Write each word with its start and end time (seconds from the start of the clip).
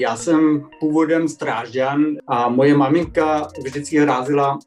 Já 0.00 0.16
jsem 0.16 0.68
původem 0.80 1.28
strážďan 1.28 2.04
a 2.26 2.48
moje 2.48 2.76
maminka 2.76 3.48
vždycky 3.64 3.98
hrázila 3.98 4.58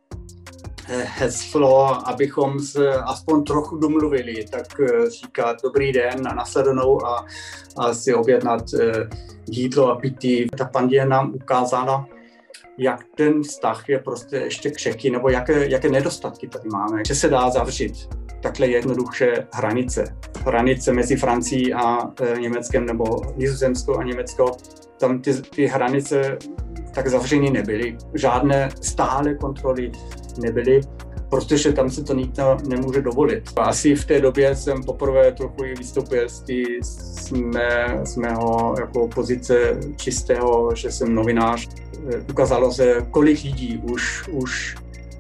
eh, 0.89 1.05
heslo, 1.07 2.07
abychom 2.07 2.59
se 2.59 2.93
aspoň 2.93 3.43
trochu 3.43 3.77
domluvili, 3.77 4.45
tak 4.51 4.79
eh, 4.79 5.09
říkat 5.09 5.57
dobrý 5.63 5.91
den 5.91 6.21
na 6.21 6.33
nasledanou 6.33 7.05
a, 7.05 7.25
a 7.77 7.93
si 7.93 8.13
objednat 8.13 8.61
eh, 8.73 9.09
jídlo 9.49 9.91
a 9.91 9.95
pití. 9.95 10.47
Ta 10.57 10.65
pandie 10.65 11.05
nám 11.05 11.33
ukázala, 11.33 12.07
jak 12.77 12.99
ten 13.15 13.43
vztah 13.43 13.89
je 13.89 13.99
prostě 13.99 14.35
ještě 14.35 14.71
křehký, 14.71 15.09
nebo 15.09 15.29
jaké, 15.29 15.69
jaké 15.69 15.89
nedostatky 15.89 16.47
tady 16.47 16.69
máme, 16.69 17.01
že 17.07 17.15
se 17.15 17.29
dá 17.29 17.49
zavřít 17.49 18.09
takhle 18.41 18.67
jednoduše 18.67 19.47
hranice. 19.53 20.15
Hranice 20.45 20.93
mezi 20.93 21.15
Francií 21.15 21.73
a 21.73 21.97
Německem 22.39 22.85
nebo 22.85 23.21
Nizozemskou 23.35 23.97
a 23.97 24.03
Německo, 24.03 24.57
tam 25.03 25.19
ty, 25.19 25.33
ty 25.41 25.65
hranice 25.65 26.37
tak 26.93 27.07
zavřený 27.07 27.51
nebyly. 27.51 27.97
Žádné 28.13 28.69
stále 28.81 29.35
kontroly 29.35 29.91
nebyly, 30.41 30.81
protože 31.29 31.73
tam 31.73 31.89
se 31.89 32.03
to 32.03 32.13
nikdo 32.13 32.57
nemůže 32.67 33.01
dovolit. 33.01 33.43
Asi 33.57 33.95
v 33.95 34.05
té 34.05 34.21
době 34.21 34.55
jsem 34.55 34.83
poprvé 34.83 35.31
trochu 35.31 35.63
vystoupil 35.77 36.29
z, 36.29 36.41
tý, 36.41 36.63
z, 36.81 37.31
mé, 37.31 37.99
z 38.03 38.15
mého 38.15 38.75
jako 38.79 39.07
pozice 39.07 39.79
čistého, 39.97 40.75
že 40.75 40.91
jsem 40.91 41.15
novinář. 41.15 41.67
E, 42.13 42.19
ukázalo 42.31 42.71
se, 42.71 43.07
kolik 43.11 43.43
lidí 43.43 43.81
už, 43.91 44.27
už 44.27 44.75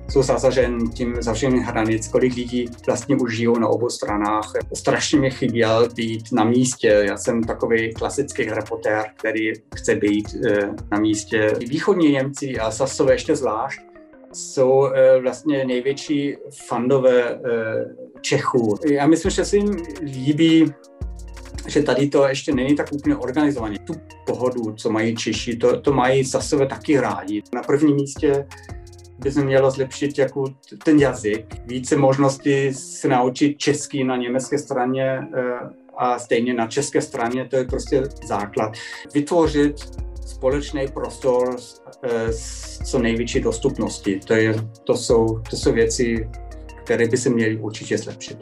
jsou 0.09 0.23
zasažen 0.23 0.89
tím 0.89 1.15
zavřením 1.19 1.59
hranic, 1.59 2.07
kolik 2.07 2.35
lidí 2.35 2.65
vlastně 2.85 3.15
už 3.15 3.35
žijou 3.35 3.57
na 3.57 3.67
obou 3.67 3.89
stranách. 3.89 4.53
Strašně 4.73 5.19
mi 5.19 5.31
chyběl 5.31 5.89
být 5.95 6.31
na 6.31 6.43
místě. 6.43 6.87
Já 6.87 7.17
jsem 7.17 7.43
takový 7.43 7.93
klasický 7.93 8.43
reportér, 8.43 9.05
který 9.17 9.53
chce 9.75 9.95
být 9.95 10.35
eh, 10.45 10.69
na 10.91 10.99
místě. 10.99 11.53
Východní 11.59 12.11
Němci 12.11 12.59
a 12.59 12.71
Sasové 12.71 13.13
ještě 13.13 13.35
zvlášť 13.35 13.81
jsou 14.33 14.85
eh, 14.85 15.19
vlastně 15.19 15.65
největší 15.65 16.37
fandové 16.67 17.21
eh, 17.21 17.39
Čechů. 18.21 18.77
Já 18.85 19.07
myslím, 19.07 19.31
že 19.31 19.45
se 19.45 19.57
jim 19.57 19.71
líbí 20.01 20.73
že 21.67 21.83
tady 21.83 22.07
to 22.07 22.27
ještě 22.27 22.55
není 22.55 22.75
tak 22.75 22.93
úplně 22.93 23.15
organizované. 23.15 23.75
Tu 23.79 23.93
pohodu, 24.25 24.73
co 24.73 24.89
mají 24.89 25.15
Češi, 25.15 25.55
to, 25.55 25.81
to 25.81 25.93
mají 25.93 26.25
Sasové 26.25 26.67
taky 26.67 26.99
rádi. 26.99 27.41
Na 27.55 27.61
prvním 27.61 27.95
místě 27.95 28.45
by 29.23 29.31
se 29.31 29.43
mělo 29.45 29.71
zlepšit 29.71 30.17
jako 30.17 30.45
ten 30.83 30.99
jazyk, 30.99 31.45
více 31.65 31.97
možností 31.97 32.73
se 32.73 33.07
naučit 33.07 33.57
český 33.57 34.03
na 34.03 34.17
německé 34.17 34.57
straně 34.57 35.19
eh, 35.35 35.53
a 35.97 36.19
stejně 36.19 36.53
na 36.53 36.67
české 36.67 37.01
straně, 37.01 37.47
to 37.49 37.55
je 37.55 37.63
prostě 37.65 38.03
základ. 38.27 38.73
Vytvořit 39.13 39.75
společný 40.25 40.87
prostor 40.93 41.55
eh, 42.03 42.33
s 42.33 42.79
co 42.85 42.99
největší 42.99 43.39
dostupnosti. 43.39 44.19
To, 44.25 44.33
je, 44.33 44.55
to, 44.83 44.97
jsou, 44.97 45.39
to 45.49 45.55
jsou 45.55 45.73
věci, 45.73 46.29
které 46.83 47.07
by 47.07 47.17
se 47.17 47.29
měly 47.29 47.57
určitě 47.57 47.97
zlepšit. 47.97 48.37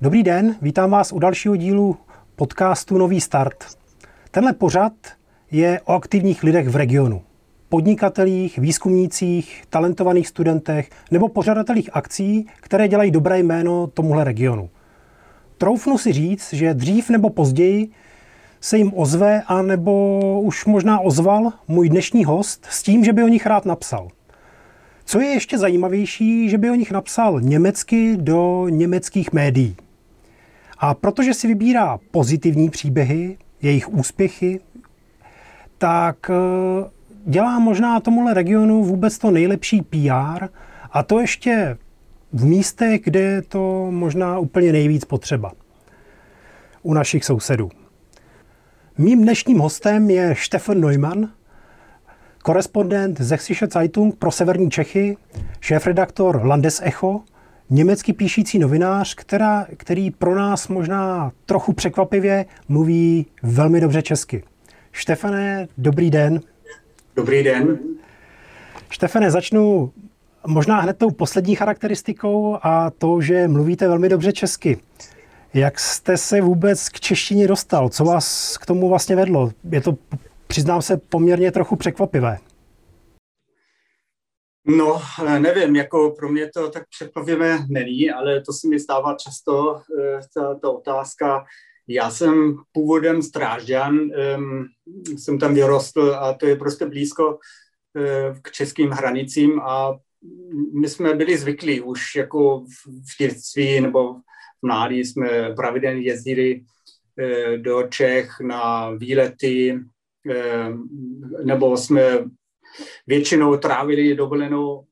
Dobrý 0.00 0.22
den, 0.22 0.56
vítám 0.62 0.90
vás 0.90 1.12
u 1.12 1.18
dalšího 1.18 1.56
dílu 1.56 1.96
podcastu 2.36 2.98
Nový 2.98 3.20
start. 3.20 3.85
Tenhle 4.36 4.52
pořad 4.52 4.92
je 5.50 5.80
o 5.84 5.92
aktivních 5.92 6.42
lidech 6.42 6.68
v 6.68 6.76
regionu. 6.76 7.22
Podnikatelích, 7.68 8.58
výzkumnících, 8.58 9.62
talentovaných 9.70 10.28
studentech 10.28 10.90
nebo 11.10 11.28
pořadatelích 11.28 11.90
akcí, 11.92 12.46
které 12.60 12.88
dělají 12.88 13.10
dobré 13.10 13.38
jméno 13.38 13.86
tomuhle 13.86 14.24
regionu. 14.24 14.70
Troufnu 15.58 15.98
si 15.98 16.12
říct, 16.12 16.52
že 16.52 16.74
dřív 16.74 17.10
nebo 17.10 17.30
později 17.30 17.88
se 18.60 18.78
jim 18.78 18.92
ozve, 18.94 19.42
a 19.46 19.62
nebo 19.62 20.20
už 20.40 20.64
možná 20.64 21.00
ozval 21.00 21.52
můj 21.68 21.88
dnešní 21.88 22.24
host 22.24 22.66
s 22.70 22.82
tím, 22.82 23.04
že 23.04 23.12
by 23.12 23.22
o 23.22 23.28
nich 23.28 23.46
rád 23.46 23.64
napsal. 23.64 24.08
Co 25.04 25.20
je 25.20 25.26
ještě 25.26 25.58
zajímavější, 25.58 26.48
že 26.48 26.58
by 26.58 26.70
o 26.70 26.74
nich 26.74 26.90
napsal 26.90 27.40
německy 27.40 28.16
do 28.16 28.68
německých 28.68 29.32
médií. 29.32 29.76
A 30.78 30.94
protože 30.94 31.34
si 31.34 31.46
vybírá 31.46 31.98
pozitivní 32.10 32.70
příběhy, 32.70 33.36
jejich 33.62 33.88
úspěchy, 33.88 34.60
tak 35.78 36.30
eh, 36.30 36.90
dělá 37.24 37.58
možná 37.58 38.00
tomuhle 38.00 38.34
regionu 38.34 38.84
vůbec 38.84 39.18
to 39.18 39.30
nejlepší 39.30 39.82
PR 39.82 40.48
a 40.92 41.02
to 41.02 41.20
ještě 41.20 41.78
v 42.32 42.44
místech, 42.44 43.00
kde 43.04 43.20
je 43.20 43.42
to 43.42 43.88
možná 43.90 44.38
úplně 44.38 44.72
nejvíc 44.72 45.04
potřeba. 45.04 45.52
U 46.82 46.94
našich 46.94 47.24
sousedů. 47.24 47.70
Mým 48.98 49.22
dnešním 49.22 49.58
hostem 49.58 50.10
je 50.10 50.34
Stefan 50.38 50.80
Neumann, 50.80 51.30
korespondent 52.42 53.26
Sächsische 53.26 53.66
Zeitung 53.66 54.16
pro 54.16 54.30
severní 54.30 54.70
Čechy, 54.70 55.16
šéf-redaktor 55.60 56.46
Landesecho 56.46 57.20
německý 57.70 58.12
píšící 58.12 58.58
novinář, 58.58 59.14
která, 59.14 59.66
který 59.76 60.10
pro 60.10 60.34
nás 60.34 60.68
možná 60.68 61.32
trochu 61.46 61.72
překvapivě 61.72 62.46
mluví 62.68 63.26
velmi 63.42 63.80
dobře 63.80 64.02
česky. 64.02 64.42
Štefane, 64.92 65.68
dobrý 65.78 66.10
den. 66.10 66.40
Dobrý 67.16 67.42
den. 67.42 67.78
Štefane, 68.90 69.30
začnu 69.30 69.92
možná 70.46 70.80
hned 70.80 70.98
tou 70.98 71.10
poslední 71.10 71.54
charakteristikou 71.54 72.58
a 72.62 72.90
to, 72.90 73.20
že 73.20 73.48
mluvíte 73.48 73.88
velmi 73.88 74.08
dobře 74.08 74.32
česky. 74.32 74.78
Jak 75.54 75.80
jste 75.80 76.16
se 76.16 76.40
vůbec 76.40 76.88
k 76.88 77.00
češtině 77.00 77.48
dostal? 77.48 77.88
Co 77.88 78.04
vás 78.04 78.56
k 78.56 78.66
tomu 78.66 78.88
vlastně 78.88 79.16
vedlo? 79.16 79.50
Je 79.70 79.80
to, 79.80 79.94
přiznám 80.46 80.82
se, 80.82 80.96
poměrně 80.96 81.52
trochu 81.52 81.76
překvapivé. 81.76 82.38
No, 84.68 85.02
eh, 85.26 85.40
nevím, 85.40 85.76
jako 85.76 86.10
pro 86.10 86.28
mě 86.28 86.50
to 86.54 86.70
tak 86.70 86.88
překvapivé 86.88 87.58
není, 87.68 88.10
ale 88.10 88.40
to 88.40 88.52
se 88.52 88.68
mi 88.68 88.80
stává 88.80 89.14
často, 89.14 89.80
eh, 90.00 90.20
ta, 90.34 90.54
ta 90.54 90.70
otázka. 90.70 91.44
Já 91.88 92.10
jsem 92.10 92.56
původem 92.72 93.22
strážďan, 93.22 93.98
jsem 95.16 95.38
tam 95.38 95.54
vyrostl 95.54 96.16
a 96.18 96.32
to 96.34 96.46
je 96.46 96.56
prostě 96.56 96.86
blízko 96.86 97.38
eh, 97.96 98.34
k 98.42 98.50
českým 98.50 98.90
hranicím 98.90 99.60
a 99.60 99.98
my 100.80 100.88
jsme 100.88 101.14
byli 101.14 101.38
zvyklí 101.38 101.80
už 101.80 102.14
jako 102.14 102.64
v 102.84 103.18
dětství 103.18 103.80
nebo 103.80 104.14
v 104.14 104.20
mládí 104.62 105.04
jsme 105.04 105.54
pravidelně 105.56 106.02
jezdili 106.02 106.64
do 107.56 107.82
Čech 107.82 108.40
na 108.40 108.90
výlety, 108.90 109.80
nebo 111.44 111.76
jsme 111.76 112.24
většinou 113.06 113.56
trávili 113.56 114.14
dovolenou 114.14 114.84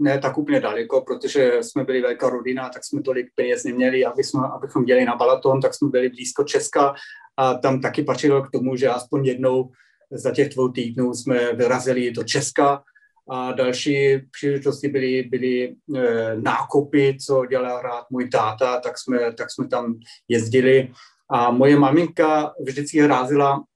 ne 0.00 0.18
tak 0.18 0.38
úplně 0.38 0.60
daleko, 0.60 1.00
protože 1.00 1.52
jsme 1.60 1.84
byli 1.84 2.00
velká 2.00 2.30
rodina, 2.30 2.68
tak 2.68 2.84
jsme 2.84 3.02
tolik 3.02 3.26
peněz 3.34 3.64
neměli, 3.64 4.04
aby 4.04 4.24
jsme, 4.24 4.40
abychom 4.54 4.84
dělali 4.84 5.04
na 5.06 5.16
Balaton, 5.16 5.60
tak 5.60 5.74
jsme 5.74 5.88
byli 5.88 6.08
blízko 6.08 6.44
Česka. 6.44 6.94
A 7.36 7.54
tam 7.54 7.80
taky 7.80 8.02
patřilo 8.02 8.42
k 8.42 8.50
tomu, 8.50 8.76
že 8.76 8.88
aspoň 8.88 9.26
jednou 9.26 9.70
za 10.10 10.30
těch 10.30 10.48
dvou 10.48 10.68
týdnů 10.68 11.14
jsme 11.14 11.52
vyrazili 11.52 12.10
do 12.10 12.24
Česka. 12.24 12.82
A 13.30 13.52
další 13.52 14.18
příležitosti 14.30 14.88
byly, 14.88 15.22
byly 15.22 15.64
e, 15.64 16.36
nákupy, 16.36 17.16
co 17.26 17.46
dělal 17.46 17.82
rád 17.82 18.04
můj 18.10 18.28
táta, 18.28 18.80
tak 18.80 18.98
jsme, 18.98 19.32
tak 19.32 19.50
jsme 19.50 19.68
tam 19.68 19.98
jezdili. 20.28 20.92
A 21.30 21.50
moje 21.50 21.78
maminka 21.78 22.52
vždycky 22.66 23.06
rázila 23.06 23.60
Eh, 23.60 23.69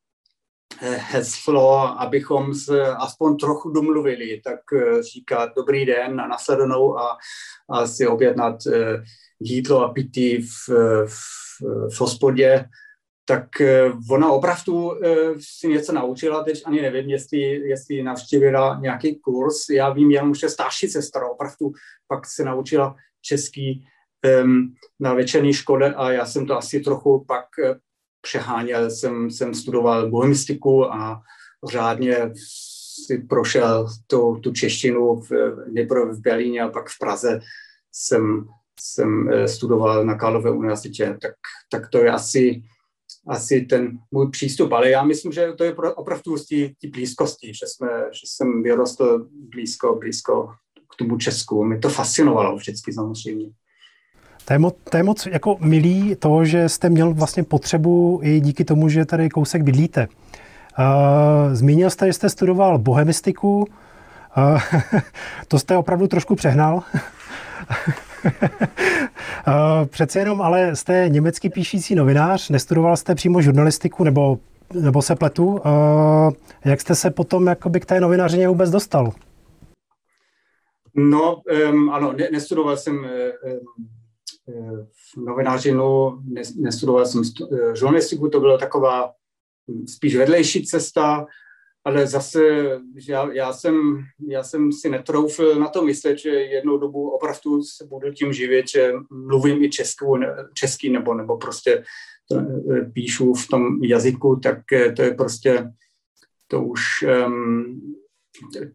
heslo, 0.80 2.00
abychom 2.00 2.54
se 2.54 2.86
aspoň 2.86 3.36
trochu 3.36 3.70
domluvili, 3.70 4.40
tak 4.44 4.60
eh, 4.72 5.02
říkat 5.02 5.50
dobrý 5.56 5.86
den 5.86 6.16
na 6.16 6.26
nasledanou 6.26 6.98
a, 6.98 7.16
a 7.70 7.86
si 7.86 8.06
objednat 8.06 8.56
eh, 8.66 9.02
jídlo 9.40 9.84
a 9.84 9.92
pití 9.92 10.42
v, 10.42 10.68
v, 11.06 11.18
v 11.90 12.00
hospodě, 12.00 12.68
tak 13.26 13.48
ona 14.10 14.30
opravdu 14.30 14.92
si 15.38 15.68
něco 15.68 15.92
naučila, 15.92 16.44
teď 16.44 16.62
ani 16.66 16.82
nevím, 16.82 17.10
jestli, 17.10 17.38
jestli 17.40 18.02
navštívila 18.02 18.78
nějaký 18.80 19.20
kurz, 19.20 19.68
já 19.70 19.92
vím 19.92 20.10
jenom, 20.10 20.34
že 20.34 20.48
starší 20.48 20.88
sestra 20.88 21.28
opravdu 21.28 21.72
pak 22.08 22.26
se 22.26 22.44
naučila 22.44 22.96
český 23.22 23.86
na 25.00 25.14
večerní 25.14 25.52
škole 25.52 25.94
a 25.94 26.10
já 26.10 26.26
jsem 26.26 26.46
to 26.46 26.56
asi 26.56 26.80
trochu 26.80 27.24
pak 27.28 27.46
přeháněl, 28.24 28.90
jsem, 28.90 29.30
jsem 29.30 29.54
studoval 29.54 30.10
bohemistiku 30.10 30.92
a 30.92 31.22
řádně 31.70 32.32
si 33.06 33.18
prošel 33.18 33.88
tu, 34.06 34.40
tu 34.42 34.52
češtinu 34.52 35.20
v, 35.20 35.30
nejprve 35.72 36.12
v 36.12 36.20
Berlíně 36.20 36.60
a 36.60 36.68
pak 36.68 36.88
v 36.88 36.98
Praze 37.00 37.40
jsem, 37.92 38.48
jsem 38.80 39.28
eh, 39.32 39.48
studoval 39.48 40.04
na 40.04 40.14
Karlové 40.14 40.50
univerzitě, 40.50 41.18
tak, 41.22 41.34
tak 41.70 41.90
to 41.90 41.98
je 41.98 42.10
asi, 42.10 42.62
asi 43.28 43.60
ten 43.60 43.98
můj 44.10 44.30
přístup, 44.30 44.72
ale 44.72 44.90
já 44.90 45.04
myslím, 45.04 45.32
že 45.32 45.52
to 45.52 45.64
je 45.64 45.74
opravdu 45.74 46.36
z 46.36 46.46
té 46.46 46.88
blízkosti, 46.88 47.52
že, 47.54 47.66
jsme, 47.66 47.88
že 48.12 48.22
jsem 48.24 48.62
vyrostl 48.62 49.28
blízko, 49.30 49.96
blízko 49.96 50.54
k 50.94 50.96
tomu 50.96 51.18
Česku. 51.18 51.64
Mě 51.64 51.78
to 51.78 51.88
fascinovalo 51.88 52.56
vždycky 52.56 52.92
samozřejmě. 52.92 53.50
To 54.44 54.52
je, 54.52 54.58
moc, 54.58 54.76
to 54.90 54.96
je 54.96 55.02
moc 55.02 55.26
jako 55.26 55.56
milý 55.60 56.16
to, 56.16 56.44
že 56.44 56.68
jste 56.68 56.88
měl 56.88 57.14
vlastně 57.14 57.42
potřebu 57.42 58.20
i 58.22 58.40
díky 58.40 58.64
tomu, 58.64 58.88
že 58.88 59.04
tady 59.04 59.28
kousek 59.28 59.62
bydlíte. 59.62 60.08
Uh, 60.78 61.54
zmínil 61.54 61.90
jste, 61.90 62.06
že 62.06 62.12
jste 62.12 62.28
studoval 62.28 62.78
bohemistiku. 62.78 63.66
Uh, 64.36 64.60
to 65.48 65.58
jste 65.58 65.76
opravdu 65.76 66.06
trošku 66.06 66.34
přehnal. 66.34 66.74
uh, 68.24 69.86
přece 69.86 70.18
jenom, 70.18 70.42
ale 70.42 70.76
jste 70.76 71.08
německý 71.08 71.50
píšící 71.50 71.94
novinář, 71.94 72.48
nestudoval 72.48 72.96
jste 72.96 73.14
přímo 73.14 73.42
žurnalistiku, 73.42 74.04
nebo, 74.04 74.38
nebo 74.80 75.02
se 75.02 75.16
pletu. 75.16 75.60
Jak 76.64 76.80
jste 76.80 76.94
se 76.94 77.10
potom 77.10 77.46
jakoby 77.46 77.80
k 77.80 77.86
té 77.86 78.00
novinařině 78.00 78.48
vůbec 78.48 78.70
dostal? 78.70 79.12
No, 80.96 81.42
um, 81.70 81.90
ano, 81.90 82.12
ne, 82.12 82.28
nestudoval 82.32 82.76
jsem 82.76 82.96
um, 82.96 83.08
novinářinu, 85.16 86.18
nestudoval 86.56 87.06
jsem 87.06 87.22
žurnalistiku, 87.74 88.28
to 88.28 88.40
byla 88.40 88.58
taková 88.58 89.12
spíš 89.88 90.16
vedlejší 90.16 90.66
cesta, 90.66 91.26
ale 91.84 92.06
zase 92.06 92.40
já, 93.08 93.32
já, 93.32 93.52
jsem, 93.52 94.04
já 94.28 94.42
jsem 94.42 94.72
si 94.72 94.90
netroufil 94.90 95.60
na 95.60 95.68
to 95.68 95.84
myslet, 95.84 96.18
že 96.18 96.30
jednou 96.30 96.78
dobu 96.78 97.10
opravdu 97.10 97.62
se 97.62 97.86
budu 97.86 98.12
tím 98.12 98.32
živit, 98.32 98.68
že 98.68 98.92
mluvím 99.10 99.62
i 99.62 99.70
českou, 99.70 100.18
český 100.54 100.90
nebo, 100.90 101.14
nebo 101.14 101.36
prostě 101.36 101.84
to, 102.28 102.38
e, 102.38 102.80
píšu 102.92 103.34
v 103.34 103.48
tom 103.48 103.82
jazyku, 103.82 104.36
tak 104.36 104.58
to 104.96 105.02
je 105.02 105.14
prostě, 105.14 105.70
to 106.46 106.62
už 106.62 106.82
um, 107.26 107.80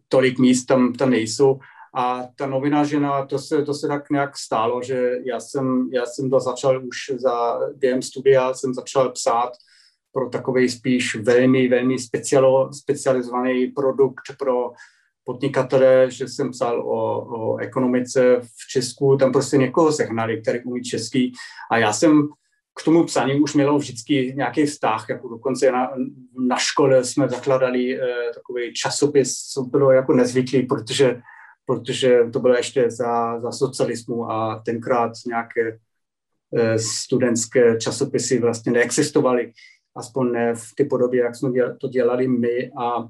tolik 0.07 0.39
míst 0.39 0.65
tam, 0.65 0.93
tam 0.93 1.09
nejsou. 1.09 1.59
A 1.93 2.27
ta 2.35 2.47
novinářina, 2.47 3.25
to 3.25 3.39
se, 3.39 3.63
to 3.63 3.73
se 3.73 3.87
tak 3.87 4.09
nějak 4.09 4.37
stálo, 4.37 4.83
že 4.83 5.11
já 5.25 5.39
jsem, 5.39 5.89
já 5.93 6.05
jsem 6.05 6.29
to 6.29 6.39
začal 6.39 6.87
už 6.87 7.11
za 7.19 7.59
během 7.75 8.01
studia, 8.01 8.53
jsem 8.53 8.73
začal 8.73 9.09
psát 9.09 9.51
pro 10.11 10.29
takový 10.29 10.69
spíš 10.69 11.15
velmi, 11.15 11.67
velmi 11.67 11.99
specialo, 11.99 12.73
specializovaný 12.73 13.67
produkt 13.67 14.23
pro 14.39 14.71
podnikatele, 15.23 16.11
že 16.11 16.27
jsem 16.27 16.51
psal 16.51 16.81
o, 16.81 17.25
o 17.25 17.57
ekonomice 17.57 18.39
v 18.41 18.67
Česku, 18.71 19.17
tam 19.17 19.31
prostě 19.31 19.57
někoho 19.57 19.91
sehnali, 19.91 20.41
který 20.41 20.63
umí 20.63 20.81
český. 20.81 21.33
A 21.71 21.77
já 21.77 21.93
jsem 21.93 22.27
k 22.79 22.83
tomu 22.83 23.03
psaní 23.03 23.39
už 23.39 23.53
mělo 23.53 23.77
vždycky 23.77 24.33
nějaký 24.35 24.65
vztah, 24.65 25.09
jako 25.09 25.29
dokonce 25.29 25.71
na, 25.71 25.91
na 26.47 26.55
škole 26.57 27.03
jsme 27.03 27.29
zakladali 27.29 27.99
eh, 28.01 28.33
takový 28.35 28.73
časopis, 28.73 29.33
co 29.53 29.61
bylo 29.61 29.91
jako 29.91 30.13
nezvyklý, 30.13 30.65
protože, 30.65 31.21
protože 31.69 32.19
to 32.33 32.39
bylo 32.39 32.55
ještě 32.55 32.91
za, 32.91 33.39
za 33.39 33.51
socialismu 33.51 34.31
a 34.31 34.61
tenkrát 34.65 35.11
nějaké 35.27 35.79
eh, 36.57 36.79
studentské 36.79 37.77
časopisy 37.77 38.39
vlastně 38.39 38.71
neexistovaly 38.71 39.53
aspoň 39.95 40.31
ne 40.31 40.55
v 40.55 40.75
té 40.77 40.85
podobě, 40.85 41.21
jak 41.23 41.35
jsme 41.35 41.49
to 41.77 41.87
dělali 41.87 42.27
my. 42.27 42.71
A 42.77 43.07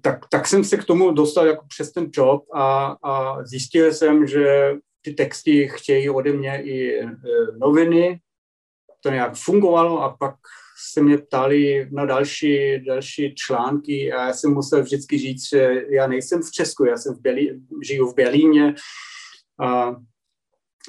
tak, 0.00 0.18
tak 0.30 0.46
jsem 0.46 0.64
se 0.64 0.76
k 0.76 0.84
tomu 0.84 1.10
dostal 1.10 1.46
jako 1.46 1.64
přes 1.68 1.92
ten 1.92 2.08
job 2.12 2.44
a, 2.54 2.96
a 3.02 3.44
zjistil 3.44 3.92
jsem, 3.92 4.26
že 4.26 4.72
ty 5.02 5.14
texty 5.14 5.68
chtějí 5.68 6.10
ode 6.10 6.32
mě 6.32 6.62
i 6.62 7.00
e, 7.00 7.10
noviny, 7.58 8.20
to 9.00 9.10
nějak 9.10 9.34
fungovalo 9.34 10.02
a 10.02 10.16
pak 10.16 10.34
se 10.92 11.02
mě 11.02 11.18
ptali 11.18 11.88
na 11.92 12.04
další, 12.04 12.84
další 12.86 13.34
články 13.34 14.12
a 14.12 14.26
já 14.26 14.32
jsem 14.32 14.50
musel 14.50 14.82
vždycky 14.82 15.18
říct, 15.18 15.48
že 15.48 15.84
já 15.90 16.06
nejsem 16.06 16.42
v 16.42 16.50
Česku, 16.50 16.84
já 16.84 16.96
jsem 16.96 17.14
v 17.14 17.20
Berlí, 17.20 17.66
žiju 17.82 18.10
v 18.10 18.14
Berlíně 18.14 18.74
a 19.60 19.96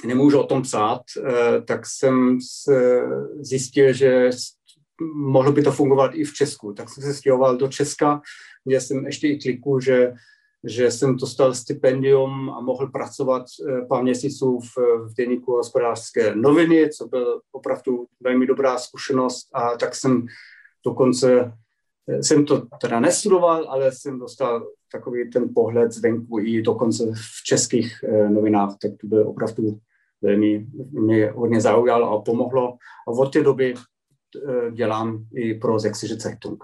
nemůžu 0.06 0.40
o 0.40 0.48
tom 0.48 0.62
psát, 0.62 1.02
e, 1.18 1.62
tak 1.62 1.86
jsem 1.86 2.38
zjistil, 3.40 3.94
že 3.94 4.30
mohlo 5.16 5.52
by 5.52 5.64
to 5.64 5.72
fungovat 5.72 6.12
i 6.14 6.24
v 6.24 6.34
Česku. 6.34 6.74
Tak 6.74 6.90
jsem 6.90 7.04
se 7.04 7.14
stěhoval 7.14 7.58
do 7.58 7.68
Česka, 7.68 8.22
kde 8.66 8.82
jsem 8.82 9.06
ještě 9.06 9.28
i 9.28 9.40
kliku, 9.40 9.80
že, 9.80 10.14
že 10.64 10.92
jsem 10.92 11.18
dostal 11.18 11.54
stipendium 11.54 12.50
a 12.50 12.62
mohl 12.62 12.88
pracovat 12.88 13.44
eh, 13.70 13.86
pár 13.86 14.04
měsíců 14.04 14.60
v, 14.60 14.78
v 14.78 15.14
deníku 15.18 15.52
hospodářské 15.52 16.36
noviny, 16.36 16.90
co 16.90 17.08
byl 17.08 17.42
opravdu 17.52 18.06
velmi 18.20 18.48
dobrá 18.48 18.78
zkušenost 18.78 19.48
a 19.54 19.78
tak 19.78 19.96
jsem 19.96 20.26
dokonce 20.86 21.54
eh, 22.10 22.24
jsem 22.24 22.46
to 22.46 22.66
teda 22.82 23.00
nestudoval, 23.00 23.66
ale 23.70 23.92
jsem 23.92 24.20
dostal 24.20 24.68
takový 24.92 25.30
ten 25.30 25.54
pohled 25.56 25.92
zvenku 25.92 26.40
i 26.40 26.62
dokonce 26.62 27.04
v 27.16 27.44
českých 27.46 28.04
eh, 28.04 28.30
novinách, 28.30 28.76
tak 28.82 28.92
to 29.02 29.08
byl 29.08 29.28
opravdu 29.28 29.80
velmi, 30.22 30.68
mě 30.92 31.32
hodně 31.32 31.62
zaujalo 31.62 32.12
a 32.12 32.22
pomohlo. 32.22 32.78
A 33.08 33.12
od 33.12 33.34
té 33.34 33.44
doby 33.44 33.74
dělám 34.72 35.26
i 35.34 35.54
pro 35.54 35.80
Sächsische 35.80 36.16
Zeitung. 36.16 36.64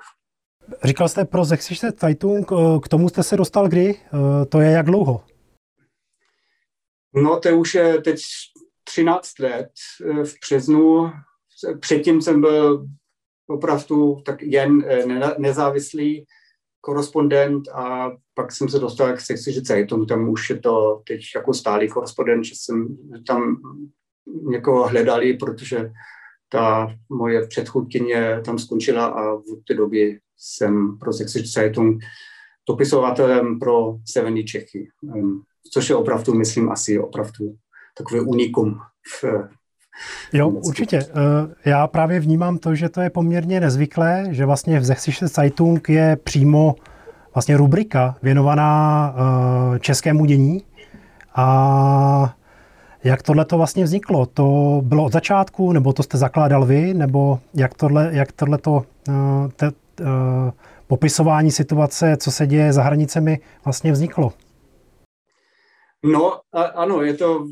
Říkal 0.83 1.10
jste 1.10 1.25
pro 1.25 1.45
Sächsische 1.45 1.92
Zeitung, 1.92 2.51
eh, 2.51 2.80
k 2.83 2.88
tomu 2.88 3.10
jste 3.10 3.24
se 3.24 3.38
dostal 3.38 3.69
kdy? 3.69 3.95
Eh, 3.95 4.45
to 4.45 4.62
je 4.62 4.71
jak 4.71 4.86
dlouho? 4.86 5.24
No 7.15 7.39
to 7.39 7.57
už 7.57 7.75
je 7.75 8.01
teď 8.01 8.19
13 8.83 9.39
let 9.39 9.71
v 10.24 10.33
březnu. 10.45 11.12
Předtím 11.80 12.21
jsem 12.21 12.42
byl 12.42 12.88
opravdu 13.48 14.18
tak 14.25 14.42
jen 14.42 14.86
nezávislý 15.38 16.25
korespondent 16.81 17.68
a 17.68 18.12
pak 18.33 18.51
jsem 18.51 18.69
se 18.69 18.80
dostal 18.80 19.13
k 19.13 19.21
Sächsische 19.21 19.62
Zeitung, 19.62 20.10
tam 20.10 20.30
už 20.30 20.50
je 20.50 20.60
to 20.60 21.01
teď 21.07 21.21
jako 21.36 21.54
stálý 21.54 21.89
korespondent, 21.89 22.45
že 22.45 22.54
jsem 22.56 22.98
tam 23.27 23.62
někoho 24.25 24.88
hledali, 24.88 25.33
protože 25.33 25.92
ta 26.50 26.95
moje 27.10 27.48
předchůdkyně 27.48 28.42
tam 28.45 28.60
skončila 28.60 29.06
a 29.06 29.36
v 29.36 29.63
té 29.68 29.74
době 29.74 30.19
jsem 30.44 30.98
pro 30.98 31.13
Sächsische 31.13 31.48
Zeitung 31.48 32.04
dopisovatelem 32.69 33.60
pro 33.60 33.95
Severní 34.06 34.44
Čechy, 34.44 34.88
což 35.74 35.90
je 35.90 35.95
opravdu, 35.95 36.34
myslím, 36.34 36.72
asi 36.72 37.00
opravdu 37.00 37.56
takové 37.98 38.22
unikum 38.22 38.80
v, 39.22 39.24
Jo, 40.34 40.50
určitě. 40.50 40.98
Eh, 40.98 41.69
já 41.69 41.88
právě 41.88 42.19
vnímám 42.19 42.57
to, 42.57 42.75
že 42.75 42.90
to 42.90 43.01
je 43.01 43.10
poměrně 43.10 43.60
nezvyklé, 43.60 44.28
že 44.31 44.45
vlastně 44.45 44.80
v 44.80 44.86
Sächsische 44.86 45.28
Zeitung 45.28 45.90
je 45.90 46.18
přímo 46.24 46.75
vlastně 47.34 47.57
rubrika 47.57 48.16
věnovaná 48.22 49.16
eh, 49.16 49.80
českému 49.80 50.25
dění 50.25 50.63
a 51.36 52.36
jak 53.04 53.22
tohle 53.22 53.46
to 53.46 53.57
vlastně 53.57 53.84
vzniklo? 53.84 54.25
To 54.25 54.81
bylo 54.84 55.04
od 55.06 55.13
začátku, 55.13 55.72
nebo 55.72 55.94
to 55.94 56.03
jste 56.03 56.17
zakládal 56.17 56.65
vy, 56.65 56.94
nebo 56.94 57.39
jak 57.53 57.74
tohle, 57.74 58.10
jak 58.13 58.32
tohle 58.32 58.58
to, 58.58 58.84
eh, 59.10 59.13
popisování 60.88 61.51
situace, 61.51 62.17
co 62.17 62.31
se 62.31 62.48
děje 62.48 62.74
za 62.74 62.83
hranicemi, 62.83 63.39
vlastně 63.65 63.91
vzniklo? 63.91 64.33
No, 66.03 66.39
a, 66.53 66.63
ano, 66.63 67.01
je 67.01 67.13
to 67.13 67.48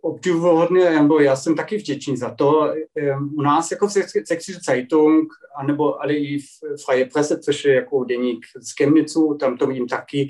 obdivuhodné, 0.00 1.02
nebo 1.02 1.20
já 1.20 1.36
jsem 1.36 1.56
taky 1.56 1.76
vděčný 1.76 2.16
za 2.16 2.34
to. 2.34 2.74
U 3.36 3.42
nás 3.42 3.70
jako 3.70 3.86
v 3.88 3.92
Sächsische 4.24 4.60
Zeitung, 4.64 5.28
anebo 5.56 6.02
ale 6.02 6.14
i 6.14 6.38
v 6.38 6.44
Freie 6.84 7.06
Presse, 7.06 7.38
což 7.38 7.64
je 7.64 7.74
jako 7.74 8.04
deník 8.04 8.46
z 8.60 8.74
Chemnicu, 8.78 9.36
tam 9.40 9.56
to 9.56 9.66
vidím 9.66 9.88
taky, 9.88 10.28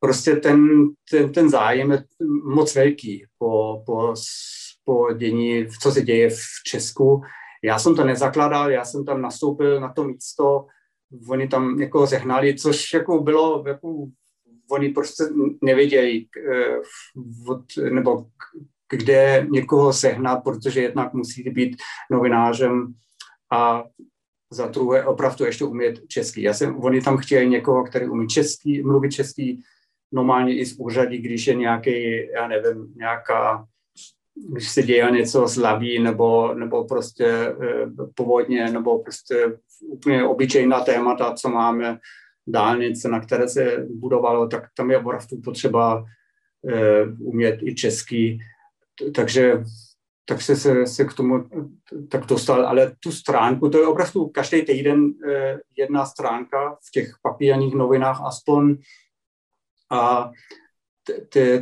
prostě 0.00 0.36
ten, 0.36 0.88
ten, 1.10 1.32
ten 1.32 1.50
zájem 1.50 1.90
je 1.92 2.04
moc 2.44 2.74
velký 2.74 3.24
po, 3.38 3.82
po, 3.86 4.14
po 4.84 5.12
dění, 5.12 5.66
co 5.82 5.92
se 5.92 6.02
děje 6.02 6.30
v 6.30 6.40
Česku. 6.66 7.22
Já 7.64 7.78
jsem 7.78 7.96
to 7.96 8.04
nezakládal, 8.04 8.70
já 8.70 8.84
jsem 8.84 9.04
tam 9.04 9.22
nastoupil 9.22 9.80
na 9.80 9.92
to 9.92 10.04
místo, 10.04 10.66
oni 11.28 11.48
tam 11.48 11.76
někoho 11.76 12.06
zehnali, 12.06 12.54
což 12.54 12.94
jako 12.94 13.20
bylo, 13.20 13.64
jako, 13.66 14.06
oni 14.70 14.88
prostě 14.88 15.24
nevěděli, 15.62 16.26
eh, 16.50 17.90
nebo 17.90 18.26
kde 18.90 19.46
někoho 19.50 19.92
sehnat, 19.92 20.44
protože 20.44 20.82
jednak 20.82 21.14
musí 21.14 21.42
být 21.42 21.76
novinářem 22.10 22.94
a 23.52 23.84
za 24.50 24.66
druhé 24.66 25.04
opravdu 25.04 25.44
ještě 25.44 25.64
umět 25.64 26.00
český. 26.08 26.42
Já 26.42 26.54
jsem, 26.54 26.76
oni 26.76 27.00
tam 27.00 27.16
chtěli 27.16 27.48
někoho, 27.48 27.84
který 27.84 28.08
umí 28.08 28.28
český, 28.28 28.82
mluvit 28.82 29.10
český, 29.10 29.62
normálně 30.12 30.58
i 30.58 30.66
z 30.66 30.76
úřadí, 30.78 31.18
když 31.18 31.46
je 31.46 31.54
nějaký, 31.54 32.26
já 32.32 32.48
nevím, 32.48 32.94
nějaká, 32.96 33.66
když 34.36 34.68
se 34.68 34.82
děje 34.82 35.10
něco 35.10 35.48
slaví 35.48 35.98
nebo, 35.98 36.54
nebo 36.54 36.84
prostě 36.84 37.26
eh, 37.26 37.86
povodně, 38.14 38.70
nebo 38.70 38.98
prostě 38.98 39.58
úplně 39.82 40.24
obyčejná 40.24 40.80
témata, 40.80 41.32
co 41.32 41.48
máme, 41.48 41.98
dálnice, 42.46 43.08
na 43.08 43.20
které 43.20 43.48
se 43.48 43.86
budovalo, 43.90 44.48
tak 44.48 44.68
tam 44.76 44.90
je 44.90 44.98
opravdu 44.98 45.40
potřeba 45.44 46.04
eh, 46.68 47.04
umět 47.20 47.58
i 47.62 47.74
český. 47.74 48.38
Takže 49.14 49.62
tak 50.28 50.42
se, 50.42 50.56
se, 50.56 50.86
se 50.86 51.04
k 51.04 51.12
tomu 51.12 51.44
tak 52.08 52.26
dostal, 52.26 52.66
ale 52.66 52.92
tu 53.00 53.12
stránku, 53.12 53.68
to 53.68 53.78
je 53.78 53.86
opravdu 53.86 54.26
každý 54.26 54.62
týden 54.62 55.12
eh, 55.28 55.58
jedna 55.76 56.06
stránka 56.06 56.74
v 56.74 56.90
těch 56.92 57.08
papírních 57.22 57.74
novinách 57.74 58.20
aspoň, 58.24 58.76
a 59.90 60.30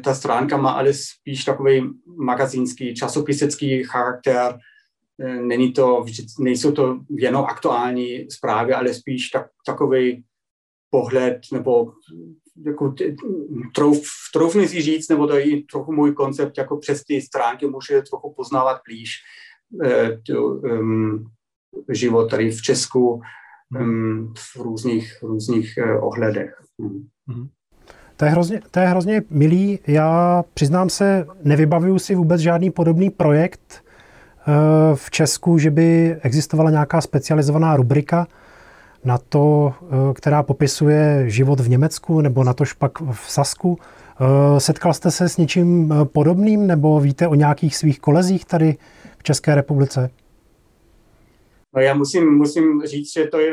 ta 0.04 0.14
stránka 0.14 0.56
má 0.56 0.70
ale 0.70 0.92
spíš 0.92 1.44
takový 1.44 1.90
magazínský, 2.06 2.94
časopisecký 2.94 3.84
charakter. 3.84 4.58
Není 5.40 5.72
to, 5.72 6.04
nejsou 6.38 6.72
to 6.72 7.00
jenom 7.10 7.44
aktuální 7.44 8.30
zprávy, 8.30 8.72
ale 8.72 8.94
spíš 8.94 9.28
tak, 9.28 9.46
takový 9.66 10.24
pohled 10.90 11.40
nebo 11.52 11.92
jako, 12.66 12.94
trouf, 13.74 14.02
troufni 14.32 14.68
si 14.68 14.82
říct, 14.82 15.08
nebo 15.08 15.26
to 15.26 15.36
je 15.36 15.62
trochu 15.62 15.92
můj 15.92 16.12
koncept, 16.12 16.58
jako 16.58 16.76
přes 16.76 17.04
ty 17.04 17.20
stránky 17.20 17.66
může 17.66 18.02
trochu 18.02 18.34
poznávat 18.36 18.80
blíž 18.88 19.10
eh, 19.84 20.18
to, 20.26 20.46
um, 20.46 21.26
život 21.88 22.30
tady 22.30 22.50
v 22.50 22.62
Česku 22.62 23.22
um, 23.80 24.34
v 24.36 24.56
různých, 24.56 25.22
různých 25.22 25.74
uh, 25.78 26.06
ohledech. 26.06 26.54
Mm. 26.78 27.48
To 28.16 28.24
je, 28.24 28.30
hrozně, 28.30 28.60
to 28.70 28.80
je 28.80 28.86
hrozně 28.86 29.22
milý. 29.30 29.78
Já 29.86 30.44
přiznám 30.54 30.90
se, 30.90 31.26
nevybavuju 31.42 31.98
si 31.98 32.14
vůbec 32.14 32.40
žádný 32.40 32.70
podobný 32.70 33.10
projekt 33.10 33.84
uh, 34.48 34.54
v 34.96 35.10
Česku, 35.10 35.58
že 35.58 35.70
by 35.70 36.16
existovala 36.22 36.70
nějaká 36.70 37.00
specializovaná 37.00 37.76
rubrika 37.76 38.26
na 39.04 39.18
to, 39.18 39.74
eh, 39.82 40.14
která 40.14 40.42
popisuje 40.42 41.24
život 41.26 41.60
v 41.60 41.68
Německu 41.68 42.20
nebo 42.20 42.44
na 42.44 42.54
tož 42.54 42.72
pak 42.72 43.00
v 43.00 43.30
Sasku. 43.30 43.78
Eh, 44.20 44.60
setkal 44.60 44.94
jste 44.94 45.10
se 45.10 45.28
s 45.28 45.36
něčím 45.36 45.92
eh, 45.92 46.04
podobným 46.04 46.66
nebo 46.66 47.00
víte 47.00 47.28
o 47.28 47.34
nějakých 47.34 47.76
svých 47.76 48.00
kolezích 48.00 48.44
tady 48.44 48.76
v 49.18 49.22
České 49.22 49.54
republice? 49.54 50.10
No 51.76 51.82
já 51.82 51.94
musím, 51.94 52.30
musím 52.30 52.82
říct, 52.84 53.12
že 53.12 53.26
to 53.26 53.38
je 53.38 53.52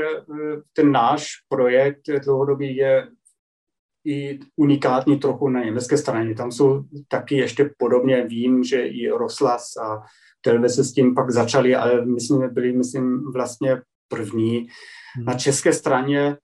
ten 0.73 0.91
náš 0.91 1.27
projekt 1.49 2.01
dlouhodobý 2.23 2.75
je 2.75 3.07
i 4.05 4.39
unikátní 4.55 5.19
trochu 5.19 5.49
na 5.49 5.63
německé 5.63 5.97
straně. 5.97 6.35
Tam 6.35 6.51
jsou 6.51 6.83
taky 7.07 7.35
ještě 7.35 7.69
podobně, 7.77 8.25
vím, 8.25 8.63
že 8.63 8.87
i 8.87 9.09
Roslas 9.09 9.77
a 9.77 10.03
televize 10.41 10.83
s 10.83 10.93
tím 10.93 11.15
pak 11.15 11.31
začali, 11.31 11.75
ale 11.75 12.05
my 12.05 12.19
jsme 12.19 12.47
byli, 12.47 12.73
myslím, 12.73 13.31
vlastně 13.31 13.81
první. 14.07 14.67
Hmm. 15.15 15.25
Na 15.25 15.33
české 15.33 15.73
straně 15.73 16.37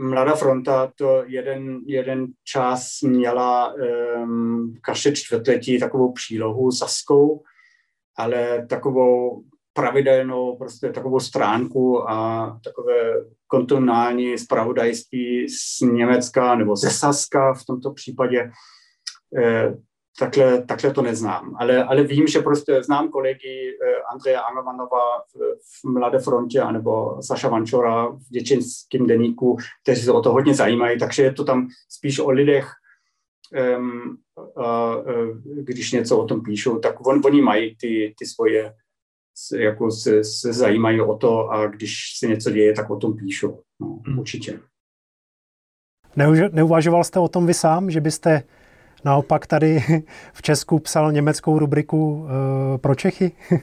Mladá 0.00 0.34
fronta 0.34 0.92
to 0.96 1.22
jeden, 1.26 1.80
jeden 1.86 2.26
čas 2.44 3.02
měla 3.02 3.74
um, 3.74 4.74
každé 4.80 5.12
čtvrtletí 5.12 5.80
takovou 5.80 6.12
přílohu 6.12 6.72
Saskou, 6.72 7.42
ale 8.16 8.66
takovou 8.66 9.42
pravidelnou 9.78 10.56
prostě 10.56 10.92
takovou 10.92 11.20
stránku 11.20 12.10
a 12.10 12.46
takové 12.64 13.14
kontinuální 13.46 14.38
zpravodajství 14.38 15.48
z 15.48 15.80
Německa 15.80 16.54
nebo 16.54 16.76
ze 16.76 16.90
Saska 16.90 17.54
v 17.54 17.64
tomto 17.64 17.92
případě. 17.92 18.50
Eh, 19.38 19.74
takhle, 20.18 20.62
takhle 20.62 20.92
to 20.92 21.02
neznám. 21.02 21.56
Ale, 21.58 21.84
ale 21.84 22.02
vím, 22.02 22.26
že 22.26 22.40
prostě 22.40 22.82
znám 22.82 23.08
kolegy 23.08 23.70
eh, 23.70 24.02
Andreje 24.12 24.40
Angelmanova 24.40 25.22
v, 25.34 25.90
Mladé 25.90 26.18
frontě 26.18 26.60
anebo 26.60 27.22
Saša 27.22 27.48
Vančora 27.48 28.06
v 28.06 28.30
děčinském 28.30 29.06
deníku, 29.06 29.56
kteří 29.82 30.02
se 30.02 30.12
o 30.12 30.20
to 30.20 30.32
hodně 30.32 30.54
zajímají, 30.54 30.98
takže 30.98 31.22
je 31.22 31.32
to 31.32 31.44
tam 31.44 31.68
spíš 31.88 32.18
o 32.18 32.30
lidech, 32.30 32.70
um, 33.78 34.16
uh, 34.36 35.38
když 35.44 35.92
něco 35.92 36.18
o 36.18 36.26
tom 36.26 36.42
píšou, 36.42 36.78
tak 36.78 37.06
on, 37.06 37.20
oni 37.24 37.42
mají 37.42 37.76
ty, 37.76 38.14
ty 38.18 38.26
svoje, 38.26 38.74
jako 39.56 39.90
se, 39.90 40.24
se 40.24 40.52
zajímají 40.52 41.00
o 41.00 41.16
to 41.16 41.50
a 41.50 41.66
když 41.66 42.18
se 42.18 42.26
něco 42.26 42.50
děje, 42.50 42.72
tak 42.72 42.90
o 42.90 42.96
tom 42.96 43.16
píšou. 43.16 43.60
No, 43.80 43.98
hmm. 44.06 44.18
určitě. 44.18 44.60
Neuvažoval 46.52 47.04
jste 47.04 47.20
o 47.20 47.28
tom 47.28 47.46
vy 47.46 47.54
sám, 47.54 47.90
že 47.90 48.00
byste 48.00 48.42
naopak 49.04 49.46
tady 49.46 49.80
v 50.32 50.42
Česku 50.42 50.78
psal 50.78 51.12
německou 51.12 51.58
rubriku 51.58 52.12
uh, 52.12 52.28
pro 52.78 52.94
Čechy? 52.94 53.32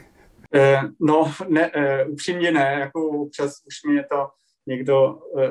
Eh, 0.54 0.80
no, 1.00 1.32
ne, 1.48 1.70
uh, 1.70 2.12
upřímně 2.12 2.52
ne, 2.52 2.76
jako 2.80 3.08
občas 3.08 3.52
už 3.66 3.74
mě 3.92 4.04
to 4.10 4.28
někdo 4.66 5.14
uh, 5.14 5.42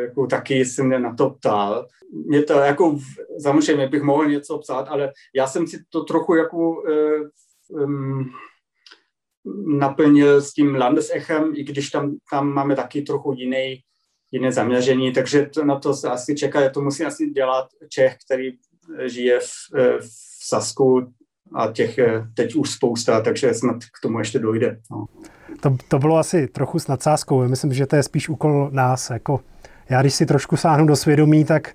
jako 0.00 0.26
taky 0.26 0.64
se 0.64 0.82
mě 0.82 0.98
na 0.98 1.14
to 1.14 1.30
ptal. 1.30 1.86
Mě 2.26 2.42
to 2.42 2.52
jako, 2.52 2.98
samozřejmě 3.42 3.88
bych 3.88 4.02
mohl 4.02 4.26
něco 4.26 4.58
psát, 4.58 4.88
ale 4.88 5.12
já 5.34 5.46
jsem 5.46 5.66
si 5.66 5.84
to 5.88 6.04
trochu 6.04 6.34
jako 6.34 6.82
um, 7.68 8.30
naplnil 9.66 10.42
s 10.42 10.52
tím 10.52 10.74
Landesechem, 10.74 11.52
i 11.54 11.64
když 11.64 11.90
tam, 11.90 12.16
tam 12.30 12.48
máme 12.48 12.76
taky 12.76 13.02
trochu 13.02 13.32
jiný, 13.32 13.80
jiné 14.32 14.52
zaměření, 14.52 15.12
takže 15.12 15.46
to, 15.46 15.64
na 15.64 15.78
to 15.78 15.94
se 15.94 16.08
asi 16.08 16.34
čeká, 16.34 16.68
to 16.68 16.80
musí 16.80 17.04
asi 17.04 17.30
dělat 17.30 17.66
Čech, 17.88 18.16
který 18.26 18.50
žije 19.06 19.40
v, 19.40 19.78
eh, 19.78 19.98
v 19.98 20.08
Sasku 20.48 21.12
a 21.54 21.72
těch 21.72 21.98
je 21.98 22.26
teď 22.34 22.54
už 22.54 22.70
spousta, 22.70 23.20
takže 23.20 23.54
snad 23.54 23.76
k 23.76 24.02
tomu 24.02 24.18
ještě 24.18 24.38
dojde. 24.38 24.80
No. 24.90 25.06
To, 25.60 25.76
to 25.88 25.98
bylo 25.98 26.16
asi 26.16 26.48
trochu 26.48 26.78
s 26.78 26.86
nadsázkou. 26.86 27.48
Myslím, 27.48 27.72
že 27.72 27.86
to 27.86 27.96
je 27.96 28.02
spíš 28.02 28.28
úkol 28.28 28.70
nás. 28.72 29.10
Jako 29.10 29.40
já, 29.88 30.00
když 30.00 30.14
si 30.14 30.26
trošku 30.26 30.56
sáhnu 30.56 30.86
do 30.86 30.96
svědomí, 30.96 31.44
tak 31.44 31.74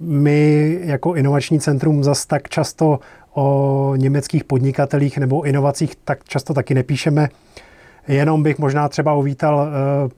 my 0.00 0.78
jako 0.82 1.14
inovační 1.14 1.60
centrum 1.60 2.04
zas 2.04 2.26
tak 2.26 2.48
často 2.48 2.98
o 3.34 3.94
německých 3.96 4.44
podnikatelích 4.44 5.18
nebo 5.18 5.42
inovacích 5.42 5.96
tak 6.04 6.24
často 6.24 6.54
taky 6.54 6.74
nepíšeme. 6.74 7.28
Jenom 8.08 8.42
bych 8.42 8.58
možná 8.58 8.88
třeba 8.88 9.14
uvítal 9.14 9.56
uh, 9.56 10.10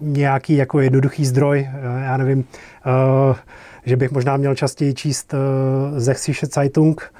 nějaký 0.00 0.56
jako 0.56 0.80
jednoduchý 0.80 1.26
zdroj, 1.26 1.68
uh, 1.68 2.02
já 2.02 2.16
nevím, 2.16 2.38
uh, 2.38 3.36
že 3.84 3.96
bych 3.96 4.10
možná 4.12 4.36
měl 4.36 4.54
častěji 4.54 4.94
číst 4.94 5.34
Zechsische 5.96 6.46
Zeitung 6.46 7.12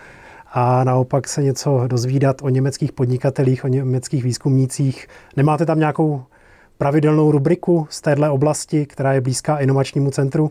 a 0.53 0.85
naopak 0.85 1.29
se 1.29 1.43
něco 1.43 1.85
dozvídat 1.87 2.37
o 2.43 2.49
německých 2.49 2.93
podnikatelích, 2.93 3.65
o 3.65 3.69
německých 3.69 4.25
výzkumnících. 4.25 5.09
Nemáte 5.37 5.67
tam 5.67 5.79
nějakou 5.79 6.23
pravidelnou 6.79 7.31
rubriku 7.31 7.87
z 7.91 8.01
téhle 8.01 8.31
oblasti, 8.31 8.87
která 8.87 9.13
je 9.13 9.21
blízká 9.21 9.59
inovačnímu 9.59 10.11
centru? 10.11 10.51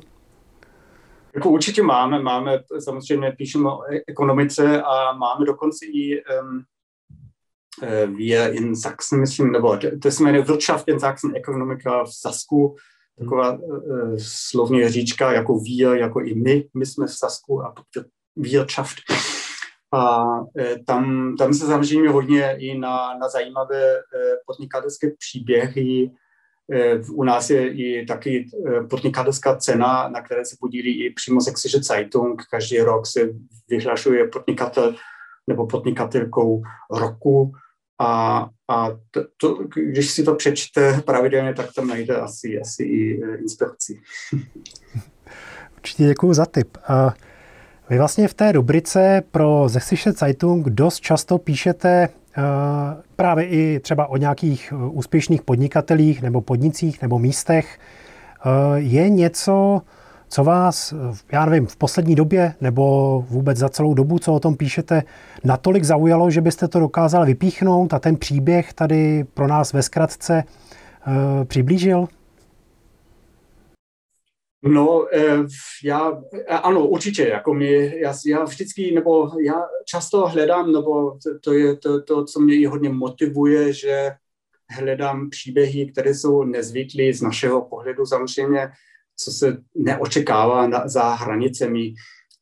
Jako 1.36 1.50
určitě 1.50 1.84
máme, 1.84 2.20
máme, 2.20 2.60
samozřejmě 2.80 3.32
píšeme 3.32 3.70
o 3.70 3.84
e- 3.94 4.02
ekonomice 4.08 4.82
a 4.82 5.14
máme 5.14 5.46
dokonce 5.46 5.86
i 5.86 6.24
um, 6.42 6.64
wir 8.18 8.54
in 8.54 8.76
Sachsen, 8.76 9.20
myslím, 9.20 9.52
nebo 9.52 9.78
to 10.02 10.12
se 10.12 10.24
jmenuje 10.24 10.44
Wirtschaft 10.44 10.88
in 10.88 11.00
Sachsen, 11.00 11.36
ekonomika 11.36 12.04
v 12.04 12.14
Sasku, 12.14 12.76
taková 13.20 13.52
uh, 13.52 14.16
slovní 14.22 14.90
říčka 14.90 15.34
jako 15.34 15.60
wir, 15.60 15.96
jako 15.98 16.22
i 16.22 16.36
my, 16.36 16.68
my 16.78 16.86
jsme 16.86 17.08
v 17.08 17.14
Sasku 17.14 17.64
a 17.64 17.74
Wirtschaft. 18.36 18.96
A 19.94 20.26
tam, 20.86 21.36
tam 21.38 21.54
se 21.54 21.66
zaměříme 21.66 22.10
hodně 22.10 22.56
i 22.60 22.78
na, 22.78 23.18
na 23.18 23.30
zajímavé 23.30 24.02
podnikatelské 24.46 25.12
příběhy. 25.20 26.12
U 27.12 27.24
nás 27.24 27.50
je 27.50 27.74
i 27.74 28.06
taky 28.06 28.50
podnikatelská 28.90 29.56
cena, 29.56 30.10
na 30.10 30.22
které 30.22 30.46
se 30.46 30.56
podílí 30.60 31.06
i 31.06 31.14
přímo 31.14 31.42
Sächsische 31.42 31.84
Zeitung. 31.84 32.44
Každý 32.52 32.80
rok 32.80 33.08
se 33.08 33.20
vyhlašuje 33.70 34.28
podnikatel 34.28 34.96
nebo 35.48 35.68
podnikatelkou 35.68 36.64
roku 36.92 37.52
a, 38.00 38.50
a 38.68 38.90
to, 39.12 39.26
to, 39.42 39.58
když 39.76 40.12
si 40.12 40.24
to 40.24 40.36
přečte 40.36 41.02
pravidelně, 41.06 41.54
tak 41.54 41.74
tam 41.74 41.88
najde 41.88 42.16
asi, 42.16 42.60
asi 42.60 42.84
i 42.84 43.24
e, 43.24 43.38
inspekci. 43.38 44.02
Určitě 45.76 46.04
děkuji 46.04 46.34
za 46.34 46.46
tip. 46.46 46.78
A 46.88 47.14
vy 47.90 47.98
vlastně 47.98 48.28
v 48.28 48.34
té 48.34 48.52
rubrice 48.52 49.24
pro 49.32 49.70
Zechsische 49.70 50.12
Zeitung 50.12 50.70
dost 50.70 51.00
často 51.00 51.38
píšete 51.38 52.10
právě 53.16 53.46
i 53.46 53.80
třeba 53.80 54.08
o 54.08 54.18
nějakých 54.18 54.72
e, 54.72 54.76
úspěšných 54.76 55.42
podnikatelích 55.42 56.22
nebo 56.22 56.42
podnicích 56.42 57.02
nebo 57.02 57.20
místech. 57.20 57.80
Uh, 58.46 58.76
je 58.76 59.10
něco, 59.10 59.82
co 60.30 60.44
vás, 60.44 60.94
já 61.32 61.46
nevím, 61.46 61.66
v 61.68 61.76
poslední 61.76 62.16
době 62.16 62.54
nebo 62.62 63.26
vůbec 63.30 63.58
za 63.58 63.70
celou 63.70 63.94
dobu, 63.94 64.20
co 64.20 64.34
o 64.34 64.40
tom 64.40 64.56
píšete, 64.56 65.04
natolik 65.44 65.84
zaujalo, 65.84 66.32
že 66.32 66.42
byste 66.42 66.68
to 66.68 66.80
dokázal 66.80 67.26
vypíchnout 67.26 67.94
a 67.94 68.00
ten 68.00 68.16
příběh 68.16 68.74
tady 68.74 69.26
pro 69.34 69.48
nás 69.48 69.74
ve 69.74 69.84
zkratce 69.84 70.44
přiblížil? 71.44 72.08
No, 74.68 75.08
eh, 75.16 75.46
já, 75.84 76.22
ano, 76.48 76.88
určitě, 76.88 77.28
jako 77.28 77.54
mi, 77.54 78.00
já, 78.00 78.14
já 78.26 78.44
vždycky, 78.44 78.92
nebo 78.92 79.32
já 79.46 79.54
často 79.86 80.28
hledám, 80.28 80.72
nebo 80.72 81.12
to, 81.12 81.40
to 81.40 81.54
je 81.54 81.76
to, 81.76 82.02
to, 82.02 82.26
co 82.26 82.40
mě 82.40 82.56
i 82.56 82.66
hodně 82.66 82.90
motivuje, 82.90 83.74
že 83.74 84.12
hledám 84.70 85.30
příběhy, 85.30 85.92
které 85.92 86.14
jsou 86.14 86.44
nezvyklé 86.44 87.14
z 87.14 87.22
našeho 87.22 87.62
pohledu. 87.62 88.06
Samozřejmě 88.06 88.70
co 89.18 89.32
se 89.32 89.58
neočekává 89.76 90.68
na, 90.68 90.88
za 90.88 91.14
hranicemi. 91.14 91.94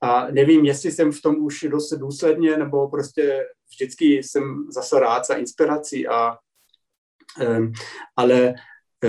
A 0.01 0.27
nevím, 0.31 0.65
jestli 0.65 0.91
jsem 0.91 1.11
v 1.11 1.21
tom 1.21 1.35
už 1.35 1.65
dost 1.69 1.93
důsledně, 1.93 2.57
nebo 2.57 2.89
prostě 2.89 3.45
vždycky 3.69 4.23
jsem 4.23 4.67
zase 4.71 4.99
rád 4.99 5.25
za 5.25 5.35
inspirací. 5.35 6.07
A, 6.07 6.37
ale 8.15 8.39
e, 8.39 8.53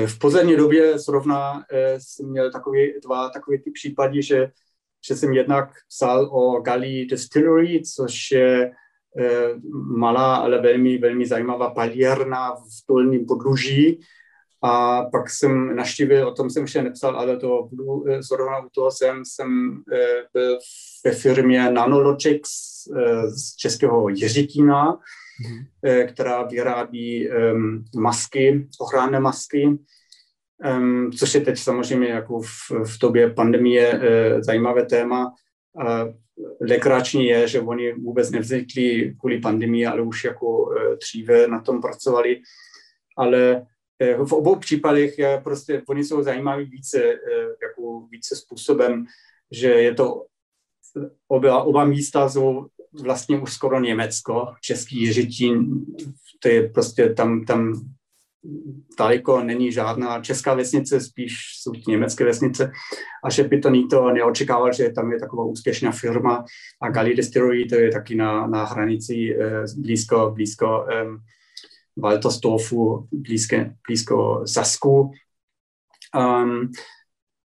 v 0.07 0.19
poslední 0.19 0.57
době 0.57 0.99
zrovna 0.99 1.65
e, 1.71 2.01
jsem 2.01 2.29
měl 2.29 2.51
takový, 2.51 2.93
dva 3.05 3.29
takové 3.29 3.59
ty 3.59 3.71
případy, 3.71 4.23
že 4.23 4.51
že 5.09 5.17
jsem 5.17 5.33
jednak 5.33 5.75
psal 5.89 6.29
o 6.33 6.61
Gali 6.61 7.07
Distillery, 7.07 7.83
což 7.95 8.31
je 8.31 8.73
eh, 9.19 9.49
malá, 9.97 10.37
ale 10.37 10.61
velmi, 10.63 10.99
velmi 10.99 11.27
zajímavá 11.27 11.71
palírna 11.71 12.55
v 12.55 12.89
dolním 12.89 13.27
podluží. 13.27 14.01
A 14.63 15.03
pak 15.03 15.31
jsem 15.31 15.77
naštívil, 15.77 16.29
o 16.29 16.35
tom 16.35 16.51
jsem 16.51 16.63
ještě 16.63 16.83
nepsal, 16.83 17.17
ale 17.17 17.37
to 17.37 17.69
budu, 17.71 18.09
eh, 18.09 18.23
zrovna 18.23 18.59
u 18.59 18.69
toho 18.69 18.91
jsem, 18.91 19.23
jsem 19.25 19.83
eh, 19.93 20.23
byl 20.33 20.59
ve 21.05 21.13
firmě 21.13 21.71
Nanologics 21.71 22.51
z 23.37 23.57
českého 23.57 24.09
Jiřitína. 24.09 24.99
Která 26.07 26.43
vyrábí 26.43 27.29
masky, 27.97 28.67
ochranné 28.81 29.21
masky 29.21 29.79
což 31.19 31.35
je 31.35 31.41
teď 31.41 31.59
samozřejmě 31.59 32.09
jako 32.09 32.41
v, 32.41 32.71
v 32.71 32.99
době 33.01 33.31
pandemie 33.31 33.95
uh, 33.95 34.41
zajímavé 34.41 34.87
téma. 34.87 35.33
Legrační 36.61 37.27
je, 37.27 37.49
že 37.49 37.61
oni 37.61 37.93
vůbec 37.93 38.31
nevznikli 38.31 39.15
kvůli 39.21 39.41
pandemii, 39.41 39.87
ale 39.87 40.03
už 40.03 40.25
jako 40.25 40.47
uh, 40.47 40.75
dříve 40.95 41.49
na 41.49 41.61
tom 41.61 41.81
pracovali. 41.81 42.41
Ale 43.17 43.67
v 44.25 44.33
obou 44.33 44.57
případech 44.57 45.19
je 45.19 45.41
prostě, 45.45 45.83
oni 45.89 46.05
jsou 46.05 46.23
zajímaví 46.23 46.65
více, 46.65 46.99
jako 47.63 48.07
více 48.11 48.37
způsobem, 48.37 49.05
že 49.51 49.69
je 49.69 49.95
to 49.95 50.25
oba, 51.29 51.63
oba 51.63 51.85
místa 51.85 52.29
jsou 52.29 52.67
vlastně 53.03 53.41
už 53.41 53.53
skoro 53.53 53.81
Německo, 53.81 54.55
český 54.61 55.01
Jiřitín, 55.01 55.85
to 56.39 56.49
je 56.49 56.69
prostě 56.69 57.09
tam, 57.09 57.45
tam 57.45 57.75
daleko 58.99 59.45
není 59.45 59.73
žádná 59.73 60.21
česká 60.21 60.55
vesnice, 60.55 61.01
spíš 61.01 61.37
jsou 61.61 61.73
německé 61.89 62.25
vesnice 62.25 62.73
a 63.25 63.31
že 63.31 63.45
by 63.45 63.61
to 63.61 63.71
nikdo 63.71 64.11
neočekával, 64.11 64.73
že 64.73 64.91
tam 64.91 65.13
je 65.13 65.21
taková 65.21 65.45
úspěšná 65.45 65.93
firma 65.93 66.45
a 66.83 66.91
Gali 66.91 67.17
to 67.69 67.75
je 67.75 67.93
taky 67.93 68.15
na, 68.15 68.47
na 68.47 68.65
hranici 68.65 69.37
eh, 69.41 69.65
blízko, 69.77 70.31
blízko 70.35 70.87
eh, 70.93 71.05
Waltersdorfu, 71.97 73.09
blízko, 73.13 73.57
blízko 73.89 74.43
Sasku. 74.47 75.11
Um, 76.17 76.71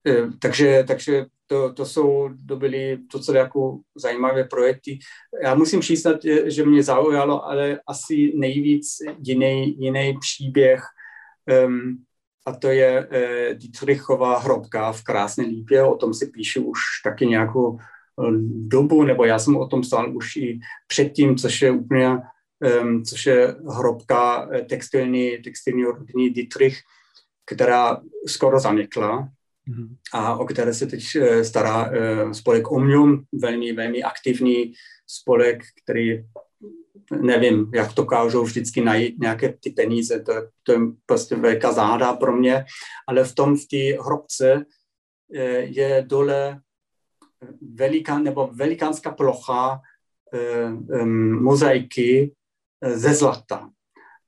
eh, 0.06 0.28
takže, 0.40 0.84
takže 0.88 1.26
to, 1.46 1.72
to 1.72 1.86
jsou, 1.86 2.28
to 2.48 2.56
byly 2.56 2.98
docela 3.12 3.38
jako 3.38 3.78
zajímavé 3.96 4.44
projekty. 4.44 4.98
Já 5.42 5.54
musím 5.54 5.80
přiznat, 5.80 6.16
že 6.44 6.66
mě 6.66 6.82
zaujalo, 6.82 7.44
ale 7.44 7.80
asi 7.86 8.32
nejvíc 8.36 8.86
jiný, 9.18 9.82
jiný 9.82 10.18
příběh 10.20 10.82
um, 11.66 12.04
a 12.46 12.52
to 12.52 12.68
je 12.68 13.06
uh, 13.06 13.58
Dietrichova 13.58 14.38
hrobka 14.38 14.92
v 14.92 15.02
Krásné 15.02 15.44
lípě. 15.44 15.82
O 15.82 15.96
tom 15.96 16.14
si 16.14 16.26
píšu 16.26 16.64
už 16.64 16.78
taky 17.04 17.26
nějakou 17.26 17.70
uh, 17.70 17.78
dobu, 18.68 19.04
nebo 19.04 19.24
já 19.24 19.38
jsem 19.38 19.56
o 19.56 19.66
tom 19.66 19.80
psal 19.80 20.16
už 20.16 20.36
i 20.36 20.60
předtím, 20.86 21.36
což 21.36 21.62
je 21.62 21.70
úplně, 21.70 22.18
um, 22.82 23.04
což 23.04 23.26
je 23.26 23.56
hrobka 23.68 24.48
eh, 24.52 24.62
textilní, 24.62 25.38
textilní 25.38 25.84
rodiny 25.84 26.30
Dietrich, 26.30 26.78
která 27.46 28.00
skoro 28.26 28.60
zanikla. 28.60 29.28
A 30.12 30.36
o 30.36 30.44
které 30.44 30.74
se 30.74 30.86
teď 30.86 31.04
eh, 31.16 31.44
stará 31.44 31.90
eh, 31.92 32.34
spolek 32.34 32.70
Omnium, 32.70 33.24
velmi, 33.32 33.72
velmi 33.72 34.02
aktivní 34.02 34.72
spolek, 35.06 35.62
který 35.82 36.24
nevím, 37.20 37.70
jak 37.74 37.94
to 37.94 38.04
kážou 38.04 38.44
vždycky 38.44 38.80
najít 38.80 39.18
nějaké 39.18 39.52
ty 39.60 39.70
peníze, 39.70 40.20
to, 40.20 40.32
to 40.62 40.72
je 40.72 40.78
prostě 41.06 41.36
velká 41.36 41.72
záhada 41.72 42.12
pro 42.12 42.36
mě, 42.36 42.64
ale 43.06 43.24
v 43.24 43.34
tom, 43.34 43.56
v 43.56 43.66
té 43.66 44.02
hrobce 44.02 44.64
eh, 45.34 45.42
je 45.58 46.04
dole 46.06 46.60
veliká, 47.74 48.18
nebo 48.18 48.50
velikánská 48.52 49.10
plocha 49.10 49.80
mozaiky 51.40 52.34
ze 52.94 53.14
zlata. 53.14 53.70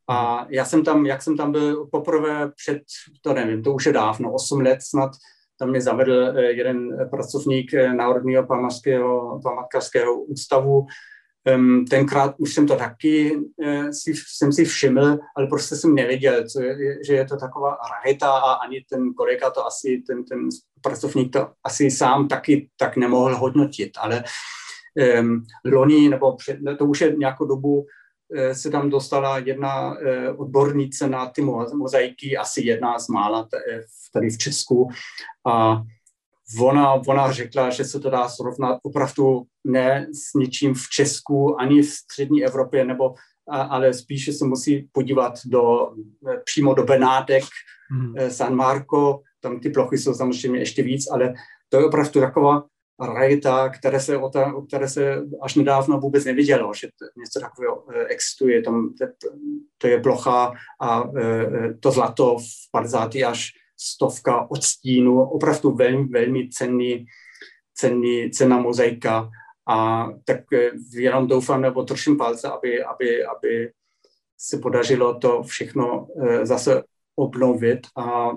A 0.08 0.46
já 0.50 0.64
jsem 0.64 0.84
tam, 0.84 1.06
jak 1.06 1.22
jsem 1.22 1.36
tam 1.36 1.52
byl 1.52 1.86
poprvé 1.86 2.50
před, 2.56 2.82
to 3.22 3.34
nevím, 3.34 3.62
to 3.62 3.72
už 3.72 3.86
je 3.86 3.92
dávno, 3.92 4.32
8 4.32 4.60
let 4.60 4.78
snad, 4.82 5.10
tam 5.58 5.70
mě 5.70 5.80
zavedl 5.80 6.32
eh, 6.36 6.42
jeden 6.42 7.08
pracovník 7.10 7.74
eh, 7.74 7.94
Národního 7.94 8.46
památkářského, 9.42 10.22
ústavu. 10.22 10.86
Tenkrát 11.90 12.34
už 12.38 12.54
jsem 12.54 12.66
to 12.66 12.76
taky 12.76 13.38
eh, 13.64 13.92
si, 13.92 14.12
jsem 14.36 14.52
si 14.52 14.64
všiml, 14.64 15.18
ale 15.36 15.46
prostě 15.46 15.76
jsem 15.76 15.94
nevěděl, 15.94 16.44
co 16.48 16.62
je, 16.62 16.76
že 17.06 17.14
je 17.14 17.24
to 17.24 17.36
taková 17.36 17.76
raheta 17.92 18.30
a 18.30 18.52
ani 18.52 18.84
ten 18.90 19.14
kolega 19.14 19.50
to 19.50 19.66
asi, 19.66 20.02
ten, 20.06 20.24
ten 20.24 20.48
pracovník 20.82 21.32
to 21.32 21.50
asi 21.64 21.90
sám 21.90 22.28
taky 22.28 22.70
tak 22.76 22.96
nemohl 22.96 23.36
hodnotit, 23.36 23.90
ale 23.98 24.24
um, 25.20 25.42
loni, 25.64 26.08
nebo 26.08 26.36
před, 26.36 26.58
to 26.78 26.84
už 26.84 27.00
je 27.00 27.16
nějakou 27.16 27.46
dobu, 27.46 27.86
se 28.54 28.70
tam 28.70 28.90
dostala 28.90 29.38
jedna 29.38 29.96
eh, 30.00 30.30
odbornice 30.30 31.08
na 31.08 31.26
ty 31.26 31.42
mozaiky, 31.74 32.36
asi 32.36 32.62
jedna 32.62 32.98
z 32.98 33.08
mála 33.08 33.48
eh, 33.54 33.80
tady 34.12 34.30
v 34.30 34.38
Česku. 34.38 34.88
A 35.46 35.82
ona, 36.60 36.94
ona 36.94 37.32
řekla, 37.32 37.70
že 37.70 37.84
se 37.84 38.00
to 38.00 38.10
dá 38.10 38.28
srovnat 38.28 38.78
opravdu 38.82 39.42
ne 39.64 40.06
s 40.12 40.34
ničím 40.34 40.74
v 40.74 40.88
Česku, 40.92 41.60
ani 41.60 41.82
v 41.82 41.86
střední 41.86 42.44
Evropě, 42.44 42.84
nebo, 42.84 43.14
ale 43.48 43.94
spíše 43.94 44.32
se 44.32 44.44
musí 44.44 44.88
podívat 44.92 45.34
do, 45.46 45.92
přímo 46.44 46.74
do 46.74 46.84
Benátek, 46.84 47.44
hmm. 47.90 48.30
San 48.30 48.54
Marco, 48.54 49.20
tam 49.40 49.60
ty 49.60 49.70
plochy 49.70 49.98
jsou 49.98 50.14
samozřejmě 50.14 50.58
ještě 50.58 50.82
víc, 50.82 51.10
ale 51.10 51.34
to 51.68 51.76
je 51.76 51.84
opravdu 51.84 52.20
taková 52.20 52.64
realita, 53.00 53.68
které 53.68 54.00
se, 54.00 54.16
o, 54.16 54.28
ta, 54.28 54.54
o 54.54 54.62
které 54.62 54.88
se 54.88 55.22
až 55.42 55.54
nedávno 55.54 56.00
vůbec 56.00 56.24
nevidělo, 56.24 56.74
že 56.74 56.88
něco 57.16 57.40
takového 57.40 57.84
eh, 57.94 58.04
existuje. 58.04 58.62
Tam, 58.62 58.94
to 59.78 59.86
je 59.86 60.00
plocha 60.00 60.52
a 60.80 61.10
eh, 61.18 61.74
to 61.80 61.90
zlato 61.90 62.38
v 62.38 62.70
50. 62.72 63.14
až 63.14 63.50
stovka 63.76 64.50
odstínu, 64.50 65.22
opravdu 65.22 65.74
velmi, 65.74 66.04
velmi 66.04 66.48
cenný, 66.48 67.06
cenný, 67.74 68.30
cenná 68.30 68.58
mozaika. 68.58 69.30
A 69.68 70.08
tak 70.24 70.40
eh, 70.52 70.70
jenom 70.92 71.26
doufám 71.26 71.62
nebo 71.62 71.82
troším 71.82 72.16
palce, 72.16 72.48
aby, 72.48 72.84
aby, 72.84 73.24
aby 73.24 73.70
se 74.40 74.58
podařilo 74.58 75.18
to 75.18 75.42
všechno 75.42 76.08
zase 76.42 76.82
obnovit 77.18 77.80
a 77.96 78.30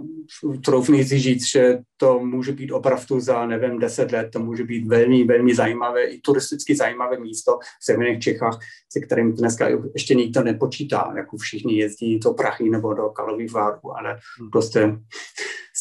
troufnu 0.65 0.97
si 0.97 1.19
říct, 1.19 1.51
že 1.51 1.79
to 1.97 2.19
může 2.19 2.51
být 2.51 2.71
opravdu 2.71 3.19
za, 3.19 3.45
nevím, 3.45 3.79
deset 3.79 4.11
let, 4.11 4.29
to 4.33 4.39
může 4.39 4.63
být 4.63 4.87
velmi, 4.87 5.23
velmi 5.23 5.55
zajímavé, 5.55 6.03
i 6.03 6.21
turisticky 6.21 6.75
zajímavé 6.75 7.19
místo 7.19 7.59
v 7.81 7.85
severních 7.85 8.19
Čechách, 8.23 8.59
se 8.89 8.99
kterým 8.99 9.33
dneska 9.33 9.67
ještě 9.93 10.15
nikdo 10.15 10.43
nepočítá, 10.43 11.13
jako 11.17 11.37
všichni 11.37 11.77
jezdí 11.77 12.19
do 12.19 12.33
Prachy 12.33 12.69
nebo 12.69 12.93
do 12.93 13.09
Kalových 13.09 13.51
várů, 13.51 13.97
ale 13.97 14.17
prostě 14.51 14.97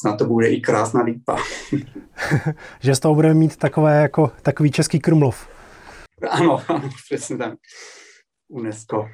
snad 0.01 0.17
to 0.17 0.25
bude 0.25 0.49
i 0.49 0.61
krásná 0.61 1.03
lípa. 1.03 1.37
že 2.81 2.95
z 2.95 3.01
toho 3.01 3.15
budeme 3.15 3.35
mít 3.35 3.57
takové 3.57 4.03
jako 4.03 4.31
takový 4.43 4.71
český 4.71 5.01
Krumlov. 5.01 5.49
Ano, 6.31 6.63
ano, 6.69 6.91
přesně 7.07 7.37
tak. 7.37 7.55
UNESCO. 8.49 9.09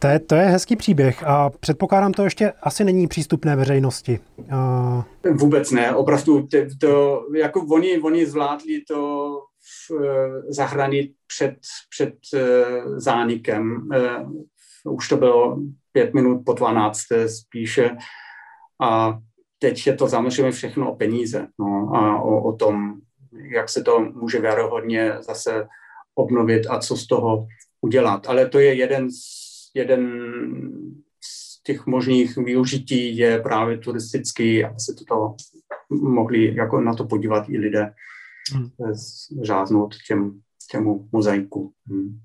To 0.00 0.06
je, 0.06 0.18
to 0.18 0.34
je 0.34 0.42
hezký 0.42 0.76
příběh 0.76 1.24
a 1.26 1.50
předpokládám, 1.50 2.12
to 2.12 2.24
ještě 2.24 2.52
asi 2.62 2.84
není 2.84 3.06
přístupné 3.06 3.56
veřejnosti. 3.56 4.20
Uh... 4.38 5.34
Vůbec 5.34 5.70
ne, 5.70 5.94
opravdu 5.94 6.46
to, 6.46 6.58
to 6.80 7.22
jako 7.36 7.66
oni, 7.70 8.00
oni 8.00 8.26
zvládli 8.26 8.82
to 8.88 9.30
eh, 10.04 10.52
zahraničí 10.52 11.14
před, 11.26 11.54
před 11.90 12.14
uh, 12.34 12.98
zánikem. 12.98 13.88
Už 14.84 15.08
to 15.08 15.16
bylo 15.16 15.58
pět 15.92 16.14
minut 16.14 16.42
po 16.46 16.52
12. 16.52 17.00
spíše 17.26 17.90
a 18.82 19.18
teď 19.58 19.86
je 19.86 19.96
to 19.96 20.08
samozřejmě 20.08 20.52
všechno 20.52 20.92
o 20.92 20.96
peníze 20.96 21.46
no, 21.58 21.90
a 21.94 22.22
o, 22.22 22.42
o 22.42 22.56
tom, 22.56 22.94
jak 23.54 23.68
se 23.68 23.82
to 23.82 24.00
může 24.00 24.40
věrohodně 24.40 25.12
zase 25.20 25.66
obnovit 26.14 26.66
a 26.70 26.78
co 26.78 26.96
z 26.96 27.06
toho 27.06 27.46
udělat. 27.80 28.28
Ale 28.28 28.48
to 28.48 28.58
je 28.58 28.74
jeden 28.74 29.10
z 29.10 29.49
jeden 29.74 30.22
z 31.20 31.62
těch 31.62 31.86
možných 31.86 32.36
využití 32.36 33.16
je 33.16 33.40
právě 33.40 33.78
turistický, 33.78 34.64
aby 34.64 34.80
se 34.80 34.94
toto 34.94 35.36
mohli 35.90 36.54
jako 36.54 36.80
na 36.80 36.94
to 36.94 37.04
podívat 37.04 37.48
i 37.48 37.58
lidé, 37.58 37.92
hmm. 38.54 38.70
řáznout 39.42 39.94
těm, 40.08 40.40
těmu 40.70 41.08
mozaiku. 41.12 41.72
Hmm. 41.86 42.20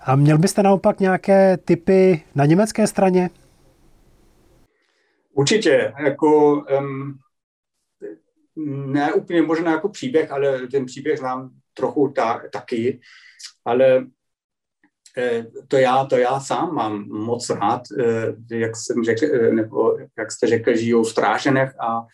A 0.00 0.16
měl 0.16 0.38
byste 0.38 0.62
naopak 0.62 1.00
nějaké 1.00 1.56
typy 1.56 2.22
na 2.34 2.46
německé 2.46 2.86
straně? 2.86 3.30
Určitě, 5.32 5.92
jako 6.04 6.54
um, 6.80 7.18
ne 8.86 9.12
úplně 9.12 9.42
možná 9.42 9.70
jako 9.70 9.88
příběh, 9.88 10.32
ale 10.32 10.66
ten 10.66 10.86
příběh 10.86 11.18
znám 11.18 11.50
trochu 11.74 12.08
ta, 12.08 12.42
taky, 12.52 13.00
ale 13.64 14.06
to 15.68 15.76
já, 15.76 16.04
to 16.04 16.16
já 16.16 16.40
sám 16.40 16.74
mám 16.74 17.08
moc 17.08 17.50
rád, 17.50 17.82
eh, 17.98 18.56
jak 18.56 18.76
jsem 18.76 19.04
řekl, 19.04 19.24
eh, 19.24 19.52
nebo 19.52 19.98
jak 20.18 20.32
jste 20.32 20.46
řekl, 20.46 20.76
žiju 20.76 21.02
v 21.02 21.08
Stráženech 21.08 21.74
a 21.80 22.06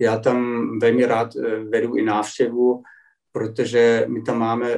Já 0.00 0.18
tam 0.18 0.68
velmi 0.78 1.06
rád 1.06 1.34
vedu 1.68 1.96
i 1.96 2.02
návštěvu, 2.02 2.82
protože 3.32 4.04
my 4.08 4.22
tam 4.22 4.38
máme 4.38 4.68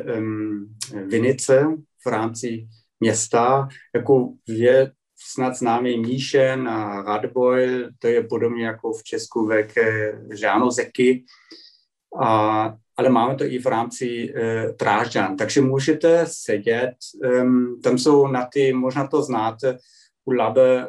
vinice 1.07 1.67
v 2.07 2.07
rámci 2.07 2.69
města, 3.01 3.69
jako 3.95 4.33
je 4.49 4.93
snad 5.19 5.55
známý 5.55 5.99
Míšen 5.99 6.69
a 6.69 7.03
Radboj, 7.03 7.89
to 7.99 8.07
je 8.07 8.23
podobně 8.23 8.67
jako 8.67 8.93
v 8.93 9.03
Česku 9.03 9.47
velké 9.47 10.19
žánozeky, 10.33 11.25
a, 12.21 12.75
ale 12.97 13.09
máme 13.09 13.35
to 13.35 13.45
i 13.45 13.59
v 13.59 13.67
rámci 13.67 14.35
e, 14.37 14.73
Trážďan. 14.73 15.37
Takže 15.37 15.61
můžete 15.61 16.25
sedět, 16.29 16.95
um, 17.43 17.81
tam 17.83 17.99
jsou 17.99 18.27
na 18.27 18.49
ty, 18.53 18.73
možná 18.73 19.07
to 19.07 19.23
znáte, 19.23 19.79
u 20.25 20.33
Labe 20.33 20.83
e, 20.83 20.89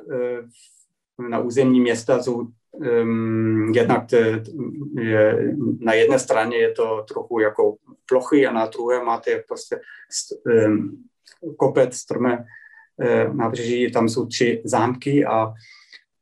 na 1.30 1.40
území 1.40 1.80
města 1.82 2.24
jsou 2.24 2.48
um, 2.72 3.72
jednak 3.76 4.08
te, 4.08 4.44
je, 5.02 5.56
na 5.80 5.94
jedné 5.94 6.20
straně 6.20 6.58
je 6.58 6.72
to 6.72 7.06
trochu 7.08 7.40
jako 7.40 7.76
plochy 8.10 8.48
a 8.48 8.52
na 8.52 8.66
druhé 8.66 9.04
máte 9.04 9.44
prostě 9.48 9.80
um, 10.68 11.04
kopec 11.58 11.96
strmé 11.96 12.46
Eh, 13.02 13.34
nábřeží, 13.34 13.92
tam 13.92 14.10
jsou 14.10 14.26
tři 14.26 14.62
zámky 14.66 15.26
a 15.26 15.54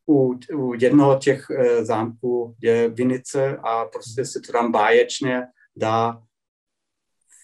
u, 0.10 0.40
u 0.56 0.74
jednoho 0.80 1.20
těch 1.20 1.48
eh, 1.50 1.86
zámků 1.86 2.56
je 2.62 2.90
vinice 2.90 3.58
a 3.58 3.86
prostě 3.86 4.26
se 4.26 4.40
to 4.40 4.52
tam 4.52 4.72
báječně 4.72 5.44
dá 5.76 6.22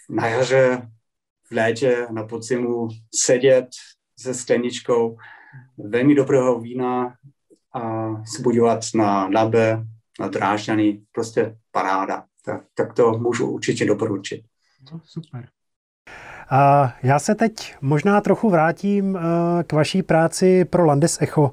na 0.09 0.27
jaře, 0.27 0.89
v 1.47 1.51
létě, 1.51 2.07
na 2.11 2.23
podzimu 2.23 2.87
sedět 3.15 3.67
se 4.19 4.33
skleničkou 4.33 5.17
velmi 5.77 6.15
dobrého 6.15 6.59
vína 6.59 7.15
a 7.73 8.09
zbudovat 8.37 8.79
na 8.95 9.27
labe, 9.27 9.83
na 10.19 10.27
drážďany, 10.27 11.01
prostě 11.11 11.57
paráda. 11.71 12.23
Tak, 12.45 12.61
tak 12.73 12.93
to 12.93 13.11
můžu 13.11 13.47
určitě 13.47 13.85
doporučit. 13.85 14.45
No, 14.91 15.01
super. 15.03 15.47
A 16.49 16.93
já 17.03 17.19
se 17.19 17.35
teď 17.35 17.75
možná 17.81 18.21
trochu 18.21 18.49
vrátím 18.49 19.17
eh, 19.17 19.63
k 19.63 19.73
vaší 19.73 20.03
práci 20.03 20.65
pro 20.65 20.85
Landes 20.85 21.21
Echo. 21.21 21.51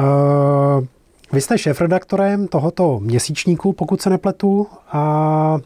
Eh, 0.00 0.86
vy 1.32 1.40
jste 1.40 1.58
šéfredaktorem 1.58 2.48
tohoto 2.48 3.00
měsíčníku, 3.00 3.72
pokud 3.72 4.02
se 4.02 4.10
nepletu, 4.10 4.66
a 4.92 5.58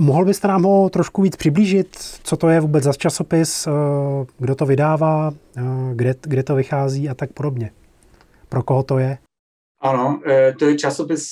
mohl 0.00 0.24
byste 0.24 0.48
nám 0.48 0.62
ho 0.62 0.90
trošku 0.90 1.22
víc 1.22 1.36
přiblížit, 1.36 1.96
co 2.22 2.36
to 2.36 2.48
je 2.48 2.60
vůbec 2.60 2.84
za 2.84 2.92
časopis, 2.92 3.66
eh, 3.66 3.70
kdo 4.38 4.54
to 4.54 4.66
vydává, 4.66 5.34
kde, 5.94 6.14
kde 6.22 6.42
to 6.42 6.54
vychází 6.54 7.08
a 7.08 7.14
tak 7.14 7.32
podobně. 7.32 7.70
Pro 8.48 8.62
koho 8.62 8.82
to 8.82 8.98
je? 8.98 9.18
Ano, 9.82 10.22
to 10.58 10.64
je 10.64 10.78
časopis 10.78 11.24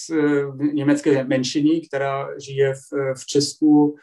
německé 0.73 1.25
menšiny, 1.25 1.81
která 1.81 2.29
žije 2.45 2.75
v, 2.75 3.15
v 3.15 3.27
Česku. 3.27 3.97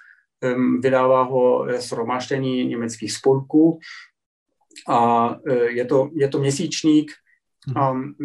Vydává 0.80 1.24
ho 1.24 1.66
shromáždění 1.80 2.66
německých 2.66 3.12
spolků. 3.12 3.80
A 4.90 5.30
je 5.70 5.86
to, 5.86 6.10
je 6.14 6.28
to 6.28 6.40
měsíčník, 6.40 7.12
Um, 7.68 8.16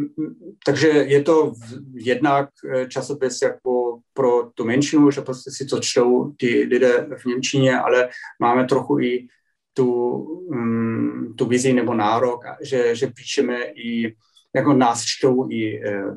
takže 0.66 0.88
je 0.88 1.22
to 1.22 1.52
jednak 1.94 2.48
e, 2.74 2.86
časopis 2.86 3.42
jako 3.42 4.00
pro 4.12 4.50
tu 4.54 4.64
menšinu, 4.64 5.10
že 5.10 5.20
prostě 5.20 5.50
si 5.50 5.66
to 5.66 5.80
čtou 5.80 6.32
ty 6.32 6.62
lidé 6.70 7.08
v 7.18 7.26
Němčině, 7.26 7.78
ale 7.78 8.08
máme 8.40 8.64
trochu 8.64 8.98
i 8.98 9.28
tu, 9.74 10.16
um, 10.22 11.34
tu 11.38 11.46
vizi 11.46 11.72
nebo 11.72 11.94
nárok, 11.94 12.40
že, 12.62 12.94
že 12.96 13.06
píšeme 13.06 13.64
i, 13.64 14.16
jako 14.54 14.72
nás 14.72 15.04
čtou 15.04 15.50
i 15.50 15.80
uh, 15.84 16.16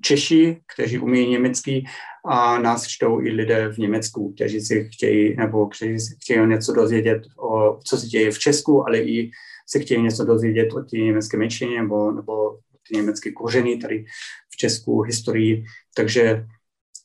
Češi, 0.00 0.60
kteří 0.74 0.98
umí 0.98 1.30
německy 1.30 1.84
a 2.28 2.58
nás 2.58 2.86
čtou 2.86 3.20
i 3.20 3.30
lidé 3.30 3.72
v 3.72 3.78
Německu, 3.78 4.32
kteří 4.32 4.60
si 4.60 4.88
chtějí, 4.92 5.36
nebo 5.36 5.66
kteří 5.66 6.00
si 6.00 6.16
chtějí 6.22 6.46
něco 6.46 6.72
dozvědět 6.72 7.22
o, 7.38 7.78
co 7.84 7.96
se 7.96 8.06
děje 8.06 8.30
v 8.30 8.38
Česku, 8.38 8.86
ale 8.86 8.98
i 8.98 9.30
se 9.66 9.78
chtějí 9.78 10.02
něco 10.02 10.24
dozvědět 10.24 10.72
o 10.72 10.80
té 10.80 10.96
německé 10.96 11.36
menšině 11.36 11.82
nebo, 11.82 12.12
nebo 12.12 12.58
ty 12.88 12.96
německé 12.96 13.32
kořeny 13.32 13.76
tady 13.76 14.04
v 14.50 14.56
Česku, 14.56 15.02
historii. 15.02 15.64
Takže 15.94 16.46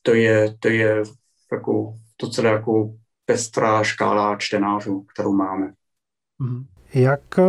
to 0.02 0.14
je, 0.14 0.56
to 0.60 0.68
je 0.70 1.04
jako 1.52 1.94
docela 2.22 2.52
jako 2.52 2.94
pestrá 3.26 3.84
škála 3.84 4.36
čtenářů, 4.38 5.06
kterou 5.14 5.34
máme. 5.34 5.74
Mhm. 6.40 6.66
Jak 6.94 7.40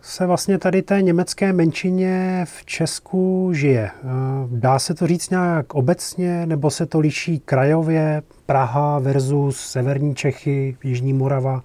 se 0.00 0.26
vlastně 0.26 0.58
tady 0.58 0.82
té 0.82 1.02
německé 1.02 1.52
menšině 1.52 2.44
v 2.48 2.64
Česku 2.64 3.50
žije? 3.54 3.90
Eh, 3.94 4.00
dá 4.46 4.78
se 4.78 4.94
to 4.94 5.06
říct 5.06 5.30
nějak 5.30 5.74
obecně, 5.74 6.46
nebo 6.46 6.70
se 6.70 6.86
to 6.86 7.00
liší 7.00 7.38
krajově, 7.40 8.22
Praha 8.46 8.98
versus 8.98 9.60
severní 9.60 10.14
Čechy, 10.14 10.76
Jižní 10.84 11.12
Morava 11.12 11.62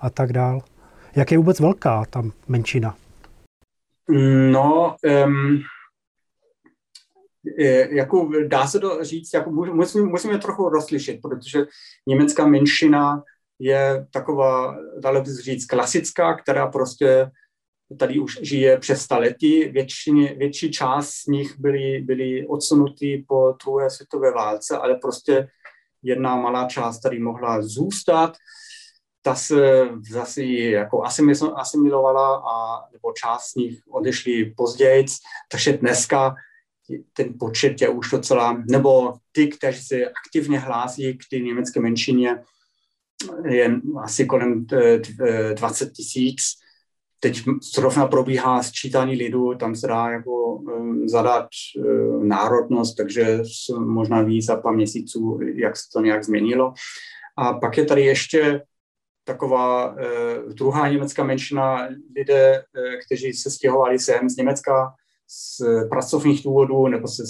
a 0.00 0.10
tak 0.10 0.32
dál? 0.32 0.62
Jak 1.16 1.32
je 1.32 1.38
vůbec 1.38 1.60
velká 1.60 2.04
ta 2.10 2.22
menšina? 2.48 2.96
No, 4.50 4.96
um, 5.26 5.60
jako 7.90 8.30
dá 8.46 8.66
se 8.66 8.80
to 8.80 9.04
říct, 9.04 9.34
jako 9.34 9.50
musíme, 9.50 10.04
musíme 10.04 10.38
trochu 10.38 10.68
rozlišit, 10.68 11.20
protože 11.22 11.66
německá 12.06 12.46
menšina 12.46 13.22
je 13.58 14.06
taková, 14.10 14.76
dalo 14.98 15.22
by 15.22 15.30
se 15.30 15.42
říct, 15.42 15.66
klasická, 15.66 16.34
která 16.34 16.66
prostě 16.66 17.30
tady 17.98 18.18
už 18.18 18.38
žije 18.42 18.78
přes 18.78 19.02
staletí. 19.02 19.64
Většině, 19.64 20.34
větší 20.38 20.70
část 20.70 21.10
z 21.10 21.26
nich 21.26 21.58
byly, 21.58 22.00
byly 22.00 22.46
odsunutý 22.46 23.24
po 23.28 23.54
druhé 23.64 23.90
světové 23.90 24.32
válce, 24.32 24.78
ale 24.78 24.94
prostě 24.94 25.48
jedna 26.02 26.36
malá 26.36 26.68
část 26.68 27.00
tady 27.00 27.18
mohla 27.18 27.62
zůstat. 27.62 28.36
Ta 29.22 29.34
se 29.34 29.88
zase 30.10 30.44
jako 30.44 31.02
asimilovala 31.56 32.36
a 32.36 32.84
nebo 32.92 33.12
část 33.12 33.50
z 33.50 33.54
nich 33.54 33.80
odešli 33.90 34.54
později, 34.56 35.06
takže 35.50 35.72
dneska 35.72 36.34
ten 37.12 37.34
počet 37.38 37.80
je 37.80 37.88
už 37.88 38.10
docela, 38.10 38.62
nebo 38.70 39.14
ty, 39.32 39.48
kteří 39.48 39.82
se 39.82 39.96
aktivně 40.06 40.58
hlásí 40.58 41.18
k 41.18 41.22
té 41.30 41.38
německé 41.38 41.80
menšině, 41.80 42.42
je 43.48 43.80
asi 44.02 44.26
kolem 44.26 44.66
20 45.54 45.88
eh, 45.88 45.90
tisíc 45.90 46.42
teď 47.20 47.42
zrovna 47.74 48.06
probíhá 48.06 48.62
sčítání 48.62 49.16
lidu, 49.16 49.54
tam 49.54 49.76
se 49.76 49.86
dá 49.86 50.10
jako 50.10 50.54
um, 50.54 51.08
zadat 51.08 51.48
národnost, 52.22 52.94
takže 52.94 53.38
možná 53.78 54.22
ví 54.22 54.42
za 54.42 54.56
pár 54.56 54.74
měsíců, 54.74 55.40
jak 55.54 55.76
se 55.76 55.82
to 55.92 56.00
nějak 56.00 56.24
změnilo. 56.24 56.72
A 57.36 57.52
pak 57.52 57.76
je 57.76 57.84
tady 57.84 58.04
ještě 58.04 58.62
taková 59.24 59.92
uh, 59.92 60.52
druhá 60.52 60.88
německá 60.88 61.24
menšina 61.24 61.88
lidé, 62.16 62.58
uh, 62.58 62.84
kteří 63.06 63.32
se 63.32 63.50
stěhovali 63.50 63.98
sem 63.98 64.28
z 64.28 64.36
Německa 64.36 64.94
z 65.28 65.64
pracovních 65.88 66.42
důvodů, 66.44 66.88
nebo 66.88 67.08
se, 67.08 67.22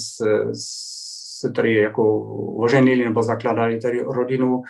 se 1.40 1.50
tady 1.50 1.74
jako 1.74 2.20
oženili, 2.56 3.04
nebo 3.04 3.22
zakladali 3.22 3.80
tady 3.80 4.02
rodinu, 4.02 4.62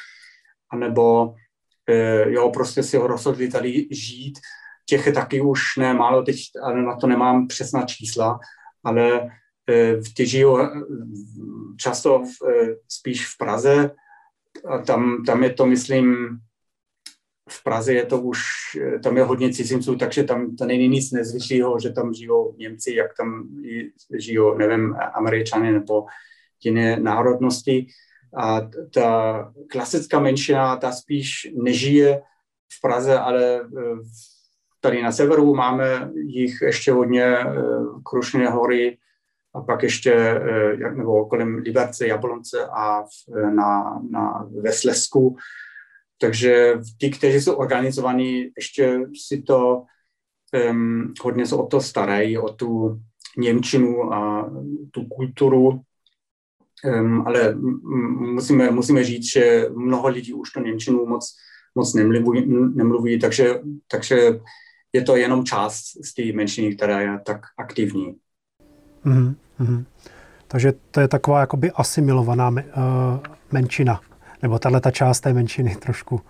anebo 0.73 1.27
uh, 1.27 2.33
jo, 2.33 2.51
prostě 2.51 2.83
si 2.83 2.97
ho 2.97 3.07
rozhodli 3.07 3.49
tady 3.49 3.87
žít. 3.91 4.39
Těch 4.87 5.07
je 5.07 5.13
taky 5.13 5.41
už 5.41 5.61
ne 5.79 5.95
málo, 5.95 6.23
teď 6.23 6.37
ale 6.63 6.83
na 6.83 6.97
to 6.97 7.07
nemám 7.07 7.47
přesná 7.47 7.83
čísla, 7.87 8.39
ale 8.85 9.31
eh, 9.71 9.97
ty 10.17 10.27
žijou 10.27 10.61
eh, 10.61 10.69
často 11.77 12.19
v, 12.19 12.49
eh, 12.49 12.75
spíš 12.89 13.27
v 13.27 13.39
Praze 13.39 13.91
a 14.69 14.79
tam, 14.79 15.25
tam 15.27 15.43
je 15.43 15.51
to, 15.51 15.67
myslím, 15.67 16.29
v 17.51 17.65
Praze 17.65 17.95
je 17.95 18.07
to 18.07 18.21
už, 18.21 18.41
tam 19.03 19.17
je 19.17 19.23
hodně 19.23 19.53
cizinců, 19.53 19.97
takže 19.97 20.25
tam 20.25 20.57
to 20.57 20.65
není 20.65 20.89
nic 20.89 21.13
nezvyšlého, 21.13 21.79
že 21.79 21.91
tam 21.91 22.15
žijou 22.15 22.55
Němci, 22.59 22.95
jak 22.95 23.17
tam 23.17 23.49
žijou, 24.19 24.59
nevím, 24.59 24.97
Američany 25.15 25.73
nebo 25.73 26.07
jiné 26.65 27.01
národnosti. 27.01 27.87
A 28.37 28.61
ta 28.95 29.53
klasická 29.71 30.21
menšina, 30.21 30.77
ta 30.77 30.93
spíš 30.93 31.49
nežije 31.55 32.23
v 32.73 32.81
Praze, 32.81 33.19
ale 33.19 33.61
v 34.03 34.41
Tady 34.81 35.03
na 35.03 35.13
severu 35.13 35.55
máme 35.55 36.11
jich 36.15 36.63
ještě 36.63 36.93
hodně, 36.93 37.25
eh, 37.25 37.47
Krušné 38.05 38.49
hory 38.49 38.99
a 39.55 39.61
pak 39.61 39.83
ještě 39.83 40.13
eh, 40.13 40.91
nebo 40.91 41.27
kolem 41.27 41.55
Liberce, 41.55 42.07
Jablonce 42.07 42.67
a 42.67 43.05
na, 43.55 44.01
na, 44.11 44.49
ve 44.63 44.73
Slesku. 44.73 45.37
Takže 46.21 46.75
ti, 46.99 47.11
kteří 47.11 47.41
jsou 47.41 47.55
organizovaní, 47.55 48.51
ještě 48.57 49.01
si 49.27 49.43
to 49.43 49.83
um, 50.71 51.15
hodně 51.23 51.47
se 51.47 51.55
o 51.55 51.67
to 51.67 51.81
starají, 51.81 52.39
o 52.39 52.49
tu 52.49 53.01
Němčinu 53.39 54.13
a 54.13 54.51
tu 54.91 55.05
kulturu, 55.05 55.81
um, 56.85 57.23
ale 57.27 57.55
musíme, 58.35 58.71
musíme 58.71 59.05
říct, 59.05 59.33
že 59.33 59.69
mnoho 59.77 60.09
lidí 60.09 60.33
už 60.33 60.51
to 60.51 60.61
Němčinu 60.61 61.07
moc, 61.07 61.37
moc 61.75 61.95
nemluví, 61.95 62.47
nemluví 62.75 63.19
takže, 63.19 63.61
takže 63.91 64.41
je 64.93 65.03
to 65.03 65.17
jenom 65.17 65.45
část 65.45 65.83
z 66.05 66.15
té 66.15 66.33
menšiny, 66.33 66.77
která 66.77 67.01
je 67.01 67.21
tak 67.27 67.41
aktivní. 67.59 68.17
Mm-hmm. 69.05 69.85
Takže 70.49 70.73
to 70.91 71.01
je 71.01 71.09
taková 71.09 71.41
jakoby 71.41 71.71
asimilovaná 71.71 72.49
uh, 72.49 72.57
menšina, 73.53 74.01
nebo 74.43 74.59
tahle 74.59 74.81
ta 74.81 74.91
část 74.91 75.21
té 75.21 75.33
menšiny 75.33 75.77
trošku. 75.77 76.21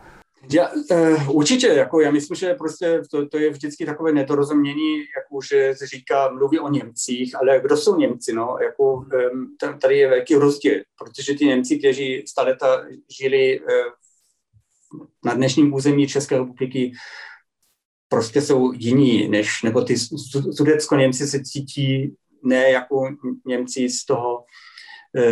Já, 0.53 0.71
uh, 0.91 1.37
určitě, 1.37 1.67
jako 1.67 2.01
já 2.01 2.11
myslím, 2.11 2.35
že 2.35 2.55
prostě 2.55 3.03
to, 3.11 3.29
to 3.29 3.39
je 3.39 3.51
vždycky 3.51 3.87
takové 3.87 4.13
nedorozumění, 4.13 4.99
jako 4.99 5.41
že 5.51 5.75
se 5.77 5.87
říká, 5.87 6.31
mluví 6.31 6.59
o 6.59 6.69
Němcích, 6.69 7.35
ale 7.41 7.61
kdo 7.61 7.77
jsou 7.77 7.97
Němci, 7.97 8.33
no, 8.33 8.57
jako 8.63 8.93
um, 8.93 9.09
tady 9.81 9.99
je 9.99 10.09
velký 10.09 10.35
rozdíl, 10.35 10.75
protože 10.99 11.35
ty 11.35 11.45
Němci, 11.45 11.79
kteří 11.79 12.25
stále 12.29 12.57
žili 13.21 13.61
uh, 13.61 13.67
na 15.25 15.35
dnešním 15.35 15.75
území 15.75 16.09
České 16.09 16.39
republiky, 16.39 16.93
prostě 18.09 18.43
jsou 18.43 18.73
jiní, 18.73 19.29
než, 19.29 19.63
nebo 19.63 19.83
ty 19.83 19.99
sudecko 20.53 20.97
Němci 20.97 21.27
se 21.27 21.45
cítí 21.45 22.17
ne 22.45 22.71
jako 22.71 23.09
Němci 23.47 23.89
z 23.89 24.05
toho, 24.05 24.45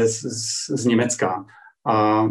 z, 0.04 0.22
z 0.68 0.84
Německa. 0.84 1.46
A 1.88 2.28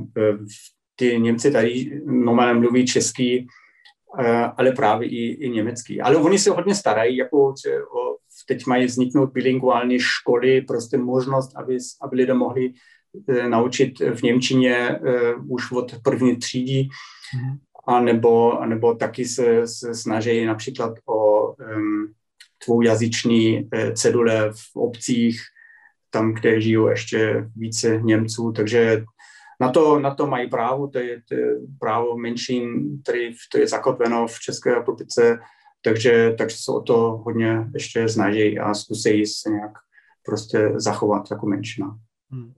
ty 0.96 1.20
Němci 1.20 1.52
tady 1.52 2.02
normálně 2.06 2.60
mluví 2.60 2.86
český, 2.86 3.48
eh, 4.20 4.44
ale 4.58 4.72
právě 4.72 5.10
i, 5.10 5.46
i 5.46 5.50
německý. 5.50 6.02
Ale 6.02 6.16
oni 6.16 6.40
se 6.40 6.50
hodně 6.50 6.76
starají, 6.76 7.18
jako 7.18 7.48
o, 7.48 7.54
teď 8.48 8.66
mají 8.66 8.86
vzniknout 8.86 9.32
bilinguální 9.32 10.00
školy, 10.00 10.62
prostě 10.62 10.98
možnost, 10.98 11.52
aby, 11.56 11.78
aby 12.02 12.16
lidé 12.16 12.34
mohli 12.34 12.74
e, 13.28 13.50
naučit 13.50 14.00
v 14.00 14.24
Němčině 14.24 14.76
e, 14.76 15.00
už 15.36 15.72
od 15.72 15.96
první 16.04 16.36
třídy, 16.36 16.88
mm. 17.36 17.58
a 17.88 18.00
nebo, 18.00 18.60
a 18.60 18.66
nebo 18.66 18.96
taky 18.96 19.26
se, 19.26 19.68
se 19.68 19.96
snaží 19.96 20.46
například 20.46 20.94
o 21.06 21.52
um, 21.52 22.14
dvoujazyční 22.66 23.70
e, 23.74 23.94
cedule 23.94 24.52
v 24.52 24.76
obcích, 24.76 25.42
tam, 26.10 26.34
kde 26.34 26.62
žijou 26.62 26.88
ještě 26.88 27.50
více 27.56 28.00
Němců, 28.04 28.52
takže 28.52 29.04
na 29.60 29.72
to, 29.72 30.00
na 30.00 30.16
to 30.16 30.28
mají 30.28 30.50
právo, 30.50 30.88
to 30.88 31.00
je, 31.00 31.22
to 31.28 31.36
je 31.36 31.56
právo 31.80 32.18
menšin, 32.18 32.86
který 33.04 33.34
to 33.52 33.58
je 33.58 33.68
zakotveno 33.68 34.28
v 34.28 34.40
České 34.40 34.74
republice, 34.76 35.40
takže, 35.84 36.36
takže 36.38 36.58
se 36.60 36.72
o 36.72 36.82
to 36.82 37.22
hodně 37.26 37.68
ještě 37.74 38.10
snaží 38.10 38.60
a 38.60 38.74
zkusí 38.74 39.26
se 39.26 39.50
nějak 39.50 39.72
prostě 40.26 40.72
zachovat 40.76 41.32
jako 41.32 41.48
menšina. 41.48 41.98
Hmm. 42.32 42.54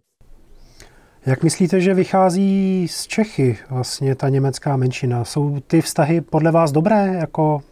Jak 1.25 1.43
myslíte, 1.43 1.81
že 1.81 1.93
vychází 1.93 2.87
z 2.87 3.07
Čechy 3.07 3.57
vlastně 3.69 4.15
ta 4.15 4.29
německá 4.29 4.77
menšina? 4.77 5.25
Jsou 5.25 5.59
ty 5.59 5.81
vztahy 5.81 6.21
podle 6.21 6.51
vás 6.51 6.71
dobré 6.71 7.15
jako 7.19 7.63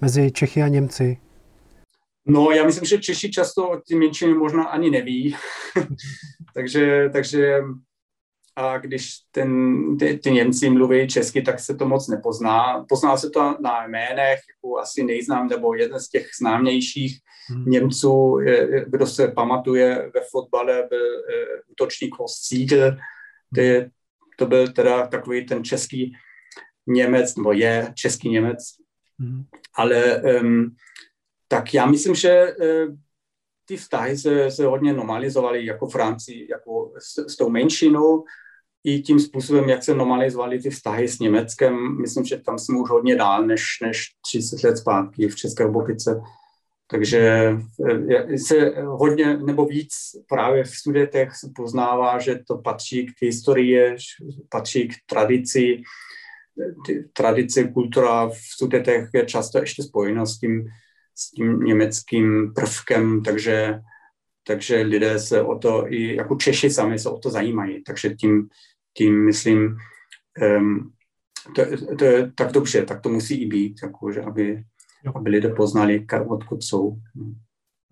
mezi 0.00 0.30
Čechy 0.30 0.62
a 0.62 0.68
Němci? 0.68 1.18
No, 2.26 2.50
já 2.50 2.64
myslím, 2.64 2.84
že 2.84 2.98
Češi 2.98 3.30
často 3.30 3.80
ty 3.88 3.94
menšiny 3.94 4.34
možná 4.34 4.64
ani 4.64 4.90
neví. 4.90 5.36
takže, 6.54 7.10
takže 7.12 7.60
a 8.58 8.78
když 8.78 9.14
ten, 9.30 9.50
ty, 9.98 10.18
ty 10.18 10.30
Němci 10.30 10.70
mluví 10.70 11.08
česky, 11.08 11.42
tak 11.42 11.60
se 11.60 11.74
to 11.74 11.88
moc 11.88 12.08
nepozná. 12.08 12.84
Pozná 12.88 13.16
se 13.16 13.30
to 13.30 13.56
na 13.60 13.86
jménech, 13.86 14.38
jako 14.54 14.78
asi 14.78 15.04
nejznám, 15.04 15.48
nebo 15.48 15.74
jeden 15.74 16.00
z 16.00 16.08
těch 16.08 16.26
známějších 16.40 17.18
hmm. 17.48 17.64
Němců, 17.66 18.38
kdo 18.86 19.06
se 19.06 19.28
pamatuje 19.28 20.10
ve 20.14 20.20
fotbale, 20.30 20.86
byl 20.88 21.06
uh, 21.06 21.72
útočník 21.72 22.18
Horst 22.18 22.44
Siegel, 22.44 22.96
to, 23.54 23.60
je, 23.60 23.90
to 24.38 24.46
byl 24.46 24.72
teda 24.72 25.06
takový 25.06 25.46
ten 25.46 25.64
český 25.64 26.12
Němec, 26.86 27.36
nebo 27.36 27.52
je 27.52 27.92
český 27.94 28.28
Němec. 28.28 28.58
Hmm. 29.18 29.44
Ale 29.74 30.22
um, 30.40 30.76
tak 31.48 31.74
já 31.74 31.86
myslím, 31.86 32.14
že 32.14 32.54
uh, 32.60 32.94
ty 33.64 33.76
vztahy 33.76 34.18
se, 34.18 34.50
se 34.50 34.64
hodně 34.66 34.92
normalizovaly 34.92 35.66
jako 35.66 35.86
Francii, 35.86 36.50
jako 36.50 36.92
s, 36.98 37.18
s 37.18 37.36
tou 37.36 37.48
menšinou, 37.48 38.24
i 38.88 39.02
tím 39.02 39.20
způsobem, 39.20 39.68
jak 39.68 39.82
se 39.82 39.94
normalizovaly 39.94 40.58
ty 40.58 40.70
vztahy 40.70 41.08
s 41.08 41.18
Německem, 41.18 42.00
myslím, 42.00 42.24
že 42.24 42.36
tam 42.38 42.58
jsme 42.58 42.78
už 42.78 42.90
hodně 42.90 43.16
dál 43.16 43.46
než, 43.46 43.62
než 43.82 44.06
30 44.26 44.64
let 44.64 44.76
zpátky 44.76 45.28
v 45.28 45.36
České 45.36 45.64
republice. 45.64 46.20
Takže 46.90 47.52
eh, 48.10 48.38
se 48.38 48.72
hodně 48.86 49.36
nebo 49.36 49.64
víc 49.64 49.92
právě 50.28 50.64
v 50.64 50.70
studentech 50.70 51.36
se 51.36 51.50
poznává, 51.56 52.18
že 52.18 52.40
to 52.46 52.58
patří 52.58 53.06
k 53.06 53.22
historii, 53.22 53.96
patří 54.48 54.88
k 54.88 54.94
tradici. 55.06 55.82
Tradice, 57.12 57.64
kultura 57.64 58.28
v 58.28 58.36
studentech 58.36 59.08
je 59.14 59.26
často 59.26 59.58
ještě 59.58 59.82
spojena 59.82 60.26
s 60.26 60.38
tím, 60.38 60.64
s 61.14 61.30
tím 61.30 61.60
německým 61.60 62.52
prvkem, 62.54 63.22
takže, 63.22 63.80
takže 64.46 64.80
lidé 64.80 65.18
se 65.18 65.42
o 65.42 65.58
to, 65.58 65.92
i 65.92 66.16
jako 66.16 66.36
Češi 66.36 66.70
sami 66.70 66.98
se 66.98 67.10
o 67.10 67.18
to 67.18 67.30
zajímají. 67.30 67.82
Takže 67.82 68.14
tím, 68.14 68.48
tím 68.98 69.24
myslím, 69.24 69.76
um, 70.58 70.90
to, 71.54 71.62
to 71.98 72.04
je 72.04 72.32
tak 72.34 72.52
dobře, 72.52 72.82
tak 72.82 73.00
to 73.00 73.08
musí 73.08 73.42
i 73.42 73.46
být, 73.46 73.76
jako, 73.82 74.12
že 74.12 74.22
aby, 74.22 74.62
aby 75.14 75.30
lidé 75.30 75.48
poznali, 75.48 76.06
odkud 76.28 76.62
jsou. 76.62 76.96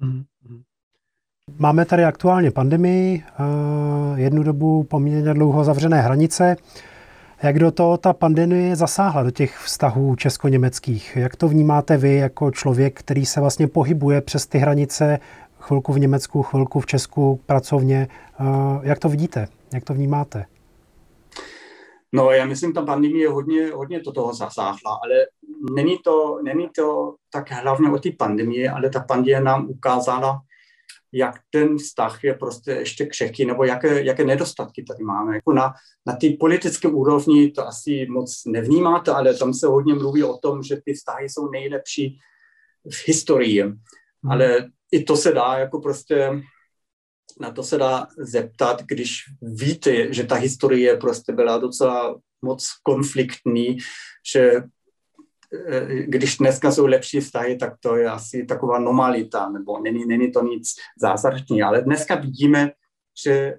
Mm-hmm. 0.03 0.25
Máme 1.59 1.85
tady 1.85 2.05
aktuálně 2.05 2.51
pandemii, 2.51 3.25
jednu 4.15 4.43
dobu 4.43 4.85
poměrně 4.85 5.35
dlouho 5.35 5.65
zavřené 5.65 6.01
hranice. 6.01 6.57
Jak 7.43 7.59
do 7.59 7.71
toho 7.71 7.97
ta 7.97 8.13
pandemie 8.13 8.77
zasáhla, 8.77 9.23
do 9.23 9.31
těch 9.31 9.57
vztahů 9.59 10.17
česko-německých? 10.17 11.17
Jak 11.17 11.37
to 11.37 11.49
vnímáte 11.49 11.97
vy 11.97 12.15
jako 12.15 12.51
člověk, 12.51 12.99
který 12.99 13.27
se 13.27 13.41
vlastně 13.41 13.69
pohybuje 13.69 14.21
přes 14.21 14.47
ty 14.47 14.59
hranice, 14.59 15.19
chvilku 15.59 15.93
v 15.93 15.99
Německu, 15.99 16.43
chvilku 16.43 16.81
v 16.81 16.87
Česku, 16.87 17.41
pracovně? 17.47 18.09
Jak 18.83 18.99
to 18.99 19.09
vidíte? 19.09 19.49
Jak 19.75 19.85
to 19.85 19.95
vnímáte? 19.95 20.45
No, 22.13 22.31
já 22.31 22.47
myslím, 22.47 22.73
ta 22.73 22.83
pandemie 22.83 23.29
hodně, 23.29 23.71
hodně 23.71 24.01
do 24.01 24.13
toho 24.13 24.35
zasáhla, 24.35 24.99
ale 25.05 25.27
není 25.75 25.99
to, 26.05 26.39
není 26.43 26.69
to 26.77 27.15
tak 27.33 27.51
hlavně 27.51 27.91
o 27.91 27.99
té 27.99 28.11
pandemii, 28.19 28.69
ale 28.69 28.91
ta 28.91 29.01
pandemie 29.01 29.41
nám 29.41 29.71
ukázala, 29.71 30.41
jak 31.13 31.35
ten 31.51 31.79
vztah 31.79 32.25
je 32.25 32.35
prostě 32.35 32.71
ještě 32.71 33.07
křehký, 33.07 33.45
nebo 33.45 33.65
jaké, 33.65 34.05
jaké 34.05 34.25
nedostatky 34.25 34.83
tady 34.83 35.05
máme. 35.05 35.35
Jako 35.35 35.53
na, 35.53 35.75
na 36.07 36.17
té 36.17 36.29
politické 36.41 36.89
úrovni 36.89 37.51
to 37.51 37.67
asi 37.67 38.07
moc 38.11 38.43
nevnímáte, 38.47 39.11
ale 39.11 39.35
tam 39.35 39.55
se 39.55 39.67
hodně 39.67 39.95
mluví 39.95 40.25
o 40.25 40.37
tom, 40.37 40.63
že 40.63 40.77
ty 40.85 40.95
vztahy 40.95 41.29
jsou 41.29 41.51
nejlepší 41.51 42.19
v 42.91 43.09
historii. 43.09 43.63
Hmm. 43.63 43.79
Ale 44.31 44.67
i 44.93 45.03
to 45.03 45.17
se 45.17 45.33
dá 45.33 45.59
jako 45.59 45.81
prostě 45.81 46.43
na 47.41 47.51
to 47.51 47.63
se 47.63 47.79
dá 47.79 48.07
zeptat, 48.19 48.83
když 48.83 49.19
víte, 49.43 50.13
že 50.15 50.25
ta 50.25 50.35
historie 50.35 50.97
prostě 50.97 51.33
byla 51.33 51.59
docela 51.59 52.21
moc 52.43 52.69
konfliktní, 52.83 53.79
že 54.33 54.63
eh, 55.69 56.03
když 56.07 56.37
dneska 56.37 56.73
jsou 56.73 56.87
lepší 56.87 57.21
vztahy, 57.21 57.57
tak 57.57 57.73
to 57.81 57.97
je 57.97 58.11
asi 58.11 58.45
taková 58.45 58.79
normalita, 58.79 59.51
nebo 59.51 59.81
není, 59.81 60.07
není 60.07 60.33
to 60.33 60.43
nic 60.43 60.75
zázračného. 61.01 61.69
Ale 61.69 61.83
dneska 61.83 62.15
vidíme, 62.15 62.71
že 63.25 63.55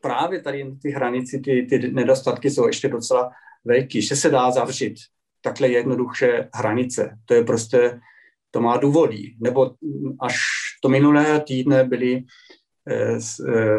právě 0.00 0.42
tady 0.42 0.76
ty 0.82 0.90
hranici, 0.90 1.40
ty, 1.40 1.66
ty 1.70 1.92
nedostatky 1.92 2.50
jsou 2.50 2.66
ještě 2.66 2.88
docela 2.88 3.30
velký, 3.64 4.02
že 4.02 4.16
se 4.16 4.30
dá 4.30 4.50
zavřít 4.50 4.94
takhle 5.40 5.68
jednoduše 5.68 6.48
hranice. 6.54 7.18
To 7.24 7.34
je 7.34 7.44
prostě, 7.44 8.00
to 8.50 8.60
má 8.60 8.76
důvody. 8.76 9.34
Nebo 9.40 9.74
až 10.20 10.36
to 10.82 10.88
minulého 10.88 11.40
týdne 11.40 11.84
byly 11.84 12.24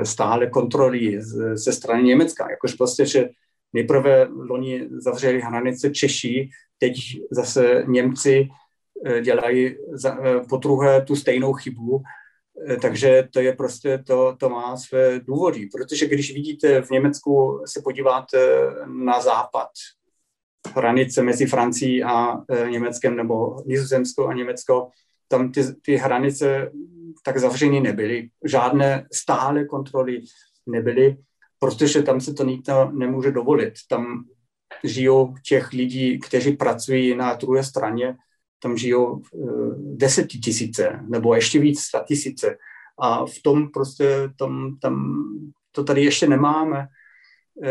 stále 0.03 0.47
kontroly 0.47 1.17
ze 1.53 1.73
strany 1.73 2.03
Německa. 2.03 2.51
Jakož 2.51 2.73
prostě, 2.73 3.05
že 3.05 3.29
nejprve 3.73 4.27
loni 4.29 4.87
zavřeli 4.91 5.41
hranice 5.41 5.89
Češi, 5.89 6.49
teď 6.77 6.93
zase 7.31 7.83
Němci 7.87 8.47
eh, 9.05 9.21
dělají 9.21 9.75
po 10.49 10.57
druhé 10.57 11.01
tu 11.01 11.15
stejnou 11.15 11.53
chybu, 11.53 12.03
takže 12.81 13.27
to 13.33 13.39
je 13.39 13.53
prostě, 13.53 13.97
to, 13.97 14.35
to 14.39 14.49
má 14.49 14.77
své 14.77 15.19
důvody, 15.19 15.69
protože 15.73 16.07
když 16.07 16.33
vidíte 16.33 16.81
v 16.81 16.89
Německu, 16.89 17.63
se 17.65 17.81
podíváte 17.81 18.37
na 18.85 19.21
západ, 19.21 19.69
hranice 20.75 21.23
mezi 21.23 21.45
Francií 21.45 22.03
a 22.03 22.41
Německem 22.69 23.15
nebo 23.15 23.63
Nizozemsko 23.65 24.27
a 24.27 24.33
Německo, 24.33 24.89
tam 25.27 25.51
ty, 25.51 25.61
ty 25.81 25.95
hranice 25.95 26.71
tak 27.23 27.37
zavřeny 27.37 27.79
nebyly. 27.79 28.29
Žádné 28.45 29.07
stále 29.13 29.65
kontroly 29.65 30.21
nebyly, 30.65 31.17
protože 31.59 32.03
tam 32.03 32.21
se 32.21 32.33
to 32.33 32.43
nikdo 32.43 32.91
nemůže 32.91 33.31
dovolit. 33.31 33.73
Tam 33.89 34.23
žijou 34.83 35.35
těch 35.45 35.73
lidí, 35.73 36.19
kteří 36.19 36.51
pracují 36.51 37.15
na 37.15 37.33
druhé 37.33 37.63
straně, 37.63 38.15
tam 38.59 38.77
žijou 38.77 39.21
uh, 39.31 39.75
desetitisíce 39.97 40.99
nebo 41.07 41.35
ještě 41.35 41.59
víc 41.59 41.79
sta 41.81 42.03
tisíce. 42.07 42.57
A 42.99 43.25
v 43.25 43.41
tom 43.43 43.69
prostě 43.69 44.29
tam, 44.37 44.77
tam 44.81 45.23
to 45.71 45.83
tady 45.83 46.03
ještě 46.03 46.27
nemáme. 46.27 46.87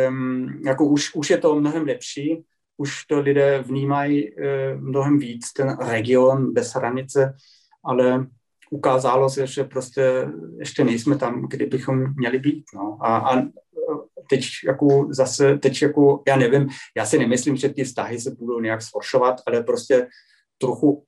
Um, 0.09 0.63
jako 0.67 0.87
už, 0.87 1.15
už 1.15 1.31
je 1.31 1.39
to 1.39 1.61
mnohem 1.61 1.87
lepší, 1.87 2.45
už 2.77 3.05
to 3.05 3.21
lidé 3.21 3.63
vnímají 3.63 4.31
uh, 4.31 4.81
mnohem 4.81 5.19
víc, 5.19 5.53
ten 5.53 5.77
region 5.89 6.53
bez 6.53 6.73
hranice, 6.73 7.35
ale 7.85 8.27
ukázalo 8.71 9.31
se, 9.31 9.47
že 9.47 9.65
prostě 9.65 10.29
ještě 10.59 10.85
nejsme 10.85 11.19
tam, 11.19 11.49
kde 11.49 11.67
bychom 11.67 12.15
měli 12.15 12.39
být. 12.39 12.65
No. 12.75 12.99
A, 13.01 13.19
a 13.19 13.43
teď 14.31 14.45
jako 14.67 15.09
zase, 15.11 15.59
teď 15.59 15.83
jako, 15.83 16.23
já 16.29 16.37
nevím, 16.37 16.69
já 16.97 17.07
si 17.07 17.19
nemyslím, 17.19 17.57
že 17.57 17.69
ty 17.69 17.85
vztahy 17.85 18.21
se 18.21 18.31
budou 18.31 18.61
nějak 18.61 18.83
zhoršovat, 18.83 19.37
ale 19.47 19.63
prostě 19.63 20.09
trochu, 20.59 21.05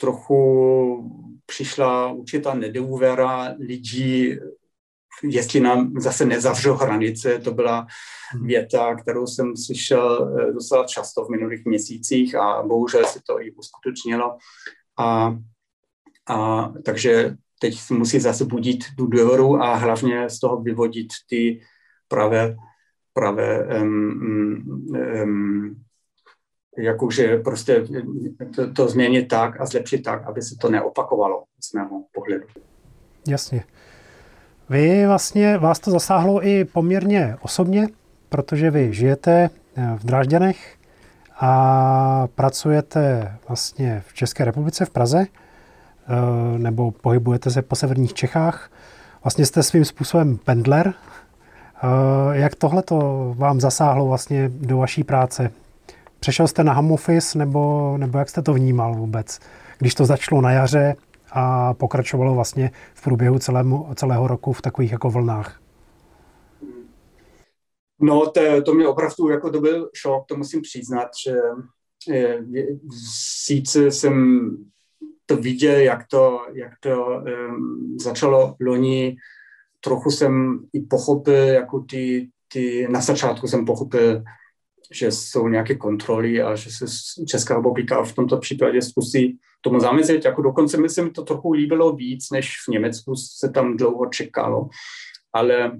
trochu 0.00 1.38
přišla 1.46 2.12
určitá 2.12 2.54
nedůvěra 2.54 3.54
lidí, 3.58 4.38
jestli 5.22 5.60
nám 5.60 5.92
zase 6.00 6.24
nezavřou 6.24 6.74
hranice, 6.74 7.38
to 7.38 7.52
byla 7.52 7.86
hmm. 8.32 8.46
věta, 8.46 8.94
kterou 8.94 9.26
jsem 9.26 9.56
slyšel 9.56 10.36
eh, 10.40 10.52
docela 10.52 10.84
často 10.86 11.24
v 11.24 11.30
minulých 11.30 11.64
měsících 11.64 12.34
a 12.34 12.62
bohužel 12.62 13.04
se 13.04 13.20
to 13.26 13.42
i 13.42 13.52
uskutečnilo. 13.52 14.36
A, 14.98 15.36
a 16.28 16.68
takže 16.84 17.36
teď 17.60 17.78
musí 17.90 18.20
zase 18.20 18.44
budit 18.44 18.84
tu 18.96 19.06
důvěru 19.06 19.62
a 19.62 19.74
hlavně 19.74 20.30
z 20.30 20.40
toho 20.40 20.60
vyvodit 20.62 21.08
ty 21.28 21.60
pravé, 22.08 22.56
pravé 23.12 23.80
um, 23.82 24.80
um, 25.22 25.76
jakože 26.78 27.36
prostě 27.36 27.84
to, 28.54 28.72
to 28.72 28.88
změnit 28.88 29.28
tak 29.28 29.60
a 29.60 29.66
zlepšit 29.66 30.02
tak, 30.02 30.26
aby 30.26 30.42
se 30.42 30.54
to 30.60 30.70
neopakovalo 30.70 31.44
z 31.60 31.72
mého 31.72 32.04
pohledu. 32.12 32.46
Jasně. 33.28 33.64
Vy 34.70 35.06
vlastně, 35.06 35.58
vás 35.58 35.78
to 35.78 35.90
zasáhlo 35.90 36.46
i 36.46 36.64
poměrně 36.64 37.36
osobně, 37.40 37.88
protože 38.28 38.70
vy 38.70 38.92
žijete 38.92 39.50
eh, 39.76 39.96
v 39.98 40.04
Drážďanech 40.04 40.76
a 41.40 42.28
pracujete 42.34 43.32
vlastně 43.48 44.02
v 44.06 44.14
České 44.14 44.44
republice, 44.44 44.84
v 44.84 44.90
Praze, 44.90 45.26
nebo 46.58 46.90
pohybujete 46.90 47.50
se 47.50 47.62
po 47.62 47.76
severních 47.76 48.14
Čechách. 48.14 48.70
Vlastně 49.24 49.46
jste 49.46 49.62
svým 49.62 49.84
způsobem 49.84 50.38
pendler. 50.44 50.94
Eh, 51.82 52.38
jak 52.38 52.54
tohle 52.54 52.82
to 52.82 53.34
vám 53.38 53.60
zasáhlo 53.60 54.06
vlastně 54.06 54.48
do 54.48 54.78
vaší 54.78 55.04
práce? 55.04 55.50
Přešel 56.20 56.48
jste 56.48 56.64
na 56.64 56.72
home 56.72 56.92
office, 56.92 57.38
nebo, 57.38 57.94
nebo 57.98 58.18
jak 58.18 58.28
jste 58.28 58.42
to 58.42 58.54
vnímal 58.54 58.94
vůbec? 58.94 59.38
Když 59.78 59.94
to 59.94 60.04
začalo 60.04 60.40
na 60.40 60.50
jaře 60.50 60.94
a 61.32 61.74
pokračovalo 61.74 62.34
vlastně 62.34 62.70
v 62.94 63.02
průběhu 63.02 63.38
celému, 63.38 63.88
celého 63.94 64.26
roku 64.26 64.52
v 64.52 64.62
takových 64.62 64.92
jako 64.92 65.10
vlnách? 65.10 65.60
No, 68.00 68.30
to, 68.30 68.62
to 68.62 68.74
mě 68.74 68.88
opravdu, 68.88 69.28
jako 69.28 69.50
to 69.50 69.60
byl 69.60 69.90
šok, 69.94 70.24
to 70.26 70.36
musím 70.36 70.62
přiznat, 70.62 71.08
že 71.26 71.34
je, 72.08 72.42
sice 73.44 73.90
jsem 73.90 74.48
to 75.28 75.36
viděl, 75.36 75.80
jak 75.80 76.06
to, 76.10 76.40
jak 76.54 76.72
to 76.80 77.06
um, 77.06 77.96
začalo 78.00 78.56
loni, 78.60 79.16
trochu 79.80 80.10
jsem 80.10 80.60
i 80.72 80.80
pochopil, 80.80 81.34
jako 81.34 81.80
ty, 81.80 82.28
ty, 82.52 82.88
na 82.90 83.00
začátku 83.00 83.46
jsem 83.46 83.64
pochopil, 83.64 84.22
že 84.90 85.12
jsou 85.12 85.48
nějaké 85.48 85.74
kontroly 85.74 86.42
a 86.42 86.54
že 86.54 86.70
se 86.70 86.84
Česká 87.26 87.56
republika 87.56 88.04
v 88.04 88.12
tomto 88.12 88.36
případě 88.36 88.82
zkusí 88.82 89.38
tomu 89.60 89.80
zamezit. 89.80 90.24
Jako 90.24 90.42
dokonce 90.42 90.76
mi 90.76 90.88
se 90.88 91.02
mi 91.02 91.10
to 91.10 91.22
trochu 91.22 91.52
líbilo 91.52 91.92
víc, 91.92 92.30
než 92.30 92.54
v 92.68 92.70
Německu 92.70 93.16
se 93.16 93.48
tam 93.48 93.76
dlouho 93.76 94.06
čekalo. 94.06 94.68
Ale 95.32 95.72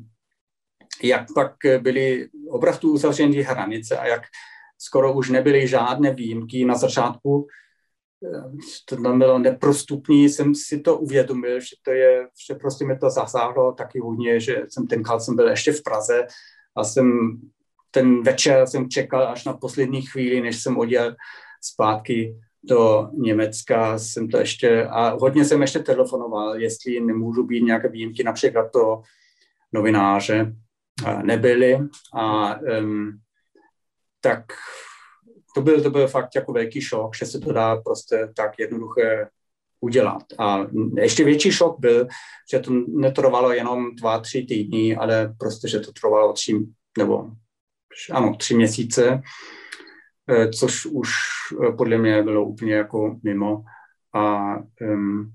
jak 1.03 1.27
pak 1.35 1.53
byly 1.81 2.29
opravdu 2.51 2.93
uzavřeny 2.93 3.43
hranice 3.43 3.99
a 3.99 4.07
jak 4.07 4.23
skoro 4.79 5.13
už 5.13 5.31
nebyly 5.31 5.69
žádné 5.69 6.15
výjimky 6.15 6.65
na 6.65 6.75
začátku, 6.75 7.47
to 8.85 8.97
bylo 8.97 9.39
neprostupný, 9.39 10.29
jsem 10.29 10.55
si 10.55 10.81
to 10.81 10.99
uvědomil, 10.99 11.61
že 11.61 11.77
to 11.83 11.91
je, 11.91 12.29
že 12.49 12.55
prostě 12.55 12.85
mi 12.85 12.99
to 12.99 13.11
zasáhlo 13.11 13.73
taky 13.73 14.01
hodně, 14.01 14.41
že 14.41 14.63
jsem 14.69 14.87
tenkrát 14.87 15.21
jsem 15.21 15.37
byl 15.37 15.49
ještě 15.49 15.73
v 15.73 15.83
Praze 15.83 16.27
a 16.77 16.85
jsem 16.85 17.41
ten 17.91 18.23
večer 18.23 18.67
jsem 18.67 18.91
čekal 18.91 19.29
až 19.29 19.45
na 19.45 19.53
poslední 19.53 20.03
chvíli, 20.03 20.41
než 20.41 20.63
jsem 20.63 20.79
odjel 20.79 21.17
zpátky 21.63 22.37
do 22.63 23.09
Německa, 23.13 23.99
jsem 23.99 24.29
to 24.29 24.39
ještě, 24.39 24.85
a 24.85 25.17
hodně 25.21 25.45
jsem 25.45 25.61
ještě 25.61 25.79
telefonoval, 25.79 26.61
jestli 26.61 27.01
nemůžu 27.01 27.47
být 27.47 27.63
nějaké 27.63 27.89
výjimky, 27.89 28.25
například 28.25 28.73
to 28.73 29.03
novináře 29.73 30.53
nebyly 31.23 31.79
a 32.15 32.57
um, 32.61 33.19
tak 34.21 34.45
to 35.59 35.63
byl, 35.63 35.83
to 35.83 35.91
byl 35.91 36.09
fakt 36.09 36.35
jako 36.35 36.53
velký 36.53 36.81
šok, 36.81 37.17
že 37.17 37.27
se 37.27 37.41
to 37.41 37.53
dá 37.53 37.77
prostě 37.77 38.29
tak 38.37 38.59
jednoduše 38.59 39.27
udělat. 39.81 40.23
A 40.39 40.67
ještě 40.97 41.25
větší 41.25 41.53
šok 41.53 41.81
byl, 41.81 42.09
že 42.51 42.59
to 42.59 42.71
netrvalo 42.89 43.53
jenom 43.53 43.95
dva, 43.95 44.21
tři 44.21 44.43
týdny, 44.49 44.97
ale 44.97 45.35
prostě, 45.39 45.69
že 45.69 45.81
to 45.81 45.93
trvalo 45.93 46.33
tři 46.33 46.67
nebo 46.99 47.31
ano, 48.13 48.37
tři 48.39 48.55
měsíce, 48.55 49.23
eh, 50.31 50.49
což 50.49 50.87
už 50.87 51.11
eh, 51.69 51.73
podle 51.73 51.99
mě 51.99 52.23
bylo 52.23 52.45
úplně 52.45 52.75
jako 52.75 53.19
mimo. 53.23 53.63
A 54.15 54.55
um, 54.81 55.33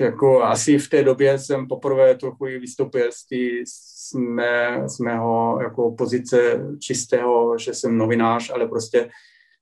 jako 0.00 0.42
asi 0.42 0.78
v 0.78 0.88
té 0.88 1.04
době 1.04 1.38
jsem 1.38 1.68
poprvé 1.68 2.14
trochu 2.14 2.46
i 2.46 2.58
vystoupil 2.58 3.12
z, 3.12 3.26
tý, 3.26 3.66
z, 3.66 4.12
mé, 4.14 4.88
z 4.88 4.98
mého 4.98 5.58
jako 5.62 5.94
pozice 5.94 6.60
čistého, 6.78 7.58
že 7.58 7.74
jsem 7.74 7.98
novinář, 7.98 8.50
ale 8.50 8.68
prostě 8.68 9.10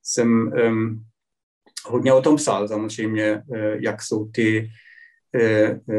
jsem 0.02 0.52
um, 0.68 1.04
hodně 1.86 2.12
o 2.12 2.22
tom 2.22 2.36
psal 2.36 2.68
samozřejmě, 2.68 3.42
eh, 3.54 3.76
jak 3.80 4.02
jsou 4.02 4.28
ty 4.28 4.70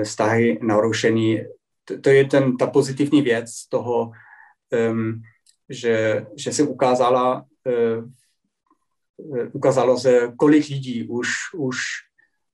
vztahy 0.04 0.60
narušený. 0.62 1.41
To, 1.86 2.02
to 2.02 2.10
je 2.10 2.25
ten, 2.25 2.58
ta 2.58 2.67
pozitivní 2.67 3.21
věc 3.21 3.67
toho, 3.69 4.12
um, 4.91 5.21
že, 5.69 6.25
že 6.36 6.52
se 6.54 6.63
ukázala, 6.63 7.45
uh, 7.65 8.10
ukázalo 9.54 9.97
se, 9.97 10.32
kolik 10.38 10.69
lidí 10.69 11.08
už, 11.08 11.30
už 11.54 11.78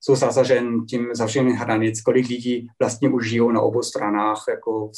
jsou 0.06 0.16
zasažen 0.16 0.84
tím 0.84 1.08
zavřením 1.12 1.56
hranic, 1.56 2.00
kolik 2.00 2.28
lidí 2.28 2.68
vlastně 2.78 3.08
už 3.08 3.28
žijou 3.28 3.50
na 3.50 3.60
obou 3.60 3.82
stranách, 3.82 4.44
jako 4.48 4.90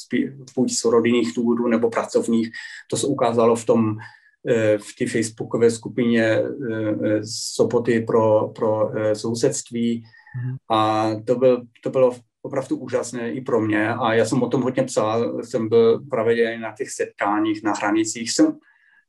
buď 0.57 0.73
z 0.73 0.85
rodinných 0.85 1.33
důvodů 1.37 1.69
nebo 1.69 1.91
pracovních. 1.91 2.51
To 2.91 2.97
se 2.97 3.07
ukázalo 3.07 3.57
v 3.57 3.65
tom, 3.65 3.97
v 4.77 4.99
té 4.99 5.07
facebookové 5.07 5.71
skupině 5.71 6.43
Sopoty 7.55 8.01
pro, 8.01 8.49
pro 8.49 8.91
sousedství. 9.13 10.05
Mhm. 10.43 10.57
A 10.71 11.11
to, 11.25 11.35
byl, 11.35 11.63
to 11.83 11.91
bylo 11.91 12.17
opravdu 12.43 12.77
úžasné 12.77 13.33
i 13.33 13.41
pro 13.41 13.61
mě 13.61 13.95
a 13.95 14.15
já 14.15 14.25
jsem 14.25 14.43
o 14.43 14.49
tom 14.49 14.63
hodně 14.63 14.83
psal, 14.83 15.43
jsem 15.45 15.69
byl 15.69 16.01
pravidelně 16.11 16.59
na 16.59 16.73
těch 16.73 16.91
setkáních 16.91 17.63
na 17.63 17.73
hranicích, 17.73 18.33
jsem 18.33 18.57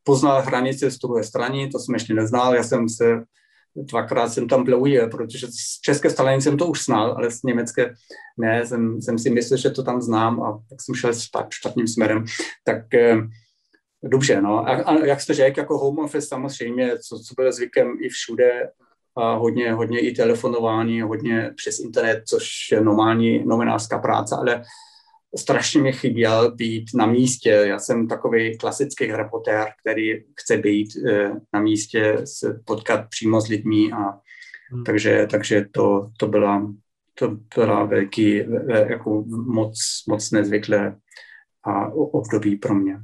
poznal 0.03 0.41
hranice 0.41 0.91
z 0.91 0.97
druhé 0.97 1.23
strany, 1.23 1.69
to 1.69 1.79
jsem 1.79 1.93
ještě 1.93 2.13
neznal, 2.13 2.55
já 2.55 2.63
jsem 2.63 2.89
se 2.89 3.23
dvakrát 3.75 4.29
jsem 4.29 4.47
tam 4.47 4.63
byl 4.63 5.09
protože 5.11 5.47
z 5.47 5.81
české 5.81 6.09
strany 6.09 6.41
jsem 6.41 6.57
to 6.57 6.67
už 6.67 6.85
znal, 6.85 7.11
ale 7.11 7.31
z 7.31 7.43
německé 7.43 7.93
ne, 8.37 8.65
jsem, 8.65 9.01
jsem 9.01 9.19
si 9.19 9.29
myslel, 9.29 9.57
že 9.57 9.69
to 9.69 9.83
tam 9.83 10.01
znám 10.01 10.43
a 10.43 10.63
tak 10.69 10.81
jsem 10.81 10.95
šel 10.95 11.11
špatným 11.49 11.87
směrem. 11.87 12.25
Tak 12.63 12.93
eh, 12.93 13.17
dobře, 14.03 14.41
no. 14.41 14.59
A, 14.59 14.71
a 14.71 15.05
jak 15.05 15.21
jste 15.21 15.33
řekl, 15.33 15.59
jako 15.59 15.77
home 15.77 15.99
office 15.99 16.27
samozřejmě, 16.27 16.97
co, 16.97 17.19
co 17.19 17.33
bylo 17.37 17.51
zvykem 17.51 17.97
i 18.01 18.09
všude, 18.09 18.69
a 19.17 19.33
hodně, 19.35 19.73
hodně 19.73 19.99
i 19.99 20.11
telefonování, 20.11 21.01
hodně 21.01 21.51
přes 21.55 21.79
internet, 21.79 22.23
což 22.25 22.47
je 22.71 22.81
normální 22.81 23.45
novinářská 23.45 23.99
práce, 23.99 24.35
ale 24.35 24.63
strašně 25.37 25.81
mi 25.81 25.93
chyběl 25.93 26.51
být 26.55 26.85
na 26.95 27.05
místě. 27.05 27.49
Já 27.49 27.79
jsem 27.79 28.07
takový 28.07 28.57
klasický 28.57 29.05
reportér, 29.05 29.67
který 29.81 30.23
chce 30.39 30.57
být 30.57 30.89
eh, 31.07 31.31
na 31.53 31.59
místě, 31.59 32.17
se 32.23 32.61
potkat 32.65 33.05
přímo 33.09 33.41
s 33.41 33.47
lidmi 33.47 33.91
a 33.91 34.19
hmm. 34.71 34.83
takže, 34.83 35.27
takže 35.31 35.65
to, 35.71 36.09
to 36.17 36.27
byla 36.27 36.71
to 37.19 37.37
byla 37.55 37.83
velký, 37.83 38.43
jako 38.89 39.23
moc, 39.47 39.77
moc 40.07 40.31
nezvyklé 40.31 40.95
a 41.63 41.87
období 41.93 42.55
pro 42.55 42.75
mě. 42.75 42.97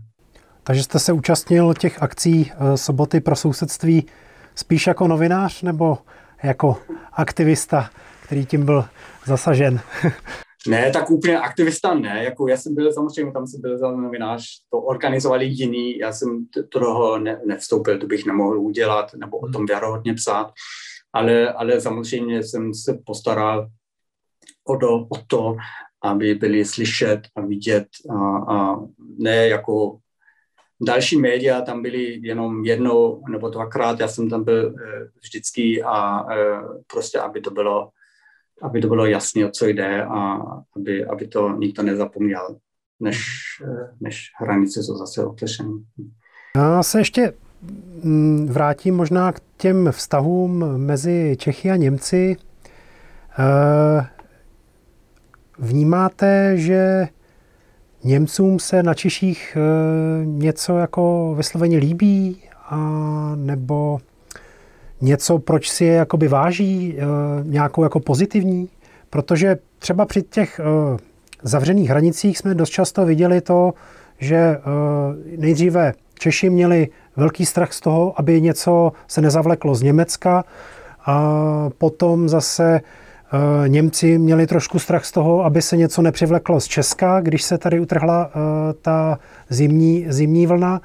Takže 0.63 0.83
jste 0.83 0.99
se 0.99 1.13
účastnil 1.13 1.73
těch 1.73 2.03
akcí 2.03 2.51
eh, 2.51 2.77
soboty 2.77 3.19
pro 3.19 3.35
sousedství 3.35 4.05
spíš 4.55 4.87
jako 4.87 5.07
novinář 5.07 5.61
nebo 5.61 5.97
jako 6.43 6.77
aktivista, 7.13 7.89
který 8.23 8.45
tím 8.45 8.65
byl 8.65 8.85
zasažen? 9.25 9.79
Ne, 10.67 10.91
tak 10.91 11.11
úplně 11.11 11.39
aktivista 11.39 11.93
ne. 11.93 12.23
Jako 12.23 12.47
já 12.47 12.57
jsem 12.57 12.75
byl 12.75 12.93
samozřejmě, 12.93 13.31
tam 13.31 13.47
jsem 13.47 13.61
byl 13.61 13.77
za 13.77 13.91
novinář, 13.91 14.43
to 14.69 14.81
organizovali 14.81 15.45
jiní, 15.45 15.97
já 15.97 16.11
jsem 16.11 16.45
do 16.55 16.67
toho 16.67 17.19
ne, 17.19 17.41
nevstoupil, 17.45 17.99
to 17.99 18.07
bych 18.07 18.25
nemohl 18.25 18.59
udělat, 18.59 19.13
nebo 19.13 19.37
o 19.37 19.49
tom 19.49 19.65
věrohodně 19.65 20.13
psát, 20.13 20.53
ale, 21.13 21.53
ale 21.53 21.81
samozřejmě 21.81 22.43
jsem 22.43 22.73
se 22.73 22.99
postaral 23.05 23.67
o 24.67 24.77
to, 24.77 25.07
o 25.09 25.17
to 25.27 25.55
aby 26.03 26.35
byli 26.35 26.65
slyšet 26.65 27.21
a 27.35 27.41
vidět 27.41 27.87
a, 28.09 28.37
a 28.37 28.79
ne 29.17 29.47
jako 29.47 29.99
Další 30.81 31.17
média 31.17 31.61
tam 31.61 31.81
byly 31.81 32.19
jenom 32.21 32.65
jednou 32.65 33.23
nebo 33.29 33.49
dvakrát, 33.49 33.99
já 33.99 34.07
jsem 34.07 34.29
tam 34.29 34.43
byl 34.43 34.75
eh, 34.79 35.07
vždycky 35.21 35.83
a 35.83 36.25
eh, 36.33 36.61
prostě, 36.87 37.19
aby 37.19 37.41
to 37.41 37.51
bylo 37.51 37.89
aby 38.61 38.81
to 38.81 38.87
bylo 38.87 39.05
jasné, 39.05 39.45
o 39.45 39.49
co 39.49 39.67
jde 39.67 40.03
a 40.03 40.41
aby, 40.75 41.05
aby 41.05 41.27
to 41.27 41.57
nikdo 41.57 41.83
nezapomněl, 41.83 42.57
než, 42.99 43.25
než 44.01 44.31
hranice 44.39 44.83
jsou 44.83 44.97
zase 44.97 45.25
otešené. 45.25 45.73
Já 46.55 46.83
se 46.83 46.99
ještě 46.99 47.33
mm, 48.03 48.47
vrátím 48.47 48.95
možná 48.95 49.31
k 49.31 49.41
těm 49.57 49.91
vztahům 49.91 50.77
mezi 50.77 51.35
Čechy 51.39 51.71
a 51.71 51.75
Němci. 51.75 52.37
Eh, 53.39 54.07
vnímáte, 55.59 56.57
že 56.57 57.07
Němcům 58.03 58.59
se 58.59 58.83
na 58.83 58.93
Češích 58.93 59.57
eh, 59.57 60.25
něco 60.25 60.77
jako 60.77 61.33
vysloveně 61.37 61.77
líbí, 61.77 62.41
a 62.69 62.77
nebo 63.35 63.99
něco, 65.05 65.39
proč 65.39 65.69
si 65.69 65.85
je 65.85 65.93
jakoby 65.93 66.27
váží, 66.27 66.95
eh, 66.97 67.03
nějakou 67.43 67.83
jako 67.83 67.99
pozitivní? 67.99 68.69
Protože 69.09 69.57
třeba 69.79 70.05
při 70.05 70.21
těch 70.21 70.59
zavřených 71.43 71.89
hranicích 71.89 72.37
jsme 72.37 72.55
dost 72.55 72.69
často 72.69 73.05
viděli 73.05 73.41
to, 73.41 73.73
že 74.19 74.57
nejdříve 75.37 75.93
Češi 76.19 76.49
měli 76.49 76.87
velký 77.15 77.45
strach 77.45 77.73
z 77.73 77.79
toho, 77.79 78.19
aby 78.19 78.41
něco 78.41 78.91
se 79.07 79.21
nezavleklo 79.21 79.75
z 79.75 79.81
Německa 79.81 80.43
a 81.05 81.69
potom 81.77 82.29
zase 82.29 82.81
Eh, 83.35 83.69
Němci 83.69 84.17
měli 84.17 84.47
trošku 84.47 84.79
strach 84.79 85.05
z 85.05 85.11
toho, 85.11 85.45
aby 85.45 85.61
se 85.61 85.77
něco 85.77 86.01
nepřivleklo 86.01 86.59
z 86.59 86.65
Česka, 86.65 87.21
když 87.21 87.43
se 87.43 87.57
tady 87.57 87.79
utrhla 87.79 88.29
eh, 88.29 88.73
ta 88.81 89.19
zimní, 89.49 90.05
zimní 90.09 90.47
vlna. 90.47 90.81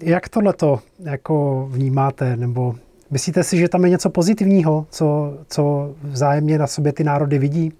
Jak 0.00 0.28
tohleto 0.28 0.80
jako 0.98 1.66
vnímáte, 1.70 2.36
nebo 2.36 2.74
myslíte 3.10 3.44
si, 3.44 3.58
že 3.58 3.68
tam 3.68 3.84
je 3.84 3.90
něco 3.90 4.10
pozitivního, 4.10 4.86
co, 4.90 5.38
co 5.48 5.94
vzájemně 6.02 6.58
na 6.58 6.66
sobě 6.66 6.92
ty 6.92 7.04
národy 7.04 7.38
vidí? 7.38 7.72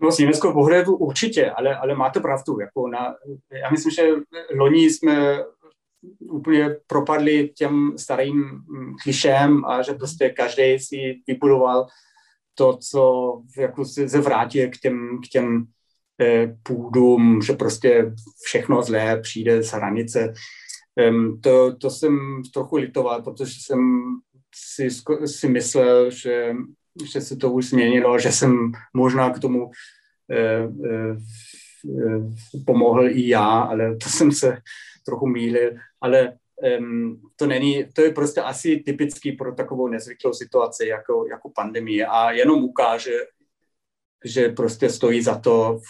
No 0.00 0.12
z 0.12 0.18
německého 0.18 0.52
pohledu 0.52 0.96
určitě, 0.96 1.50
ale, 1.50 1.76
ale 1.76 1.94
máte 1.94 2.20
pravdu. 2.20 2.60
Jako 2.60 2.88
na, 2.88 3.14
já 3.62 3.70
myslím, 3.70 3.92
že 3.92 4.02
loni 4.54 4.84
jsme 4.84 5.44
úplně 6.30 6.76
propadli 6.86 7.48
těm 7.48 7.92
starým 7.96 8.60
klišem 9.02 9.64
a 9.64 9.82
že 9.82 9.92
prostě 9.92 10.30
každý 10.30 10.78
si 10.78 10.96
vybudoval 11.26 11.86
to, 12.54 12.76
co 12.76 13.32
jako 13.58 13.84
se 13.84 14.20
vrátí 14.20 14.70
k 14.70 14.76
těm, 14.76 15.20
k 15.26 15.28
těm 15.28 15.66
půdům, 16.62 17.42
že 17.42 17.52
prostě 17.52 18.12
všechno 18.42 18.82
zlé 18.82 19.20
přijde 19.20 19.62
z 19.62 19.70
hranice. 19.70 20.32
To, 21.42 21.76
to 21.76 21.90
jsem 21.90 22.42
trochu 22.54 22.76
litoval, 22.76 23.22
protože 23.22 23.52
jsem 23.60 23.78
si, 24.54 24.88
si 25.26 25.48
myslel, 25.48 26.10
že, 26.10 26.54
že 27.12 27.20
se 27.20 27.36
to 27.36 27.52
už 27.52 27.68
změnilo, 27.68 28.18
že 28.18 28.32
jsem 28.32 28.72
možná 28.94 29.30
k 29.30 29.38
tomu 29.38 29.70
eh, 30.30 30.68
eh, 30.90 31.16
pomohl 32.66 33.08
i 33.08 33.28
já, 33.28 33.60
ale 33.60 33.96
to 33.96 34.08
jsem 34.08 34.32
se 34.32 34.58
trochu 35.06 35.26
mýlil, 35.26 35.70
ale 36.00 36.32
um, 36.78 37.20
to 37.36 37.46
není, 37.46 37.84
to 37.92 38.02
je 38.02 38.10
prostě 38.10 38.40
asi 38.40 38.76
typický 38.76 39.32
pro 39.32 39.54
takovou 39.54 39.88
nezvyklou 39.88 40.32
situaci 40.32 40.86
jako, 40.86 41.26
jako 41.30 41.50
pandemie 41.50 42.06
a 42.06 42.30
jenom 42.30 42.64
ukáže, 42.64 43.16
že 44.24 44.48
prostě 44.48 44.90
stojí 44.90 45.22
za 45.22 45.38
to 45.38 45.80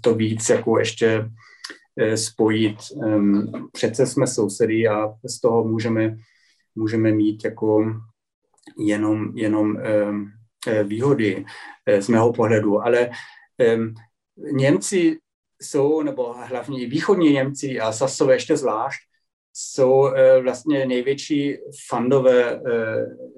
to 0.00 0.14
víc 0.14 0.48
jako 0.48 0.78
ještě 0.78 1.20
uh, 1.20 2.14
spojit. 2.14 2.76
Um, 2.94 3.52
přece 3.72 4.06
jsme 4.06 4.26
sousedy 4.26 4.88
a 4.88 5.08
z 5.24 5.40
toho 5.40 5.64
můžeme, 5.64 6.16
můžeme 6.74 7.12
mít 7.12 7.44
jako 7.44 7.84
jenom, 8.78 9.36
jenom 9.36 9.76
um, 10.10 10.32
výhody 10.84 11.44
z 11.98 12.08
mého 12.08 12.32
pohledu, 12.32 12.82
ale 12.82 13.10
um, 13.76 13.94
Němci 14.52 15.18
jsou, 15.62 16.02
nebo 16.02 16.32
hlavně 16.32 16.86
východní 16.86 17.32
Němci 17.32 17.80
a 17.80 17.92
Sasové 17.92 18.34
ještě 18.34 18.56
zvlášť, 18.56 19.00
jsou 19.58 20.06
e, 20.06 20.40
vlastně 20.40 20.86
největší 20.86 21.58
fandové 21.88 22.54
e, 22.54 22.60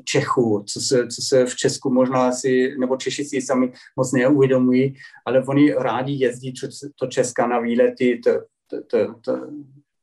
Čechů, 0.05 0.65
co 0.67 0.81
se, 0.81 1.07
co 1.07 1.23
se 1.23 1.47
v 1.47 1.57
Česku 1.57 1.91
možná 1.91 2.29
asi, 2.29 2.75
nebo 2.79 2.97
Češi 2.97 3.25
si 3.25 3.43
sami 3.43 3.73
moc 3.97 4.13
neuvědomují, 4.13 4.95
ale 5.27 5.45
oni 5.45 5.73
rádi 5.73 6.13
jezdí 6.13 6.53
to 7.01 7.07
Česka 7.07 7.47
na 7.47 7.61
výlety, 7.61 8.21
to, 8.25 8.31
to, 8.67 8.83
to, 8.83 9.15
to 9.21 9.47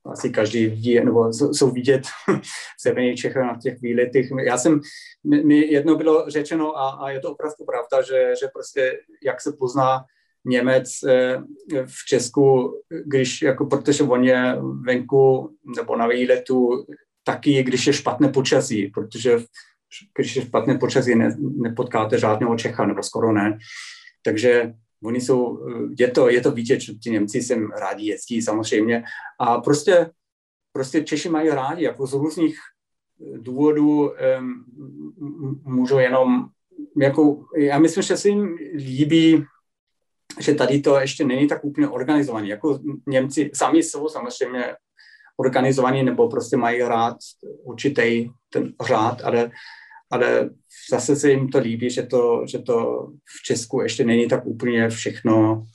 asi 0.06 0.30
každý 0.30 0.68
ví, 0.68 1.00
nebo 1.00 1.34
jsou 1.34 1.72
vidět 1.72 2.04
v 2.86 3.16
Čechách 3.16 3.46
na 3.46 3.60
těch 3.62 3.82
výletech. 3.82 4.26
Já 4.46 4.58
jsem, 4.58 4.82
mi 5.24 5.58
jedno 5.58 5.96
bylo 5.96 6.30
řečeno 6.30 6.78
a, 6.78 6.90
a 6.90 7.10
je 7.10 7.20
to 7.20 7.32
opravdu 7.32 7.66
pravda, 7.66 8.02
že, 8.08 8.34
že 8.42 8.48
prostě 8.54 9.00
jak 9.24 9.42
se 9.42 9.52
pozná 9.60 10.06
Němec 10.46 11.04
eh, 11.04 11.38
v 11.86 12.06
Česku, 12.08 12.74
když 13.06 13.42
jako, 13.42 13.66
protože 13.66 14.04
on 14.04 14.24
je 14.24 14.58
venku 14.82 15.56
nebo 15.78 15.96
na 15.96 16.08
výletu 16.08 16.86
taky, 17.24 17.64
když 17.64 17.88
je 17.88 17.94
špatné 17.94 18.30
počasí, 18.30 18.88
protože 18.88 19.38
když 20.18 20.36
je 20.36 20.42
špatné 20.42 20.78
počasí, 20.78 21.16
ne, 21.16 21.38
nepotkáte 21.40 22.20
žádného 22.20 22.58
Čecha, 22.58 22.86
nebo 22.86 23.04
skoro 23.04 23.34
ne. 23.34 23.58
Takže 24.24 24.74
oni 25.04 25.22
jsou, 25.22 25.68
je 26.00 26.12
to, 26.12 26.30
je 26.30 26.42
to 26.42 26.52
vidět, 26.52 26.82
že 26.82 26.94
ti 26.94 27.10
Němci 27.10 27.42
sem 27.42 27.72
rádi 27.72 28.06
jezdí 28.06 28.42
samozřejmě 28.42 29.04
a 29.40 29.62
prostě, 29.62 30.10
prostě 30.74 31.04
Češi 31.04 31.30
mají 31.30 31.50
rádi, 31.50 31.84
jako 31.84 32.08
z 32.08 32.14
různých 32.14 32.58
důvodů 33.38 34.12
um, 34.40 34.66
můžou 35.64 35.98
jenom, 35.98 36.48
jako, 36.98 37.46
já 37.58 37.80
myslím, 37.80 38.04
že 38.04 38.18
se 38.18 38.30
jim 38.30 38.58
líbí 38.76 39.46
že 40.40 40.54
tady 40.54 40.82
to 40.82 41.00
ještě 41.00 41.26
není 41.26 41.48
tak 41.48 41.66
úplně 41.66 41.88
organizované. 41.88 42.48
Jako 42.48 42.80
Němci 43.08 43.52
sami 43.54 43.84
jsou 43.84 44.10
samozřejmě 44.10 44.76
organizovaní 45.38 46.04
nebo 46.04 46.30
prostě 46.30 46.58
mají 46.58 46.82
rád 46.82 47.18
určitý 47.64 48.30
ten 48.50 48.74
řád, 48.88 49.22
ale, 49.24 49.52
ale 50.12 50.50
zase 50.92 51.16
se 51.16 51.32
jim 51.32 51.50
to 51.50 51.60
líbí, 51.60 51.90
že 51.90 52.04
to, 52.04 52.44
že 52.48 52.60
to 52.60 53.08
v 53.40 53.44
Česku 53.44 53.82
ještě 53.82 54.04
není 54.04 54.28
tak 54.28 54.46
úplně 54.46 54.90
všechno 54.90 55.66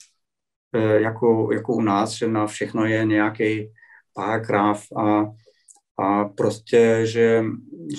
eh, 0.75 1.01
jako, 1.01 1.49
jako 1.53 1.73
u 1.73 1.81
nás, 1.81 2.11
že 2.11 2.27
na 2.27 2.47
všechno 2.47 2.85
je 2.85 3.05
nějaký 3.05 3.69
paragraf 4.13 4.83
a, 4.97 5.25
a 6.01 6.25
prostě, 6.25 7.01
že, 7.03 7.43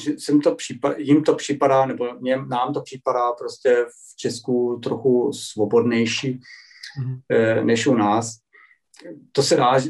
že 0.05 0.12
jsem 0.18 0.40
to 0.40 0.55
připadá, 0.55 0.94
jim 0.98 1.24
to 1.24 1.34
připadá, 1.34 1.86
nebo 1.86 2.07
něm, 2.20 2.48
nám 2.48 2.74
to 2.74 2.80
připadá 2.80 3.32
prostě 3.32 3.86
v 3.88 4.16
Česku 4.16 4.80
trochu 4.82 5.32
svobodnější 5.32 6.40
mm-hmm. 7.00 7.64
než 7.64 7.86
u 7.86 7.94
nás. 7.94 8.38
To 9.32 9.42
se 9.42 9.57
dá 9.57 9.80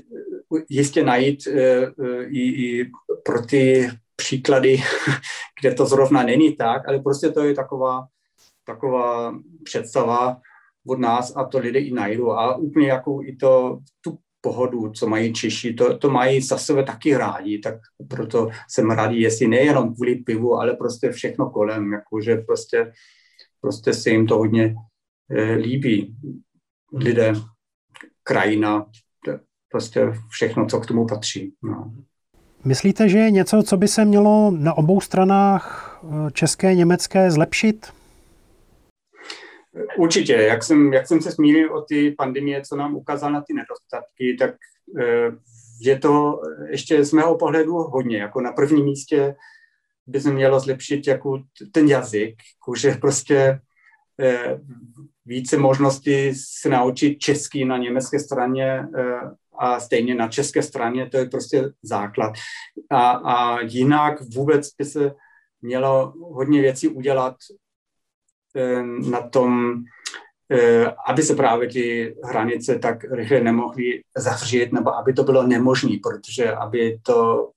jistě 0.69 1.05
najít 1.05 1.47
eh, 1.47 1.53
eh, 1.53 2.25
i, 2.25 2.41
i 2.41 2.91
pro 3.25 3.43
ty 3.47 3.91
příklady, 4.17 4.83
kde 5.61 5.75
to 5.75 5.87
zrovna 5.87 6.23
není 6.23 6.57
tak, 6.57 6.89
ale 6.89 6.99
prostě 6.99 7.31
to 7.31 7.41
je 7.41 7.55
taková, 7.55 8.07
taková 8.67 9.35
představa 9.65 10.41
od 10.87 10.99
nás 10.99 11.33
a 11.37 11.45
to 11.45 11.59
lidé 11.59 11.79
i 11.79 11.93
najdou. 11.93 12.31
A 12.31 12.57
úplně 12.57 12.89
jako 12.89 13.23
i 13.23 13.37
to, 13.37 13.79
tu 14.01 14.19
pohodu, 14.43 14.91
co 14.91 15.07
mají 15.07 15.33
Češi, 15.33 15.75
to, 15.75 15.99
to 15.99 16.11
mají 16.11 16.41
za 16.41 16.59
sebe 16.59 16.83
taky 16.83 17.17
rádi, 17.17 17.59
tak 17.59 17.75
proto 18.09 18.49
jsem 18.69 18.91
rádi, 18.91 19.23
jestli 19.23 19.49
nejenom 19.49 19.95
kvůli 19.95 20.15
pivu, 20.15 20.55
ale 20.55 20.77
prostě 20.77 21.11
všechno 21.11 21.51
kolem, 21.51 21.93
jakože 21.93 22.37
prostě, 22.37 22.93
prostě 23.61 23.95
se 23.95 24.11
jim 24.11 24.27
to 24.27 24.39
hodně 24.39 24.75
e, 25.31 25.53
líbí. 25.53 26.17
Lidé, 26.95 27.33
krajina, 28.23 28.87
prostě 29.73 30.13
všechno, 30.29 30.67
co 30.67 30.81
k 30.81 30.87
tomu 30.87 31.07
patří. 31.07 31.55
No. 31.63 31.93
Myslíte, 32.65 33.09
že 33.09 33.19
je 33.19 33.31
něco, 33.31 33.63
co 33.63 33.77
by 33.77 33.89
se 33.89 34.05
mělo 34.05 34.51
na 34.51 34.75
obou 34.75 35.01
stranách 35.01 36.01
e, 36.05 36.31
české, 36.31 36.75
německé 36.75 37.31
zlepšit? 37.31 37.93
Určitě, 39.97 40.33
jak 40.33 40.63
jsem, 40.63 40.93
jak 40.93 41.07
jsem 41.07 41.21
se 41.23 41.31
zmínil 41.31 41.75
o 41.75 41.83
ty 41.83 42.11
pandemie, 42.11 42.63
co 42.63 42.77
nám 42.77 42.97
ukázala 42.97 43.33
na 43.33 43.41
ty 43.41 43.55
nedostatky, 43.55 44.37
tak 44.39 44.55
eh, 45.01 45.31
je 45.81 45.99
to 45.99 46.41
ještě 46.71 47.05
z 47.05 47.13
mého 47.13 47.39
pohledu 47.39 47.75
hodně. 47.75 48.19
Jako 48.19 48.41
na 48.41 48.53
prvním 48.53 48.85
místě 48.85 49.35
by 50.07 50.21
se 50.21 50.31
mělo 50.33 50.61
zlepšit 50.61 51.07
jako 51.07 51.43
ten 51.73 51.89
jazyk, 51.89 52.37
že 52.77 52.91
prostě 52.91 53.61
eh, 54.21 54.61
více 55.27 55.57
možností 55.57 56.35
se 56.35 56.69
naučit 56.69 57.19
český 57.19 57.65
na 57.65 57.77
německé 57.77 58.19
straně 58.19 58.87
eh, 58.99 59.21
a 59.59 59.81
stejně 59.81 60.15
na 60.15 60.29
české 60.29 60.63
straně, 60.63 61.09
to 61.11 61.17
je 61.17 61.27
prostě 61.27 61.65
základ. 61.83 62.33
A, 62.91 63.11
a 63.11 63.61
jinak 63.61 64.21
vůbec 64.35 64.69
by 64.79 64.85
se 64.85 65.15
mělo 65.63 66.13
hodně 66.17 66.61
věcí 66.61 66.89
udělat 66.89 67.37
na 69.11 69.29
tom, 69.29 69.75
eh, 70.51 70.87
aby 71.07 71.23
se 71.23 71.35
právě 71.35 71.69
ty 71.69 72.15
hranice 72.25 72.79
tak 72.79 73.05
rychle 73.05 73.41
nemohly 73.41 74.03
zavřít, 74.17 74.73
nebo 74.73 74.97
aby 74.97 75.13
to 75.13 75.25
bylo 75.25 75.43
nemožné, 75.43 75.97
protože 76.03 76.53
aby 76.53 76.99
to 77.03 77.51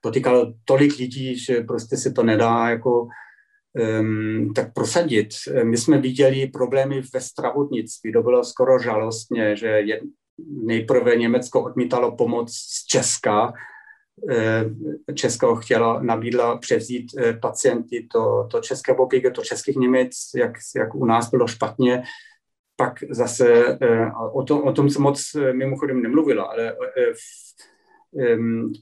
potýkalo 0.00 0.52
tolik 0.64 0.98
lidí, 0.98 1.38
že 1.38 1.60
prostě 1.60 1.96
se 1.96 2.12
to 2.12 2.22
nedá 2.22 2.68
jako 2.68 3.08
um, 4.00 4.52
tak 4.54 4.72
prosadit. 4.72 5.28
My 5.62 5.76
jsme 5.76 5.98
viděli 5.98 6.46
problémy 6.46 7.02
ve 7.14 7.20
zdravotnictví. 7.20 8.12
To 8.12 8.22
bylo 8.22 8.44
skoro 8.44 8.78
žalostně, 8.78 9.56
že 9.56 9.66
je, 9.66 10.00
nejprve 10.64 11.16
Německo 11.16 11.62
odmítalo 11.62 12.16
pomoc 12.16 12.52
z 12.52 12.86
Česka, 12.86 13.52
Česko 15.14 15.56
chtělo, 15.56 16.02
nabídla 16.02 16.58
převzít 16.58 17.06
pacienty 17.42 18.08
to, 18.12 18.48
to 18.50 18.60
České 18.60 18.92
republiky, 18.92 19.30
to 19.30 19.42
českých 19.42 19.76
Němec, 19.76 20.10
jak, 20.36 20.52
jak 20.76 20.94
u 20.94 21.04
nás 21.04 21.30
bylo 21.30 21.46
špatně, 21.46 22.02
pak 22.76 22.92
zase, 23.10 23.78
o 24.32 24.42
tom, 24.42 24.62
o 24.62 24.72
tom 24.72 24.90
se 24.90 24.98
moc 24.98 25.36
mimochodem 25.52 26.02
nemluvila, 26.02 26.44
ale 26.44 26.76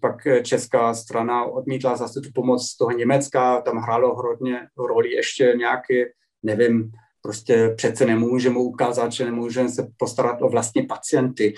pak 0.00 0.16
česká 0.42 0.94
strana 0.94 1.44
odmítla 1.44 1.96
zase 1.96 2.20
tu 2.20 2.28
pomoc 2.34 2.76
toho 2.76 2.90
Německa, 2.90 3.60
tam 3.60 3.76
hrálo 3.76 4.14
hodně 4.14 4.60
roli 4.78 5.12
ještě 5.12 5.54
nějaké, 5.56 6.04
nevím, 6.42 6.92
prostě 7.24 7.74
přece 7.76 8.06
nemůžeme 8.06 8.58
ukázat, 8.58 9.12
že 9.12 9.24
nemůžeme 9.24 9.68
se 9.68 9.88
postarat 9.96 10.42
o 10.42 10.48
vlastní 10.48 10.82
pacienty. 10.82 11.54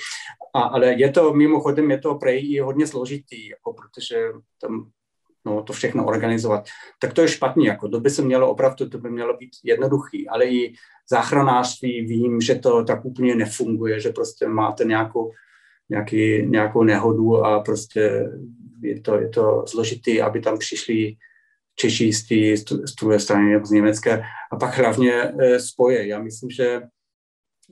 A, 0.55 0.61
ale 0.61 0.93
je 0.93 1.11
to 1.11 1.35
mimochodem, 1.35 1.91
je 1.91 1.99
to 1.99 2.15
prej 2.15 2.53
i 2.53 2.61
hodně 2.61 2.87
složitý, 2.87 3.49
jako, 3.49 3.73
protože 3.73 4.17
tam 4.61 4.91
no, 5.47 5.63
to 5.63 5.73
všechno 5.73 6.07
organizovat. 6.07 6.65
Tak 7.01 7.13
to 7.13 7.23
je 7.23 7.29
špatně, 7.29 7.69
jako 7.69 7.89
to 7.89 8.01
by 8.01 8.11
se 8.11 8.23
mělo 8.23 8.51
opravdu, 8.51 8.89
to 8.89 8.99
by 8.99 9.11
mělo 9.11 9.37
být 9.37 9.51
jednoduchý, 9.65 10.29
ale 10.29 10.47
i 10.47 10.75
záchranářství 11.11 12.07
vím, 12.07 12.41
že 12.41 12.55
to 12.55 12.85
tak 12.85 13.05
úplně 13.05 13.35
nefunguje, 13.35 14.01
že 14.01 14.11
prostě 14.11 14.49
máte 14.49 14.85
nějakou 14.85 15.33
nějaký, 15.89 16.47
nějakou 16.47 16.83
nehodu 16.83 17.45
a 17.45 17.61
prostě 17.61 18.31
je 18.83 19.01
to, 19.01 19.15
je 19.15 19.29
to 19.29 19.65
zložitý, 19.69 20.23
aby 20.23 20.41
tam 20.41 20.59
přišli 20.59 21.17
Češi 21.77 22.13
z, 22.13 22.25
druhé 23.01 23.21
strany 23.21 23.53
nebo 23.53 23.67
z 23.67 23.71
Německé 23.71 24.23
a 24.53 24.57
pak 24.57 24.79
hlavně 24.79 25.13
e, 25.13 25.61
spoje. 25.61 26.07
Já 26.07 26.23
myslím, 26.23 26.51
že 26.51 26.81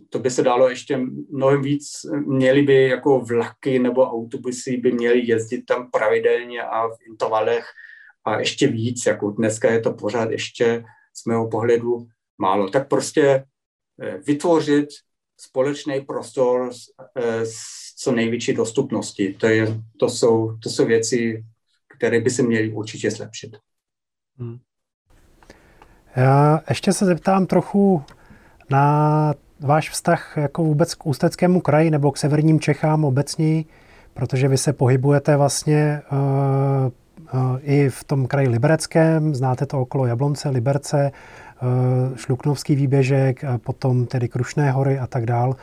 to 0.09 0.19
by 0.19 0.31
se 0.31 0.43
dalo 0.43 0.69
ještě 0.69 1.01
mnohem 1.31 1.63
víc, 1.63 1.87
měli 2.27 2.63
by 2.63 2.89
jako 2.89 3.21
vlaky 3.21 3.79
nebo 3.79 4.11
autobusy 4.11 4.77
by 4.77 4.93
měly 4.93 5.27
jezdit 5.27 5.63
tam 5.63 5.91
pravidelně 5.91 6.63
a 6.63 6.89
v 6.89 6.97
intervalech 7.11 7.67
a 8.25 8.39
ještě 8.39 8.69
víc, 8.69 9.07
jako 9.07 9.31
dneska 9.31 9.71
je 9.71 9.81
to 9.81 9.93
pořád 9.93 10.31
ještě 10.31 10.85
z 11.17 11.25
mého 11.25 11.49
pohledu 11.49 12.07
málo. 12.39 12.71
Tak 12.71 12.89
prostě 12.89 13.27
e, 13.27 13.45
vytvořit 14.19 14.89
společný 15.37 16.01
prostor 16.01 16.73
s, 16.73 16.85
e, 17.17 17.47
s 17.47 17.85
co 17.97 18.13
největší 18.13 18.53
dostupnosti. 18.53 19.35
To, 19.35 19.47
je, 19.47 19.81
to, 20.01 20.09
jsou, 20.09 20.57
to 20.63 20.71
jsou 20.71 20.87
věci, 20.87 21.45
které 21.97 22.21
by 22.21 22.31
se 22.31 22.43
měly 22.43 22.73
určitě 22.73 23.11
zlepšit. 23.11 23.57
Hmm. 24.39 24.59
Já 26.17 26.61
ještě 26.69 26.93
se 26.93 27.07
zeptám 27.07 27.47
trochu 27.47 28.03
na 28.71 29.35
váš 29.61 29.91
vztah 29.91 30.37
jako 30.37 30.65
vůbec 30.65 30.95
k 30.95 31.07
Ústeckému 31.07 31.61
kraji 31.61 31.91
nebo 31.91 32.13
k 32.13 32.17
severním 32.17 32.61
Čechám 32.61 33.05
obecně, 33.05 33.65
protože 34.15 34.49
vy 34.49 34.59
se 34.59 34.73
pohybujete 34.73 35.37
vlastně 35.37 36.03
uh, 36.13 36.19
uh, 37.41 37.59
i 37.63 37.89
v 37.89 38.05
tom 38.05 38.27
kraji 38.27 38.49
Libereckém, 38.49 39.35
znáte 39.35 39.67
to 39.67 39.81
okolo 39.81 40.07
Jablonce, 40.07 40.49
Liberce, 40.49 41.13
uh, 41.63 42.17
Šluknovský 42.17 42.75
výběžek, 42.75 43.45
potom 43.59 44.07
tedy 44.07 44.29
Krušné 44.29 44.71
hory 44.71 44.99
a 44.99 45.07
tak 45.07 45.27
dál. 45.27 45.57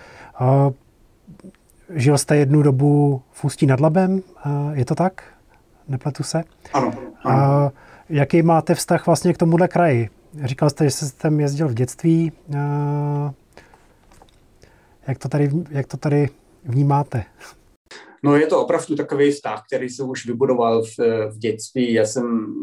Žil 1.89 2.17
jste 2.17 2.35
jednu 2.35 2.61
dobu 2.61 3.21
v 3.31 3.43
Ústí 3.43 3.65
nad 3.65 3.79
Labem, 3.79 4.21
je 4.73 4.85
to 4.85 4.95
tak? 4.95 5.23
Nepletu 5.87 6.23
se? 6.23 6.43
Ano. 6.73 6.91
ano. 7.23 7.39
A 7.39 7.71
jaký 8.11 8.41
máte 8.41 8.75
vztah 8.75 9.05
vlastně 9.05 9.33
k 9.33 9.37
tomuhle 9.37 9.67
kraji? 9.67 10.09
Říkal 10.43 10.69
jste, 10.69 10.83
že 10.83 10.91
jste 10.91 11.21
tam 11.21 11.39
jezdil 11.39 11.67
v 11.67 11.73
dětství. 11.73 12.31
Jak 15.07 15.17
to 15.17 15.29
tady, 15.29 15.49
jak 15.69 15.87
to 15.87 15.97
tady 15.97 16.29
vnímáte? 16.63 17.23
No 18.23 18.35
je 18.35 18.47
to 18.47 18.61
opravdu 18.61 18.95
takový 18.95 19.31
vztah, 19.31 19.63
který 19.67 19.89
jsem 19.89 20.09
už 20.09 20.25
vybudoval 20.25 20.83
v, 20.83 20.97
v 21.29 21.37
dětství. 21.37 21.93
Já 21.93 22.05
jsem 22.05 22.55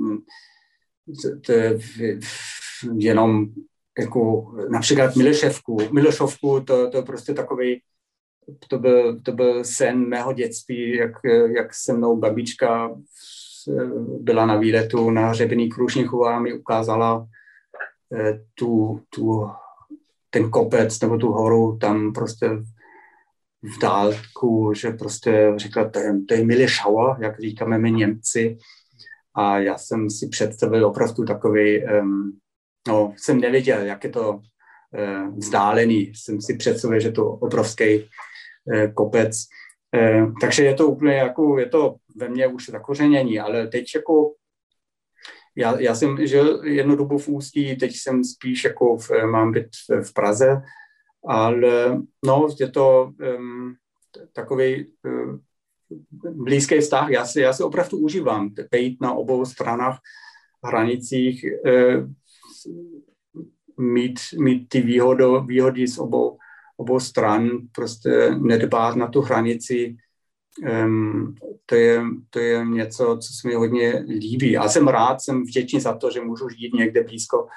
jenom 2.95 3.47
jako 3.99 4.53
například 4.71 5.17
Mileševku. 5.17 5.79
Milešovku, 5.93 6.61
to, 6.61 6.91
to 6.91 6.97
je 6.97 7.03
prostě 7.03 7.35
takový 7.35 7.83
to 8.69 8.79
byl, 8.79 9.21
to 9.21 9.33
byl 9.33 9.65
sen 9.65 10.09
mého 10.09 10.33
dětství, 10.33 10.97
jak, 10.97 11.13
jak 11.57 11.75
se 11.75 11.93
mnou 11.93 12.17
babička 12.17 12.91
byla 14.21 14.47
na 14.47 14.57
výletu 14.57 15.11
na 15.11 15.29
hřebení 15.29 15.69
Krušnichu 15.69 16.27
a 16.27 16.41
mi 16.41 16.59
ukázala 16.59 17.27
eh, 18.17 18.41
tu, 18.55 19.01
tu, 19.15 19.51
ten 20.31 20.51
kopec 20.51 21.01
nebo 21.01 21.17
tu 21.17 21.33
horu 21.33 21.79
tam 21.81 22.13
prostě 22.13 22.49
v 23.63 23.79
dálku, 23.81 24.73
že 24.75 24.91
prostě 24.91 25.53
řekla, 25.57 25.89
to 25.89 25.99
je, 25.99 26.13
to 26.29 26.35
je 26.35 26.45
Milešauer, 26.45 27.17
jak 27.21 27.41
říkáme 27.41 27.79
my 27.79 27.93
Němci. 27.93 28.59
A 29.35 29.59
já 29.59 29.79
jsem 29.79 30.11
si 30.11 30.29
představil 30.29 30.87
opravdu 30.87 31.25
takový, 31.25 31.85
no, 32.89 33.15
jsem 33.17 33.41
nevěděl, 33.41 33.81
jak 33.81 34.05
je 34.05 34.11
to 34.11 34.33
uh, 34.33 35.39
vzdálený. 35.39 36.13
Jsem 36.15 36.41
si 36.41 36.57
představil, 36.57 37.01
že 37.01 37.13
to 37.13 37.27
obrovský 37.27 38.05
Eh, 38.75 38.89
kopec. 38.89 39.37
Eh, 39.95 40.27
takže 40.41 40.65
je 40.65 40.75
to 40.75 40.89
úplně 40.89 41.15
jako, 41.15 41.59
je 41.59 41.67
to 41.67 41.95
ve 42.19 42.29
mně 42.29 42.47
už 42.47 42.69
zakořenění, 42.69 43.41
ale 43.41 43.67
teď 43.67 43.85
jako 43.95 44.35
já, 45.57 45.81
já 45.81 45.95
jsem 45.95 46.27
žil 46.27 46.65
jednu 46.65 46.97
dobu 46.97 47.19
v 47.19 47.29
Ústí, 47.29 47.77
teď 47.77 47.97
jsem 47.97 48.25
spíš 48.25 48.65
jako 48.65 48.97
v, 48.97 49.11
mám 49.27 49.53
byt 49.53 49.69
v, 50.03 50.15
Praze, 50.15 50.63
ale 51.29 52.01
no, 52.27 52.49
je 52.61 52.69
to 52.69 53.13
um, 53.39 53.75
takový 54.33 54.87
um, 55.05 55.41
blízký 56.45 56.79
vztah. 56.79 57.11
Já 57.11 57.27
si, 57.27 57.41
já 57.41 57.53
si 57.53 57.63
opravdu 57.63 57.99
užívám 57.99 58.55
být 58.71 59.01
na 59.01 59.13
obou 59.13 59.45
stranách 59.45 59.99
hranicích, 60.65 61.45
um, 61.45 62.15
mít, 63.93 64.21
mít 64.41 64.69
ty 64.69 64.81
výhodo, 64.81 65.41
výhody 65.41 65.89
z 65.89 65.99
obou 65.99 66.39
obou 66.79 67.01
stran 67.01 67.51
prostě 67.73 68.31
nedbát 68.39 68.97
na 68.97 69.07
tu 69.07 69.21
hranici, 69.21 69.97
um, 70.85 71.35
to, 71.67 71.75
je, 71.75 72.03
to 72.31 72.39
je 72.39 72.67
něco, 72.67 73.19
co 73.21 73.33
se 73.41 73.49
mi 73.49 73.55
hodně 73.55 74.05
líbí. 74.09 74.53
Já 74.53 74.69
jsem 74.69 74.89
rád, 74.89 75.21
jsem 75.21 75.43
vděčný 75.43 75.81
za 75.81 75.97
to, 75.97 76.11
že 76.11 76.21
můžu 76.21 76.49
žít 76.49 76.75
někde 76.75 77.05
blízko 77.05 77.49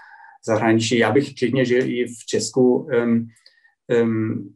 zahraničí. 0.46 0.98
Já 0.98 1.12
bych 1.12 1.36
klidně 1.36 1.66
žil 1.66 1.90
i 1.90 2.06
v 2.06 2.26
Česku, 2.26 2.76
um, 2.76 3.28
um, 4.04 4.56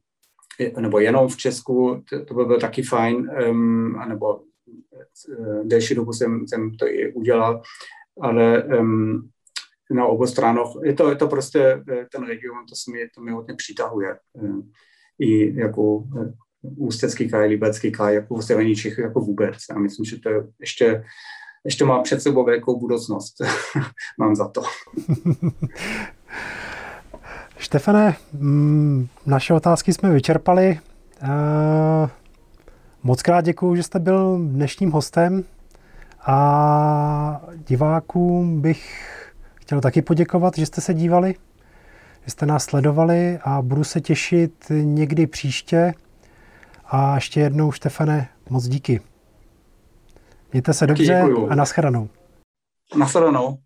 nebo 0.80 1.00
jenom 1.00 1.28
v 1.28 1.38
Česku, 1.38 2.04
to, 2.10 2.26
to 2.26 2.34
by 2.34 2.46
bylo 2.46 2.60
taky 2.60 2.84
fajn, 2.84 3.32
um, 3.50 4.00
nebo 4.10 4.36
uh, 4.36 5.68
delší 5.68 5.96
dobu 5.96 6.14
jsem, 6.14 6.48
jsem 6.48 6.78
to 6.78 6.88
i 6.88 7.14
udělal, 7.14 7.62
ale 8.22 8.64
um, 8.64 9.30
na 9.92 10.06
obou 10.06 10.28
stranách. 10.28 10.68
Je 10.84 10.94
to, 10.94 11.10
je 11.10 11.16
to 11.16 11.28
prostě 11.28 11.84
eh, 11.90 12.08
ten 12.12 12.28
region, 12.28 12.66
to 12.70 12.76
se 12.76 12.92
mi, 12.92 13.10
to 13.16 13.22
mi 13.22 13.32
hodně 13.32 13.54
přitahuje. 13.56 14.18
Eh, 14.44 14.62
I 15.20 15.60
jako 15.60 16.04
eh, 16.22 16.34
Ústecký 16.78 17.30
kraj, 17.30 17.50
Liberecký 17.50 17.92
kraj, 17.92 18.16
jako 18.16 18.42
Severní 18.42 18.76
Čechy, 18.76 19.02
jako 19.02 19.20
vůbec. 19.20 19.58
Já 19.70 19.80
myslím, 19.80 20.06
že 20.06 20.20
to 20.20 20.30
je 20.30 20.44
ještě, 20.60 21.04
ještě 21.66 21.86
má 21.86 22.02
před 22.02 22.22
sebou 22.22 22.46
velkou 22.46 22.80
budoucnost. 22.80 23.36
Mám 24.20 24.36
za 24.36 24.48
to. 24.48 24.62
Štefane, 27.58 28.16
mm, 28.34 29.08
naše 29.26 29.54
otázky 29.54 29.94
jsme 29.94 30.12
vyčerpali. 30.12 30.80
Moc 33.04 33.22
krát 33.22 33.42
děkuji, 33.42 33.76
že 33.76 33.84
jste 33.84 34.00
byl 34.00 34.40
dnešním 34.42 34.92
hostem 34.92 35.44
a 36.26 37.42
divákům 37.68 38.62
bych 38.62 39.12
chtěl 39.56 39.82
taky 39.82 40.02
poděkovat, 40.02 40.58
že 40.58 40.66
jste 40.66 40.82
se 40.82 40.94
dívali, 40.94 41.36
že 42.26 42.32
jste 42.32 42.46
nás 42.46 42.64
sledovali 42.64 43.40
a 43.44 43.62
budu 43.62 43.84
se 43.84 44.02
těšit 44.02 44.66
někdy 44.70 45.28
příště. 45.28 45.94
A 46.88 47.16
ještě 47.16 47.40
jednou, 47.40 47.72
Štefane, 47.72 48.30
moc 48.50 48.68
díky. 48.68 49.02
Mějte 50.52 50.74
se 50.74 50.88
dobře 50.88 51.22
a 51.50 51.56
nashledanou. 51.56 52.10
Nashledanou. 52.98 53.58